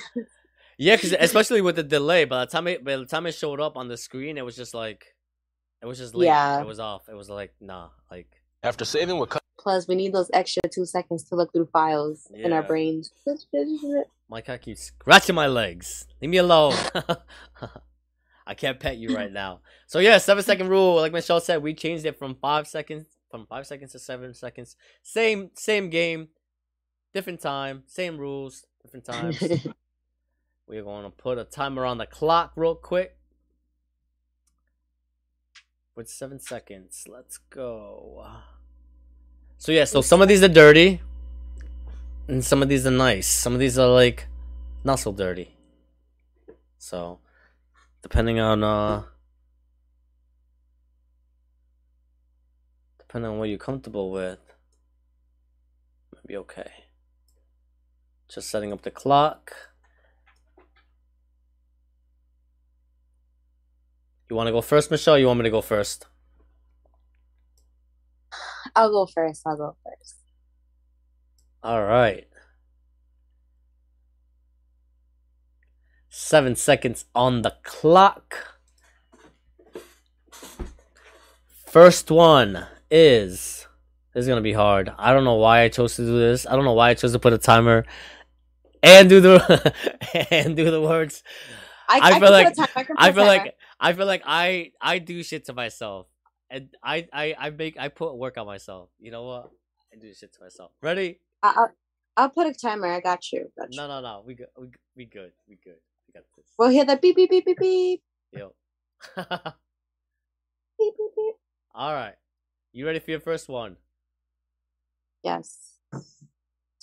yeah, 0.77 0.95
because 0.95 1.13
especially 1.13 1.61
with 1.61 1.75
the 1.75 1.83
delay, 1.83 2.25
by 2.25 2.45
the 2.45 2.51
time 2.51 2.67
it 2.67 2.83
by 2.83 2.97
the 2.97 3.05
time 3.05 3.25
it 3.25 3.33
showed 3.33 3.59
up 3.59 3.77
on 3.77 3.87
the 3.87 3.97
screen, 3.97 4.37
it 4.37 4.45
was 4.45 4.55
just 4.55 4.73
like 4.73 5.05
it 5.81 5.85
was 5.85 5.97
just 5.97 6.15
late. 6.15 6.27
Yeah. 6.27 6.61
It 6.61 6.67
was 6.67 6.79
off. 6.79 7.07
It 7.09 7.15
was 7.15 7.29
like, 7.29 7.53
nah, 7.59 7.89
like 8.09 8.27
after 8.63 8.85
saving 8.85 9.19
with 9.19 9.37
Plus, 9.59 9.87
we 9.87 9.95
need 9.95 10.13
those 10.13 10.29
extra 10.33 10.61
two 10.71 10.85
seconds 10.85 11.23
to 11.23 11.35
look 11.35 11.51
through 11.51 11.65
files 11.73 12.27
yeah. 12.33 12.45
in 12.45 12.53
our 12.53 12.63
brains. 12.63 13.11
My 14.29 14.41
cat 14.41 14.61
keeps 14.61 14.83
scratching 14.83 15.35
my 15.35 15.47
legs. 15.47 16.05
Leave 16.21 16.31
me 16.31 16.37
alone. 16.37 16.73
I 18.47 18.53
can't 18.53 18.79
pet 18.79 18.97
you 18.97 19.15
right 19.15 19.31
now. 19.31 19.61
So 19.87 19.99
yeah, 19.99 20.17
seven 20.17 20.43
second 20.43 20.69
rule. 20.69 20.95
Like 20.95 21.13
Michelle 21.13 21.39
said, 21.39 21.61
we 21.61 21.73
changed 21.73 22.05
it 22.05 22.17
from 22.17 22.35
five 22.35 22.67
seconds, 22.67 23.05
from 23.31 23.45
five 23.45 23.67
seconds 23.67 23.91
to 23.93 23.99
seven 23.99 24.33
seconds. 24.33 24.75
Same, 25.01 25.51
same 25.53 25.89
game, 25.89 26.29
different 27.13 27.41
time, 27.41 27.83
same 27.87 28.17
rules, 28.17 28.65
different 28.81 29.05
times. 29.05 29.41
We're 30.67 30.83
going 30.83 31.03
to 31.03 31.09
put 31.09 31.37
a 31.37 31.45
timer 31.45 31.85
on 31.85 31.97
the 31.97 32.05
clock 32.05 32.51
real 32.55 32.75
quick 32.75 33.17
with 35.95 36.09
seven 36.09 36.39
seconds. 36.39 37.05
Let's 37.07 37.37
go. 37.37 38.25
So 39.57 39.71
yeah, 39.71 39.85
so 39.85 40.01
some 40.01 40.21
of 40.21 40.27
these 40.27 40.43
are 40.43 40.47
dirty, 40.47 41.01
and 42.27 42.43
some 42.43 42.61
of 42.61 42.69
these 42.69 42.85
are 42.85 42.91
nice. 42.91 43.27
Some 43.27 43.53
of 43.53 43.59
these 43.59 43.77
are 43.77 43.87
like 43.87 44.27
not 44.83 44.99
so 44.99 45.11
dirty. 45.11 45.55
So, 46.77 47.19
depending 48.01 48.39
on 48.39 48.63
uh, 48.63 49.03
depending 52.99 53.31
on 53.31 53.39
what 53.39 53.49
you're 53.49 53.57
comfortable 53.57 54.11
with, 54.11 54.39
be 56.27 56.35
okay. 56.35 56.69
Just 58.27 58.49
setting 58.49 58.73
up 58.73 58.81
the 58.81 58.91
clock. 58.91 59.53
You 64.29 64.35
want 64.35 64.47
to 64.47 64.51
go 64.51 64.59
first, 64.61 64.91
Michelle? 64.91 65.17
you 65.17 65.27
want 65.27 65.39
me 65.39 65.43
to 65.43 65.49
go 65.49 65.61
first? 65.61 66.05
I'll 68.75 68.91
go 68.91 69.05
first. 69.05 69.41
I'll 69.45 69.55
go 69.55 69.77
first. 69.85 70.16
All 71.63 71.83
right. 71.83 72.27
Seven 76.09 76.55
seconds 76.55 77.05
on 77.13 77.41
the 77.41 77.55
clock. 77.63 78.57
First 81.65 82.09
one 82.09 82.65
is. 82.89 83.67
This 84.13 84.23
is 84.23 84.27
gonna 84.27 84.41
be 84.41 84.53
hard. 84.53 84.91
I 84.97 85.13
don't 85.13 85.25
know 85.25 85.35
why 85.35 85.61
I 85.61 85.69
chose 85.69 85.95
to 85.97 86.03
do 86.03 86.17
this. 86.17 86.47
I 86.47 86.55
don't 86.55 86.65
know 86.65 86.73
why 86.73 86.89
I 86.89 86.93
chose 86.95 87.11
to 87.11 87.19
put 87.19 87.33
a 87.33 87.37
timer 87.37 87.85
and 88.81 89.09
do 89.09 89.21
the 89.21 89.73
and 90.31 90.55
do 90.55 90.71
the 90.71 90.81
words. 90.81 91.23
I, 91.87 91.99
I, 91.99 92.15
I 92.15 92.19
feel 92.19 92.31
like 92.31 92.55
I 92.97 93.11
feel 93.11 93.25
like 93.25 93.55
I 93.79 93.93
feel 93.93 94.05
like 94.05 94.23
I 94.25 94.71
I 94.81 94.99
do 94.99 95.21
shit 95.23 95.45
to 95.45 95.53
myself, 95.53 96.07
and 96.49 96.69
I 96.83 97.07
I 97.13 97.35
I 97.37 97.49
make 97.51 97.77
I 97.77 97.89
put 97.89 98.17
work 98.17 98.37
on 98.37 98.45
myself. 98.45 98.89
You 98.99 99.11
know 99.11 99.23
what? 99.23 99.51
I 99.93 99.97
do 99.99 100.13
shit 100.13 100.33
to 100.33 100.41
myself. 100.41 100.71
Ready? 100.81 101.19
I'll 101.43 101.71
I'll 102.15 102.29
put 102.29 102.47
a 102.47 102.53
timer. 102.53 102.87
I 102.87 102.99
got 102.99 103.31
you. 103.31 103.51
Got 103.57 103.71
you. 103.71 103.77
No 103.77 103.87
no 103.87 104.01
no. 104.01 104.23
We 104.25 104.33
good. 104.35 104.47
We 104.57 104.67
we 104.95 105.05
good. 105.05 105.31
We 105.47 105.57
good. 105.63 105.77
We 106.07 106.13
got 106.13 106.23
this. 106.35 106.45
We'll 106.57 106.69
hear 106.69 106.85
the 106.85 106.97
beep 106.97 107.15
beep 107.15 107.29
beep 107.29 107.45
beep 107.45 107.57
beep. 107.59 108.01
Yo. 108.31 108.53
beep 109.15 109.25
beep 110.97 111.15
beep. 111.15 111.35
All 111.73 111.93
right. 111.93 112.15
You 112.73 112.85
ready 112.85 112.99
for 112.99 113.11
your 113.11 113.19
first 113.19 113.49
one? 113.49 113.77
Yes. 115.23 115.73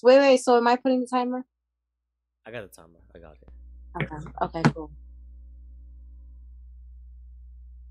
Wait, 0.03 0.19
wait. 0.19 0.37
So 0.39 0.57
am 0.57 0.67
I 0.69 0.77
putting 0.77 1.01
the 1.01 1.07
timer? 1.07 1.45
I 2.47 2.51
got 2.51 2.63
the 2.63 2.69
timer. 2.69 3.01
I 3.15 3.19
got 3.19 3.33
it. 3.33 3.49
Okay. 4.03 4.27
Okay. 4.43 4.63
Cool. 4.75 4.91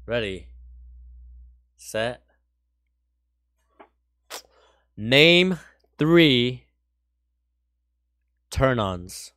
Ready. 0.06 0.48
Set. 1.78 2.24
Name 4.96 5.58
three 5.98 6.66
turn 8.52 8.80
ons. 8.80 9.32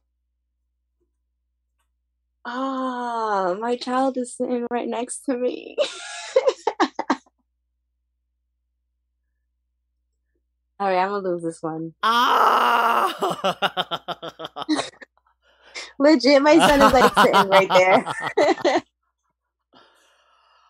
Ah, 2.45 3.57
my 3.59 3.77
child 3.77 4.17
is 4.19 4.37
sitting 4.37 4.67
right 4.71 4.87
next 4.87 5.25
to 5.25 5.37
me. 5.37 5.77
All 10.79 10.89
right, 10.89 10.99
I'm 10.99 11.09
gonna 11.09 11.29
lose 11.29 11.43
this 11.43 11.63
one. 11.63 11.95
Ah! 12.03 13.15
Legit, 15.99 16.43
my 16.43 16.59
son 16.59 16.83
is 16.83 16.93
like 16.93 17.15
sitting 17.15 17.49
right 17.49 17.69
there. 17.71 18.83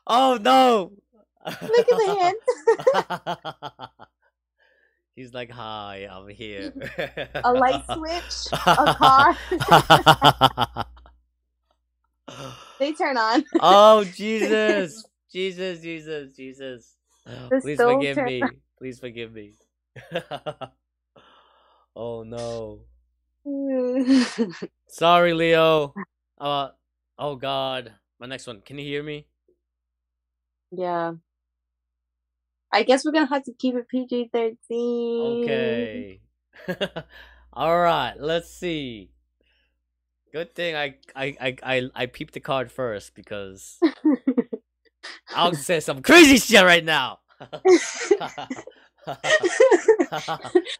Oh 0.08 0.38
no! 0.40 0.92
Look 1.44 1.88
at 1.88 1.96
the 1.98 2.06
hand. 2.20 2.36
He's 5.16 5.32
like, 5.32 5.50
"Hi, 5.50 6.06
I'm 6.10 6.28
here." 6.28 6.74
a 7.42 7.52
light 7.52 7.82
switch, 7.90 8.52
a 8.66 8.94
car. 8.94 9.34
they 12.78 12.92
turn 12.92 13.16
on. 13.16 13.42
oh 13.60 14.04
Jesus! 14.14 15.08
Jesus! 15.32 15.80
Jesus! 15.80 16.36
Jesus! 16.36 16.96
The 17.24 17.60
Please 17.62 17.78
forgive 17.78 18.18
me. 18.18 18.42
On. 18.42 18.56
Please 18.78 19.00
forgive 19.00 19.32
me. 19.32 19.54
oh 21.96 22.22
no. 22.22 22.80
Sorry, 24.88 25.32
Leo. 25.32 25.94
Uh, 26.38 26.68
oh 27.18 27.36
God. 27.36 27.94
My 28.20 28.26
next 28.26 28.46
one. 28.46 28.60
Can 28.60 28.78
you 28.78 28.84
hear 28.84 29.02
me? 29.02 29.26
Yeah. 30.70 31.14
I 32.72 32.82
guess 32.82 33.04
we're 33.04 33.12
gonna 33.12 33.26
have 33.26 33.44
to 33.44 33.52
keep 33.52 33.74
it 33.74 33.88
PG 33.88 34.30
thirteen. 34.32 35.42
Okay. 35.42 36.20
All 37.52 37.78
right. 37.78 38.14
Let's 38.18 38.50
see. 38.50 39.10
Good 40.32 40.54
thing 40.54 40.76
I 40.76 40.96
I 41.14 41.36
I 41.40 41.56
I, 41.62 41.90
I 41.94 42.06
peeped 42.06 42.34
the 42.34 42.40
card 42.40 42.70
first 42.70 43.14
because 43.14 43.78
I'll 45.34 45.54
say 45.54 45.80
some 45.80 46.02
crazy 46.02 46.38
shit 46.38 46.62
right 46.64 46.84
now. 46.84 47.20
I 47.40 48.48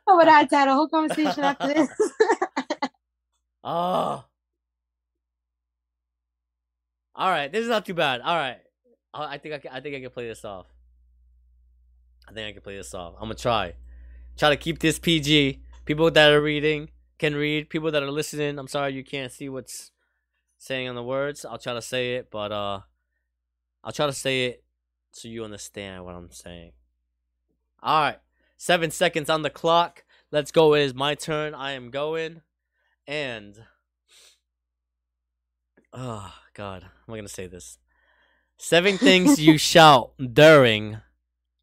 would 0.08 0.28
have 0.28 0.50
have 0.50 0.68
a 0.68 0.74
whole 0.74 0.88
conversation 0.88 1.44
after 1.44 1.72
this. 1.72 1.88
oh. 3.64 4.24
All 7.14 7.30
right, 7.30 7.50
this 7.50 7.62
is 7.62 7.68
not 7.68 7.86
too 7.86 7.94
bad. 7.94 8.20
All 8.20 8.36
right. 8.36 8.58
I 9.14 9.38
think 9.38 9.54
I 9.54 9.58
can, 9.58 9.70
I 9.72 9.80
think 9.80 9.96
I 9.96 10.00
can 10.00 10.10
play 10.10 10.28
this 10.28 10.44
off. 10.44 10.66
I 12.28 12.32
think 12.32 12.48
I 12.48 12.52
can 12.52 12.62
play 12.62 12.76
this 12.76 12.94
off. 12.94 13.14
I'm 13.14 13.24
gonna 13.24 13.34
try. 13.34 13.74
Try 14.36 14.50
to 14.50 14.56
keep 14.56 14.80
this 14.80 14.98
PG. 14.98 15.62
People 15.84 16.10
that 16.10 16.32
are 16.32 16.40
reading 16.40 16.90
can 17.18 17.34
read. 17.34 17.70
People 17.70 17.90
that 17.90 18.02
are 18.02 18.10
listening, 18.10 18.58
I'm 18.58 18.68
sorry 18.68 18.92
you 18.92 19.04
can't 19.04 19.32
see 19.32 19.48
what's 19.48 19.92
saying 20.58 20.88
on 20.88 20.94
the 20.94 21.02
words. 21.02 21.44
I'll 21.44 21.58
try 21.58 21.74
to 21.74 21.82
say 21.82 22.16
it, 22.16 22.30
but 22.30 22.52
uh 22.52 22.80
I'll 23.84 23.92
try 23.92 24.06
to 24.06 24.12
say 24.12 24.46
it 24.46 24.64
so 25.12 25.28
you 25.28 25.44
understand 25.44 26.04
what 26.04 26.14
I'm 26.14 26.30
saying. 26.30 26.72
Alright. 27.82 28.18
Seven 28.56 28.90
seconds 28.90 29.30
on 29.30 29.42
the 29.42 29.50
clock. 29.50 30.04
Let's 30.30 30.50
go. 30.50 30.74
It 30.74 30.82
is 30.82 30.94
my 30.94 31.14
turn. 31.14 31.54
I 31.54 31.72
am 31.72 31.90
going. 31.90 32.42
And 33.06 33.62
oh 35.92 36.32
god, 36.54 36.84
I'm 37.06 37.14
gonna 37.14 37.28
say 37.28 37.46
this. 37.46 37.78
Seven 38.58 38.98
things 38.98 39.40
you 39.40 39.56
shout 39.72 40.12
during 40.18 40.98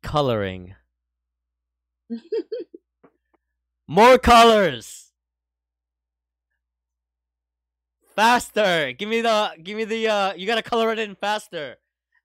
coloring. 0.03 0.75
More 3.87 4.17
colors. 4.17 5.11
Faster. 8.15 8.93
Give 8.93 9.09
me 9.09 9.21
the 9.21 9.51
give 9.61 9.75
me 9.75 9.85
the 9.85 10.07
uh 10.07 10.33
you 10.33 10.45
gotta 10.45 10.61
color 10.61 10.91
it 10.91 10.99
in 10.99 11.15
faster. 11.15 11.77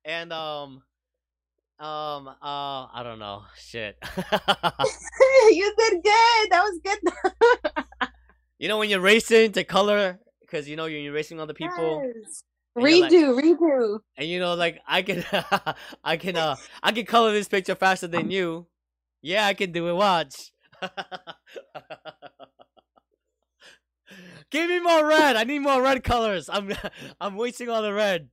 And 0.04 0.32
um 0.32 0.82
um 1.80 2.28
uh 2.28 2.34
I 2.92 3.00
don't 3.02 3.18
know. 3.18 3.44
Shit. 3.56 3.96
you 5.50 5.74
did 5.78 6.02
good. 6.02 6.50
That 6.50 6.62
was 6.62 6.80
good. 6.84 8.08
you 8.58 8.68
know 8.68 8.78
when 8.78 8.90
you're 8.90 9.00
racing 9.00 9.52
to 9.52 9.64
color 9.64 10.18
because 10.42 10.68
you 10.68 10.76
know 10.76 10.86
you're 10.86 11.12
racing 11.12 11.40
other 11.40 11.54
people. 11.54 12.02
Yes. 12.04 12.42
You're 12.78 13.00
like- 13.00 13.12
Redo, 13.12 13.40
redo. 13.40 13.98
and 14.16 14.28
you 14.28 14.38
know, 14.40 14.54
like 14.54 14.80
I 14.86 15.02
can, 15.02 15.24
I 16.04 16.16
can, 16.16 16.36
uh, 16.36 16.56
I 16.82 16.92
can 16.92 17.06
color 17.06 17.32
this 17.32 17.48
picture 17.48 17.74
faster 17.74 18.06
than 18.06 18.30
you. 18.30 18.66
Yeah, 19.22 19.46
I 19.46 19.54
can 19.54 19.72
do 19.72 19.88
it. 19.88 19.94
Watch. 19.94 20.52
Give 24.50 24.68
me 24.70 24.80
more 24.80 25.06
red. 25.06 25.36
I 25.36 25.44
need 25.44 25.58
more 25.58 25.82
red 25.82 26.02
colors. 26.02 26.48
I'm, 26.50 26.72
I'm 27.20 27.36
wasting 27.36 27.68
all 27.68 27.82
the 27.82 27.92
red. 27.92 28.30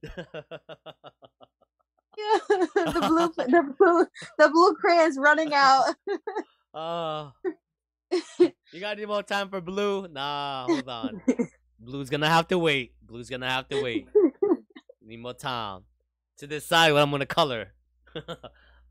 Yeah, 2.18 2.38
the 2.48 3.06
blue, 3.10 3.34
the 3.46 3.76
blue, 3.78 4.06
the 4.38 4.50
blue 4.50 4.74
crayon's 4.76 5.18
running 5.18 5.54
out. 5.54 5.84
Oh, 6.74 7.32
you 8.40 8.80
got 8.80 8.96
any 8.98 9.06
more 9.06 9.24
time 9.24 9.50
for 9.50 9.60
blue? 9.60 10.08
Nah, 10.08 10.66
hold 10.66 10.88
on. 10.88 11.22
Blue's 11.78 12.10
gonna 12.10 12.30
have 12.30 12.48
to 12.50 12.58
wait. 12.58 12.94
Blue's 13.02 13.30
gonna 13.30 13.50
have 13.50 13.68
to 13.68 13.82
wait. 13.84 14.08
Need 15.06 15.20
more 15.20 15.34
time 15.34 15.84
to 16.38 16.48
decide 16.48 16.92
what 16.92 17.02
I'm 17.04 17.12
gonna 17.12 17.28
color. 17.28 17.74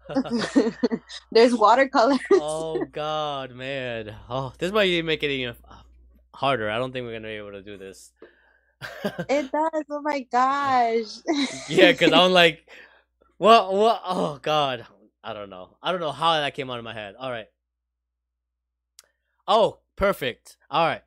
There's 1.32 1.54
watercolor. 1.54 2.18
oh 2.32 2.84
God, 2.84 3.52
man. 3.52 4.14
Oh, 4.28 4.52
this 4.58 4.70
might 4.70 5.04
make 5.04 5.22
it 5.24 5.30
even 5.30 5.56
uh, 5.68 5.76
harder. 6.34 6.70
I 6.70 6.78
don't 6.78 6.92
think 6.92 7.04
we're 7.04 7.14
gonna 7.14 7.28
be 7.28 7.34
able 7.34 7.50
to 7.52 7.62
do 7.62 7.76
this. 7.76 8.12
It 9.28 9.50
does. 9.50 9.84
Oh 9.90 10.02
my 10.02 10.20
gosh. 10.30 11.18
yeah, 11.68 11.92
because 11.92 12.12
I'm 12.12 12.32
like, 12.32 12.68
what? 13.38 13.72
What? 13.72 14.02
Oh 14.04 14.38
God, 14.40 14.86
I 15.22 15.32
don't 15.32 15.50
know. 15.50 15.76
I 15.82 15.90
don't 15.90 16.00
know 16.00 16.12
how 16.12 16.34
that 16.34 16.54
came 16.54 16.70
out 16.70 16.78
of 16.78 16.84
my 16.84 16.94
head. 16.94 17.14
All 17.18 17.30
right. 17.30 17.46
Oh, 19.48 19.78
perfect. 19.96 20.56
All 20.70 20.86
right. 20.86 21.02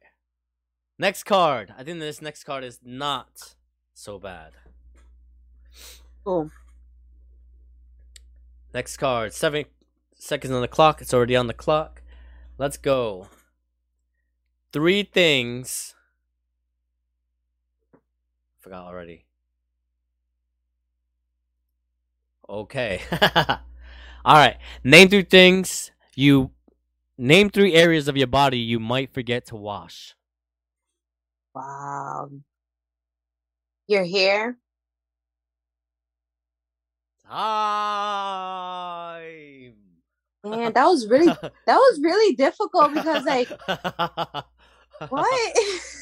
Next 0.99 1.23
card. 1.23 1.73
I 1.77 1.83
think 1.83 1.99
this 1.99 2.21
next 2.21 2.43
card 2.43 2.63
is 2.63 2.79
not 2.83 3.55
so 3.93 4.19
bad. 4.19 4.53
Boom. 6.23 6.51
Next 8.73 8.97
card. 8.97 9.33
Seven 9.33 9.65
seconds 10.15 10.53
on 10.53 10.61
the 10.61 10.67
clock. 10.67 11.01
It's 11.01 11.13
already 11.13 11.35
on 11.35 11.47
the 11.47 11.53
clock. 11.53 12.01
Let's 12.57 12.77
go. 12.77 13.27
Three 14.73 15.03
things. 15.03 15.95
Forgot 18.59 18.85
already. 18.85 19.25
Okay. 22.49 23.01
All 24.25 24.35
right. 24.35 24.57
Name 24.83 25.09
three 25.09 25.23
things 25.23 25.91
you. 26.15 26.51
Name 27.17 27.49
three 27.49 27.73
areas 27.73 28.07
of 28.07 28.15
your 28.15 28.27
body 28.27 28.59
you 28.59 28.79
might 28.79 29.13
forget 29.13 29.47
to 29.47 29.55
wash. 29.55 30.15
Wow. 31.55 32.29
Your 33.87 34.05
hair. 34.05 34.57
Time. 37.27 37.35
Man, 40.43 40.71
that 40.73 40.85
was 40.85 41.07
really 41.07 41.25
that 41.65 41.77
was 41.77 41.99
really 42.01 42.35
difficult 42.35 42.93
because 42.93 43.25
like 43.25 43.49
what? 43.69 44.45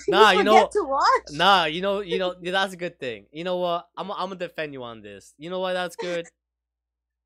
Nah, 0.07 0.30
you 0.32 0.38
forget 0.39 0.53
know- 0.53 0.69
to 0.71 0.84
watch. 0.88 1.32
Nah, 1.32 1.65
you 1.65 1.82
know, 1.82 2.01
you 2.01 2.19
know, 2.19 2.36
that's 2.39 2.73
a 2.73 2.78
good 2.78 2.99
thing. 2.99 3.26
You 3.32 3.43
know 3.43 3.57
what? 3.57 3.88
I'm, 3.97 4.11
I'm 4.11 4.30
gonna 4.30 4.36
defend 4.36 4.71
you 4.71 4.84
on 4.84 5.01
this. 5.01 5.34
You 5.39 5.49
know 5.49 5.59
why 5.59 5.73
that's 5.73 5.95
good? 5.95 6.28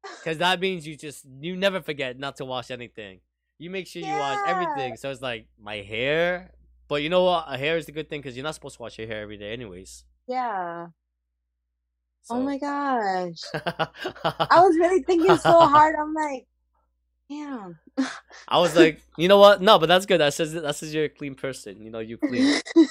Because 0.02 0.38
that 0.38 0.62
means 0.62 0.88
you 0.88 0.96
just, 0.96 1.26
you 1.42 1.58
never 1.58 1.82
forget 1.82 2.18
not 2.18 2.38
to 2.38 2.46
wash 2.46 2.72
anything. 2.72 3.20
You 3.58 3.70
make 3.70 3.86
sure 3.86 4.02
you 4.02 4.08
wash 4.08 4.40
everything. 4.48 4.96
So 4.96 5.12
it's 5.12 5.22
like 5.22 5.48
my 5.62 5.82
hair, 5.82 6.52
but 6.88 7.04
you 7.04 7.10
know 7.10 7.26
what? 7.26 7.46
A 7.50 7.58
hair 7.58 7.76
is 7.76 7.90
a 7.90 7.92
good 7.92 8.10
thing 8.10 8.22
because 8.22 8.38
you're 8.38 8.46
not 8.46 8.56
supposed 8.56 8.78
to 8.78 8.82
wash 8.82 8.98
your 8.98 9.08
hair 9.08 9.22
every 9.22 9.38
day, 9.38 9.52
anyways. 9.52 10.06
Yeah. 10.26 10.88
So. 12.24 12.36
Oh 12.36 12.42
my 12.44 12.58
gosh. 12.58 13.42
I 13.54 13.88
was 14.60 14.76
really 14.78 15.04
thinking 15.04 15.38
so 15.38 15.68
hard. 15.68 15.96
I'm 16.00 16.14
like, 16.14 16.46
damn. 17.30 17.80
I 18.48 18.60
was 18.60 18.76
like, 18.76 19.02
you 19.18 19.28
know 19.28 19.40
what? 19.40 19.62
No, 19.62 19.80
but 19.80 19.88
that's 19.88 20.06
good. 20.06 20.20
That 20.20 20.34
says 20.34 20.54
that 20.54 20.76
says 20.76 20.94
you're 20.94 21.06
a 21.06 21.10
clean 21.10 21.36
person. 21.36 21.82
You 21.82 21.90
know, 21.90 22.00
you 22.00 22.18
clean. 22.18 22.62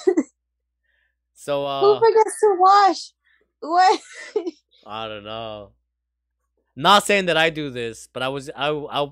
So 1.38 1.64
uh 1.64 1.80
Who 1.80 1.94
forgets 2.00 2.40
to 2.40 2.56
wash? 2.58 3.12
What? 3.60 4.00
I 4.84 5.06
don't 5.06 5.22
know. 5.22 5.70
Not 6.74 7.06
saying 7.06 7.26
that 7.26 7.36
I 7.36 7.50
do 7.50 7.70
this, 7.70 8.08
but 8.12 8.24
I 8.24 8.28
was 8.28 8.50
I 8.56 8.70
I, 8.70 9.06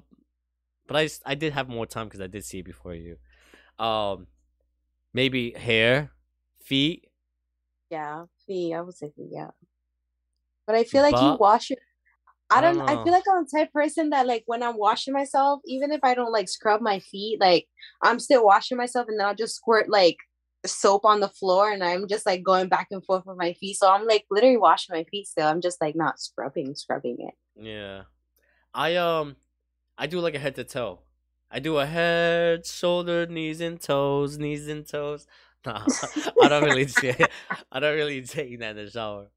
but 0.89 0.97
I 0.97 1.09
I 1.25 1.35
did 1.37 1.53
have 1.53 1.69
more 1.69 1.87
time 1.87 2.07
because 2.07 2.21
I 2.21 2.27
did 2.27 2.45
see 2.45 2.59
it 2.59 2.65
before 2.65 2.95
you. 2.95 3.17
Um, 3.79 4.27
maybe 5.15 5.53
hair, 5.53 6.11
feet. 6.65 7.09
yeah, 7.91 8.25
feet. 8.45 8.75
I 8.75 8.81
would 8.81 8.97
say 8.97 9.13
feet. 9.17 9.29
Yeah. 9.31 9.51
But 10.67 10.77
I 10.77 10.85
feel 10.85 11.03
like 11.03 11.21
you 11.21 11.37
wash 11.39 11.71
your. 11.71 11.79
I 12.51 12.59
I 12.59 12.61
don't 12.61 12.77
don't. 12.77 12.89
I 12.89 12.97
feel 13.03 13.13
like 13.13 13.25
I'm 13.31 13.45
the 13.45 13.59
type 13.59 13.69
of 13.69 13.73
person 13.73 14.11
that 14.11 14.27
like 14.27 14.45
when 14.47 14.63
I'm 14.63 14.79
washing 14.79 15.13
myself, 15.15 15.61
even 15.67 15.93
if 15.93 16.01
I 16.05 16.15
don't 16.15 16.33
like 16.33 16.49
scrub 16.49 16.81
my 16.81 17.01
feet, 17.01 17.41
like 17.41 17.67
I'm 18.03 18.21
still 18.21 18.45
washing 18.45 18.77
myself, 18.79 19.09
and 19.09 19.19
then 19.19 19.27
I'll 19.27 19.35
just 19.35 19.57
squirt 19.57 19.89
like 19.89 20.17
soap 20.65 21.05
on 21.05 21.21
the 21.21 21.29
floor, 21.29 21.71
and 21.71 21.83
I'm 21.83 22.09
just 22.09 22.27
like 22.27 22.43
going 22.43 22.69
back 22.69 22.89
and 22.91 23.05
forth 23.05 23.27
with 23.27 23.37
my 23.37 23.53
feet. 23.55 23.75
So 23.77 23.91
I'm 23.91 24.07
like 24.07 24.27
literally 24.31 24.57
washing 24.59 24.95
my 24.95 25.05
feet 25.05 25.27
still. 25.27 25.47
I'm 25.47 25.61
just 25.61 25.81
like 25.81 25.97
not 25.97 26.21
scrubbing, 26.21 26.75
scrubbing 26.77 27.17
it. 27.21 27.35
Yeah, 27.57 28.03
I 28.75 28.97
um, 28.97 29.37
I 29.99 30.07
do 30.07 30.21
like 30.21 30.35
a 30.35 30.39
head 30.39 30.55
to 30.57 30.65
toe. 30.65 31.01
I 31.51 31.61
do 31.61 31.79
a 31.79 31.87
head, 31.87 32.67
shoulder, 32.67 33.27
knees 33.27 33.61
and 33.61 33.81
toes, 33.81 34.39
knees 34.39 34.69
and 34.69 34.87
toes. 34.87 35.27
Nah, 35.67 35.83
I 36.41 36.49
don't 36.49 36.63
really. 36.63 36.87
I 37.73 37.81
don't 37.81 37.97
really 37.97 38.23
take 38.23 38.57
that 38.61 38.77
in 38.77 38.85
the 38.85 38.91
shower. 38.91 39.31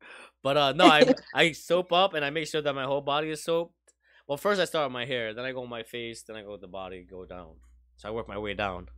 But 0.44 0.58
uh, 0.58 0.72
no, 0.74 0.86
I 0.88 1.06
I 1.34 1.52
soap 1.54 1.92
up 1.94 2.14
and 2.14 2.24
I 2.26 2.30
make 2.30 2.48
sure 2.48 2.62
that 2.62 2.74
my 2.76 2.86
whole 2.86 3.02
body 3.02 3.30
is 3.30 3.44
soaped. 3.44 3.94
Well, 4.28 4.38
first 4.38 4.62
I 4.62 4.66
start 4.66 4.88
with 4.90 4.94
my 4.94 5.06
hair, 5.06 5.34
then 5.34 5.46
I 5.46 5.52
go 5.52 5.66
my 5.66 5.84
face, 5.84 6.24
then 6.24 6.36
I 6.36 6.44
go 6.44 6.52
with 6.54 6.62
the 6.62 6.68
body, 6.68 7.04
go 7.04 7.26
down. 7.26 7.58
So 7.98 8.10
I 8.10 8.12
work 8.12 8.28
my 8.28 8.38
way 8.38 8.54
down. 8.54 8.90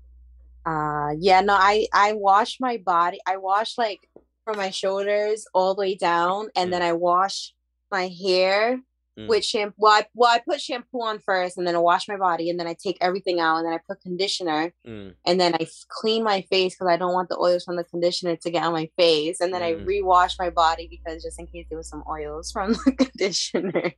Uh 0.65 1.11
yeah, 1.17 1.41
no, 1.41 1.53
I 1.55 1.87
I 1.93 2.13
wash 2.13 2.59
my 2.59 2.77
body. 2.77 3.19
I 3.25 3.37
wash 3.37 3.77
like 3.77 4.07
from 4.45 4.57
my 4.57 4.69
shoulders 4.69 5.45
all 5.53 5.73
the 5.75 5.79
way 5.81 5.95
down, 5.95 6.49
and 6.55 6.71
Mm. 6.71 6.73
then 6.73 6.81
I 6.83 6.93
wash 6.93 7.53
my 7.89 8.07
hair 8.09 8.79
Mm. 9.19 9.27
with 9.27 9.43
shampoo. 9.43 9.75
Well 9.77 9.91
I, 9.91 10.05
well, 10.15 10.31
I 10.31 10.39
put 10.39 10.61
shampoo 10.61 11.01
on 11.01 11.19
first, 11.19 11.57
and 11.57 11.67
then 11.67 11.75
I 11.75 11.79
wash 11.79 12.07
my 12.07 12.15
body, 12.15 12.49
and 12.49 12.57
then 12.57 12.65
I 12.65 12.73
take 12.81 12.97
everything 13.01 13.41
out, 13.41 13.57
and 13.57 13.65
then 13.65 13.73
I 13.73 13.79
put 13.85 13.99
conditioner, 14.01 14.73
Mm. 14.87 15.15
and 15.25 15.39
then 15.39 15.53
I 15.53 15.67
clean 15.89 16.23
my 16.23 16.41
face 16.43 16.75
because 16.75 16.87
I 16.87 16.95
don't 16.95 17.13
want 17.13 17.27
the 17.27 17.37
oils 17.37 17.65
from 17.65 17.75
the 17.75 17.83
conditioner 17.83 18.37
to 18.37 18.49
get 18.49 18.63
on 18.63 18.71
my 18.71 18.89
face, 18.97 19.41
and 19.41 19.53
then 19.53 19.61
I 19.61 19.73
Mm. 19.73 19.85
rewash 19.85 20.35
my 20.39 20.49
body 20.49 20.87
because 20.89 21.23
just 21.23 21.37
in 21.39 21.47
case 21.47 21.65
there 21.69 21.77
was 21.77 21.89
some 21.89 22.03
oils 22.09 22.51
from 22.53 22.71
the 22.85 22.93
conditioner. 22.95 23.93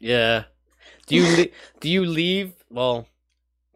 Yeah. 0.00 0.44
Do 1.06 1.14
you 1.14 1.36
le- 1.36 1.48
do 1.80 1.88
you 1.88 2.04
leave? 2.04 2.54
Well, 2.68 3.06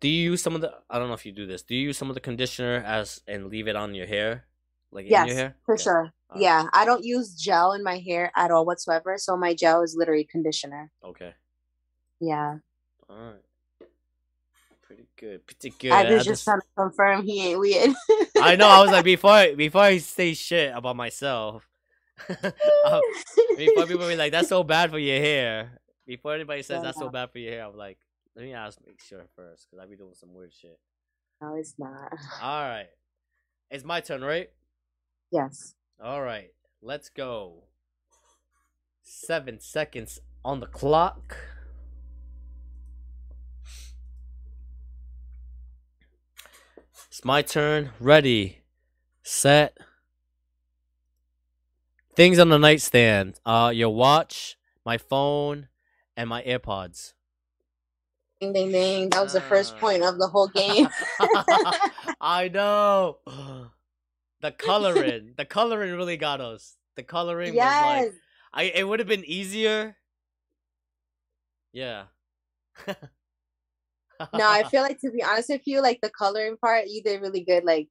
do 0.01 0.09
you 0.09 0.33
use 0.33 0.43
some 0.43 0.57
of 0.57 0.61
the? 0.63 0.75
I 0.91 0.99
don't 0.99 1.07
know 1.07 1.15
if 1.15 1.25
you 1.25 1.31
do 1.33 1.47
this. 1.47 1.63
Do 1.63 1.75
you 1.77 1.83
use 1.83 1.97
some 1.99 2.09
of 2.11 2.15
the 2.15 2.21
conditioner 2.21 2.83
as 2.85 3.21
and 3.29 3.47
leave 3.47 3.69
it 3.69 3.77
on 3.77 3.95
your 3.95 4.07
hair, 4.07 4.47
like 4.91 5.05
in 5.07 5.13
Yes, 5.13 5.27
your 5.29 5.37
hair? 5.37 5.57
For 5.65 5.75
Okay. 5.75 5.85
sure. 5.85 6.13
Yeah, 6.35 6.67
I 6.73 6.85
don't 6.85 7.05
use 7.05 7.35
gel 7.35 7.73
in 7.73 7.83
my 7.85 7.99
hair 7.99 8.33
at 8.37 8.51
all 8.51 8.67
whatsoever. 8.67 9.17
So 9.19 9.37
my 9.37 9.55
gel 9.55 9.83
is 9.83 9.95
literally 9.97 10.25
conditioner. 10.25 10.91
Okay. 11.05 11.33
Yeah. 12.21 12.57
All 13.09 13.17
right. 13.17 13.89
Pretty 14.83 15.07
good. 15.17 15.47
Pretty 15.47 15.71
good. 15.79 15.93
I 15.93 16.01
I 16.03 16.15
was 16.15 16.25
just 16.25 16.27
just- 16.27 16.45
trying 16.45 16.61
to 16.61 16.67
confirm 16.77 17.25
he 17.25 17.49
ain't 17.51 17.61
weird. 17.61 17.91
I 18.41 18.57
know. 18.57 18.67
I 18.69 18.83
was 18.83 18.91
like 18.91 19.05
before. 19.15 19.31
I, 19.31 19.55
before 19.55 19.83
I 19.83 19.99
say 19.99 20.35
shit 20.35 20.73
about 20.75 20.97
myself. 20.97 21.67
uh, 22.29 23.01
before 23.57 23.87
people 23.87 24.09
be 24.09 24.17
like, 24.17 24.33
"That's 24.33 24.49
so 24.49 24.63
bad 24.65 24.91
for 24.91 24.99
your 24.99 25.19
hair." 25.21 25.79
Before 26.07 26.35
anybody 26.35 26.63
says 26.63 26.77
Yeah, 26.79 26.83
that's 26.83 26.99
so 26.99 27.09
bad 27.09 27.31
for 27.33 27.39
your 27.39 27.53
hair, 27.53 27.65
I'm 27.67 27.77
like, 27.77 27.99
let 28.37 28.45
me 28.45 28.53
ask, 28.55 28.79
make 28.87 29.03
sure 29.03 29.25
first, 29.35 29.67
because 29.69 29.83
I 29.85 29.89
be 29.89 29.97
doing 29.97 30.15
some 30.15 30.33
weird 30.33 30.53
shit. 30.53 30.79
no, 31.43 31.57
it's 31.57 31.75
not. 31.79 32.13
All 32.41 32.63
right, 32.63 32.87
it's 33.71 33.85
my 33.85 34.01
turn, 34.01 34.23
right? 34.23 34.49
Yes. 35.33 35.75
All 36.03 36.23
right, 36.23 36.51
let's 36.83 37.09
go. 37.09 37.65
Seven 39.03 39.61
seconds 39.61 40.21
on 40.45 40.61
the 40.61 40.67
clock. 40.67 41.37
It's 47.09 47.25
my 47.25 47.43
turn. 47.43 47.91
Ready, 48.01 48.63
set. 49.23 49.77
Things 52.15 52.39
on 52.39 52.49
the 52.49 52.59
nightstand. 52.59 53.39
Uh, 53.45 53.73
your 53.75 53.95
watch, 53.95 54.57
my 54.85 54.99
phone, 54.99 55.69
and 56.17 56.29
my 56.29 56.43
AirPods. 56.43 57.13
Ding 58.41 58.53
ding 58.53 58.71
ding. 58.73 59.11
That 59.11 59.23
was 59.23 59.33
the 59.33 59.41
first 59.41 59.75
Ah. 59.77 59.81
point 59.81 60.03
of 60.03 60.19
the 60.19 60.29
whole 60.29 60.49
game. 60.49 60.89
I 62.21 62.49
know. 62.49 63.19
The 64.47 64.53
coloring, 64.53 65.35
the 65.37 65.45
coloring 65.45 65.93
really 65.97 66.17
got 66.17 66.41
us. 66.41 66.77
The 66.95 67.03
coloring 67.03 67.57
was 67.57 67.65
like, 67.65 68.13
I 68.55 68.63
it 68.63 68.87
would 68.87 69.01
have 69.01 69.09
been 69.09 69.25
easier. 69.25 69.97
Yeah. 71.73 72.05
no, 72.87 72.95
I 74.33 74.63
feel 74.71 74.83
like 74.83 75.01
to 75.01 75.11
be 75.11 75.25
honest 75.25 75.49
with 75.49 75.63
you, 75.65 75.83
like 75.83 76.01
the 76.01 76.11
coloring 76.11 76.57
part, 76.59 76.87
you 76.87 77.03
did 77.03 77.23
really 77.23 77.41
good. 77.41 77.65
Like 77.65 77.89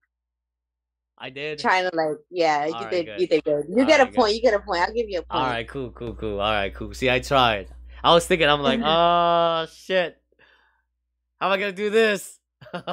I 1.17 1.29
did. 1.29 1.59
Trying 1.59 1.89
to 1.89 1.95
like, 1.95 2.19
yeah, 2.31 2.67
you 2.67 2.89
did, 2.89 3.05
good. 3.05 3.19
you 3.19 3.27
did 3.27 3.43
good. 3.43 3.65
You 3.67 3.75
Alright, 3.81 3.87
get 3.87 3.99
a 3.99 4.05
good. 4.05 4.15
point. 4.15 4.35
You 4.35 4.41
get 4.41 4.53
a 4.53 4.59
point. 4.59 4.79
I'll 4.79 4.93
give 4.93 5.09
you 5.09 5.19
a 5.19 5.23
point. 5.23 5.43
All 5.43 5.49
right, 5.49 5.67
cool, 5.67 5.89
cool, 5.91 6.13
cool. 6.13 6.39
All 6.39 6.53
right, 6.53 6.73
cool. 6.73 6.93
See, 6.93 7.09
I 7.09 7.19
tried. 7.19 7.67
I 8.01 8.13
was 8.13 8.25
thinking, 8.25 8.47
I'm 8.47 8.61
like, 8.61 8.79
oh 8.83 9.67
shit, 9.73 10.17
how 11.37 11.47
am 11.47 11.51
I 11.51 11.57
gonna 11.57 11.73
do 11.73 11.89
this? 11.89 12.39
All 12.73 12.85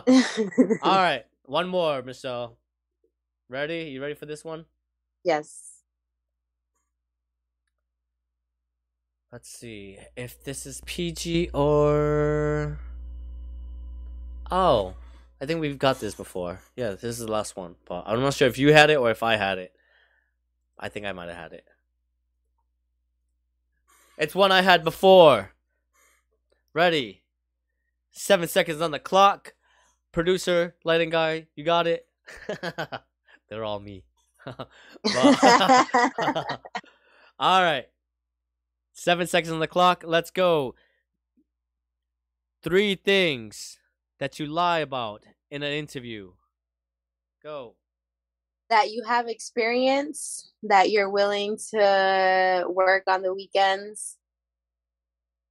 right, 0.83 1.25
one 1.45 1.69
more, 1.69 2.03
Michelle. 2.03 2.59
Ready? 3.53 3.91
You 3.91 4.01
ready 4.01 4.15
for 4.15 4.25
this 4.25 4.43
one? 4.43 4.65
yes. 5.25 5.83
Let's 9.31 9.51
see 9.51 9.99
if 10.17 10.43
this 10.43 10.65
is 10.65 10.81
PG 10.87 11.51
or. 11.53 12.81
Oh, 14.51 14.95
I 15.39 15.45
think 15.45 15.61
we've 15.61 15.79
got 15.79 16.01
this 16.01 16.15
before. 16.15 16.61
Yeah, 16.77 16.93
this 16.93 17.05
is 17.05 17.19
the 17.19 17.31
last 17.31 17.55
one, 17.55 17.75
but 17.85 18.05
I'm 18.07 18.23
not 18.23 18.33
sure 18.33 18.49
if 18.49 18.57
you 18.57 18.73
had 18.73 18.89
it 18.89 18.97
or 18.97 19.11
if 19.11 19.23
I 19.23 19.37
had 19.37 19.59
it. 19.59 19.75
I 20.79 20.89
think 20.89 21.05
I 21.05 21.13
might 21.13 21.29
have 21.29 21.37
had 21.37 21.53
it. 21.53 21.67
It's 24.17 24.35
one 24.35 24.51
I 24.51 24.63
had 24.63 24.83
before. 24.83 25.53
Ready? 26.73 27.23
Seven 28.13 28.49
seconds 28.49 28.81
on 28.81 28.93
the 28.93 28.99
clock. 28.99 29.53
Producer, 30.11 30.75
lighting 30.85 31.11
guy, 31.11 31.49
you 31.55 31.65
got 31.65 31.87
it. 31.87 32.07
They're 33.53 33.65
all 33.65 33.81
me. 33.81 34.03
All 37.39 37.63
right. 37.63 37.85
Seven 38.95 39.27
seconds 39.27 39.53
on 39.53 39.61
the 39.61 39.67
clock. 39.67 40.05
Let's 40.07 40.31
go. 40.31 40.75
Three 42.63 42.95
things 42.95 43.79
that 44.19 44.39
you 44.39 44.47
lie 44.47 44.79
about 44.79 45.25
in 45.51 45.63
an 45.63 45.73
interview. 45.73 46.33
Go. 47.43 47.75
that 48.71 48.91
you 48.91 49.05
have 49.05 49.29
experience, 49.29 50.51
that 50.63 50.91
you're 50.91 51.11
willing 51.11 51.59
to 51.75 52.65
work 52.71 53.03
on 53.07 53.21
the 53.21 53.35
weekends, 53.35 54.17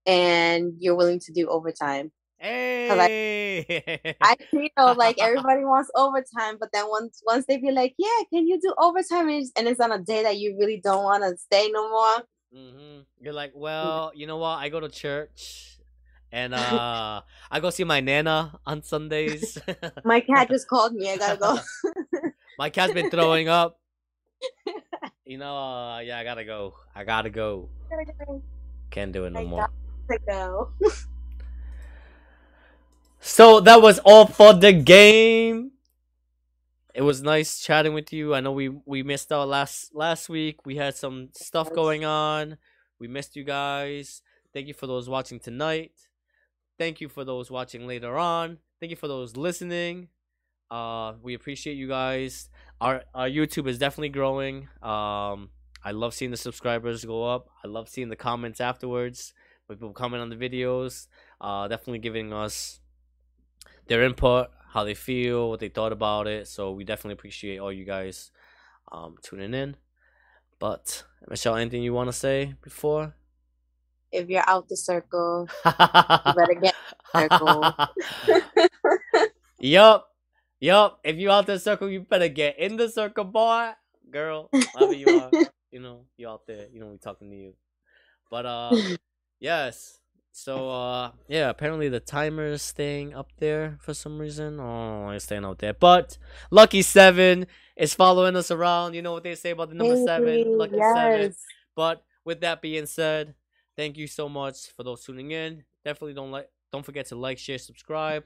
and 0.07 0.73
you're 0.79 0.95
willing 0.95 1.19
to 1.19 1.31
do 1.31 1.47
overtime. 1.49 2.11
Hey. 2.41 4.15
I 4.19 4.35
you 4.51 4.69
know 4.77 4.93
like 4.93 5.21
everybody 5.21 5.63
wants 5.63 5.91
overtime, 5.95 6.57
but 6.59 6.69
then 6.73 6.89
once 6.89 7.21
once 7.23 7.45
they 7.45 7.57
be 7.57 7.69
like, 7.69 7.93
yeah, 7.99 8.25
can 8.33 8.47
you 8.47 8.59
do 8.59 8.73
overtime? 8.79 9.29
And 9.29 9.43
it's, 9.43 9.51
and 9.55 9.67
it's 9.67 9.79
on 9.79 9.91
a 9.91 9.99
day 9.99 10.23
that 10.23 10.37
you 10.37 10.57
really 10.59 10.81
don't 10.83 11.03
want 11.03 11.23
to 11.23 11.37
stay 11.37 11.69
no 11.71 11.87
more. 11.87 12.23
hmm 12.51 12.99
You're 13.19 13.33
like, 13.33 13.51
well, 13.53 14.11
you 14.15 14.25
know 14.25 14.37
what? 14.37 14.57
I 14.57 14.69
go 14.69 14.79
to 14.79 14.89
church, 14.89 15.77
and 16.31 16.55
uh, 16.55 17.21
I 17.51 17.59
go 17.59 17.69
see 17.69 17.83
my 17.83 17.99
nana 17.99 18.59
on 18.65 18.81
Sundays. 18.81 19.59
My 20.03 20.19
cat 20.19 20.49
just 20.49 20.67
called 20.67 20.93
me. 20.93 21.11
I 21.11 21.17
gotta 21.17 21.37
go. 21.37 21.59
my 22.57 22.71
cat's 22.71 22.93
been 22.93 23.11
throwing 23.11 23.49
up. 23.49 23.79
You 25.25 25.37
know, 25.37 25.55
uh, 25.55 25.99
yeah, 25.99 26.17
I 26.17 26.23
gotta 26.23 26.43
go. 26.43 26.73
I 26.95 27.03
gotta 27.03 27.29
go. 27.29 27.69
Gotta 27.87 28.11
go. 28.25 28.41
Can't 28.89 29.11
do 29.11 29.25
it 29.25 29.29
no 29.29 29.41
I 29.41 29.43
more. 29.43 29.69
To 30.09 30.19
go. 30.27 30.71
So 33.23 33.59
that 33.59 33.83
was 33.83 33.99
all 33.99 34.25
for 34.25 34.51
the 34.51 34.73
game. 34.73 35.73
It 36.95 37.03
was 37.03 37.21
nice 37.21 37.59
chatting 37.59 37.93
with 37.93 38.11
you. 38.11 38.33
I 38.33 38.39
know 38.41 38.51
we 38.51 38.69
we 38.69 39.03
missed 39.03 39.31
out 39.31 39.47
last 39.47 39.93
last 39.93 40.27
week. 40.27 40.65
We 40.65 40.75
had 40.77 40.95
some 40.95 41.29
stuff 41.33 41.71
going 41.71 42.03
on. 42.03 42.57
We 42.99 43.07
missed 43.07 43.35
you 43.35 43.43
guys. 43.43 44.23
Thank 44.53 44.67
you 44.67 44.73
for 44.73 44.87
those 44.87 45.07
watching 45.07 45.39
tonight. 45.39 45.91
Thank 46.79 46.99
you 46.99 47.09
for 47.09 47.23
those 47.23 47.51
watching 47.51 47.85
later 47.85 48.17
on. 48.17 48.57
Thank 48.79 48.89
you 48.89 48.95
for 48.95 49.07
those 49.07 49.37
listening. 49.37 50.07
Uh, 50.71 51.13
we 51.21 51.35
appreciate 51.35 51.75
you 51.75 51.87
guys. 51.87 52.49
Our 52.81 53.03
our 53.13 53.29
YouTube 53.29 53.67
is 53.67 53.77
definitely 53.77 54.09
growing. 54.09 54.67
Um, 54.81 55.51
I 55.83 55.91
love 55.91 56.15
seeing 56.15 56.31
the 56.31 56.37
subscribers 56.37 57.05
go 57.05 57.23
up. 57.23 57.49
I 57.63 57.67
love 57.67 57.87
seeing 57.87 58.09
the 58.09 58.15
comments 58.15 58.59
afterwards. 58.59 59.35
When 59.67 59.77
people 59.77 59.93
comment 59.93 60.23
on 60.23 60.29
the 60.29 60.35
videos. 60.35 61.07
Uh, 61.39 61.67
definitely 61.67 61.99
giving 61.99 62.33
us 62.33 62.80
their 63.87 64.03
input, 64.03 64.49
how 64.73 64.83
they 64.83 64.93
feel, 64.93 65.49
what 65.49 65.59
they 65.59 65.69
thought 65.69 65.91
about 65.91 66.27
it. 66.27 66.47
So 66.47 66.71
we 66.71 66.83
definitely 66.83 67.13
appreciate 67.13 67.59
all 67.59 67.71
you 67.71 67.85
guys 67.85 68.31
um, 68.91 69.15
tuning 69.21 69.53
in. 69.53 69.75
But 70.59 71.03
Michelle, 71.27 71.55
anything 71.55 71.83
you 71.83 71.93
want 71.93 72.09
to 72.09 72.13
say 72.13 72.55
before? 72.61 73.15
If 74.11 74.29
you're 74.29 74.47
out 74.47 74.67
the 74.67 74.77
circle, 74.77 75.47
you 75.65 75.71
better 76.35 76.53
get 76.61 76.75
circle. 77.15 77.73
yup, 79.59 80.09
yup. 80.59 80.99
If 81.03 81.15
you're 81.17 81.31
out 81.31 81.47
the 81.47 81.59
circle, 81.59 81.89
you 81.89 82.01
better 82.01 82.27
get 82.27 82.59
in 82.59 82.77
the 82.77 82.89
circle, 82.89 83.23
boy, 83.23 83.71
girl, 84.11 84.49
whoever 84.73 84.93
you 84.93 85.07
are. 85.19 85.31
You 85.71 85.79
know, 85.79 86.03
you 86.17 86.27
out 86.27 86.45
there. 86.47 86.67
You 86.73 86.81
know, 86.81 86.87
we 86.87 86.97
talking 86.97 87.29
to 87.29 87.35
you. 87.37 87.53
But 88.29 88.45
uh, 88.45 88.75
yes. 89.39 90.00
So 90.31 90.69
uh, 90.69 91.11
yeah. 91.27 91.49
Apparently 91.49 91.89
the 91.89 91.99
timer 91.99 92.47
is 92.47 92.61
staying 92.61 93.13
up 93.13 93.29
there 93.37 93.77
for 93.79 93.93
some 93.93 94.17
reason. 94.17 94.59
Oh, 94.59 95.09
it's 95.09 95.25
staying 95.25 95.45
out 95.45 95.59
there. 95.59 95.73
But 95.73 96.17
Lucky 96.49 96.81
Seven 96.81 97.47
is 97.75 97.93
following 97.93 98.35
us 98.35 98.51
around. 98.51 98.93
You 98.93 99.01
know 99.01 99.11
what 99.11 99.23
they 99.23 99.35
say 99.35 99.51
about 99.51 99.69
the 99.69 99.75
number 99.75 99.95
Thank 99.95 100.07
seven, 100.07 100.39
you. 100.39 100.57
Lucky 100.57 100.77
Seven. 100.77 101.35
But 101.75 102.03
with 102.23 102.41
that 102.41 102.61
being 102.61 102.85
said, 102.85 103.33
thank 103.75 103.97
you 103.97 104.07
so 104.07 104.29
much 104.29 104.67
for 104.75 104.83
those 104.83 105.03
tuning 105.03 105.31
in. 105.31 105.63
Definitely 105.83 106.13
don't 106.13 106.31
like 106.31 106.49
don't 106.71 106.85
forget 106.85 107.07
to 107.07 107.15
like, 107.15 107.37
share, 107.37 107.57
subscribe. 107.57 108.23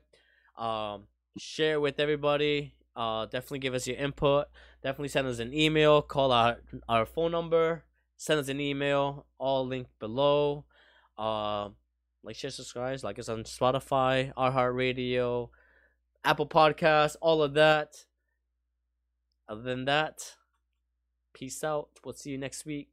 Um 0.58 1.08
share 1.38 1.80
with 1.80 2.00
everybody. 2.00 2.76
Uh 2.96 3.26
definitely 3.26 3.60
give 3.60 3.74
us 3.74 3.88
your 3.88 3.98
input. 3.98 4.48
Definitely 4.84 5.10
send 5.10 5.28
us 5.28 5.40
an 5.40 5.54
email, 5.54 6.02
call 6.02 6.32
our 6.32 6.58
our 6.88 7.06
phone 7.06 7.32
number, 7.32 7.84
send 8.18 8.40
us 8.40 8.48
an 8.48 8.62
email, 8.62 9.26
all 9.38 9.66
linked 9.66 9.98
below. 10.00 10.66
Uh 11.18 11.70
like 12.26 12.36
share, 12.36 12.52
subscribe, 12.52 13.04
like 13.04 13.20
us 13.20 13.30
on 13.30 13.44
Spotify, 13.44 14.34
iHeartRadio, 14.34 15.50
Apple 16.24 16.48
Podcasts, 16.48 17.16
all 17.22 17.44
of 17.44 17.54
that. 17.54 18.06
Other 19.48 19.62
than 19.62 19.86
that, 19.86 20.36
peace 21.34 21.64
out. 21.64 21.90
We'll 22.04 22.16
see 22.16 22.32
you 22.32 22.38
next 22.40 22.66
week. 22.66 22.90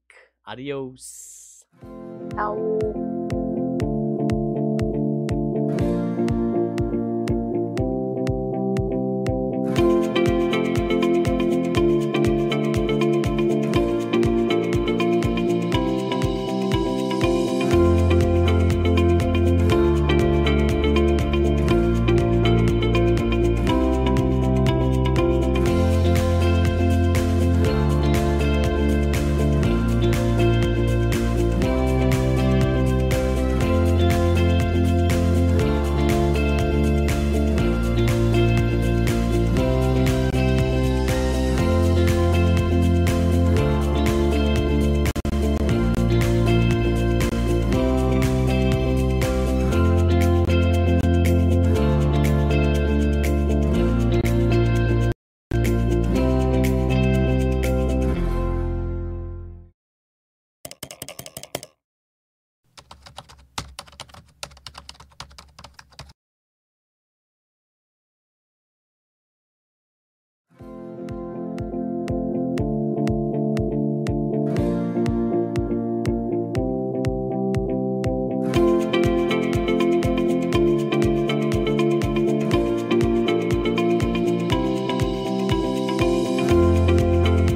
Adios. 0.46 1.64
Ow. 2.36 2.81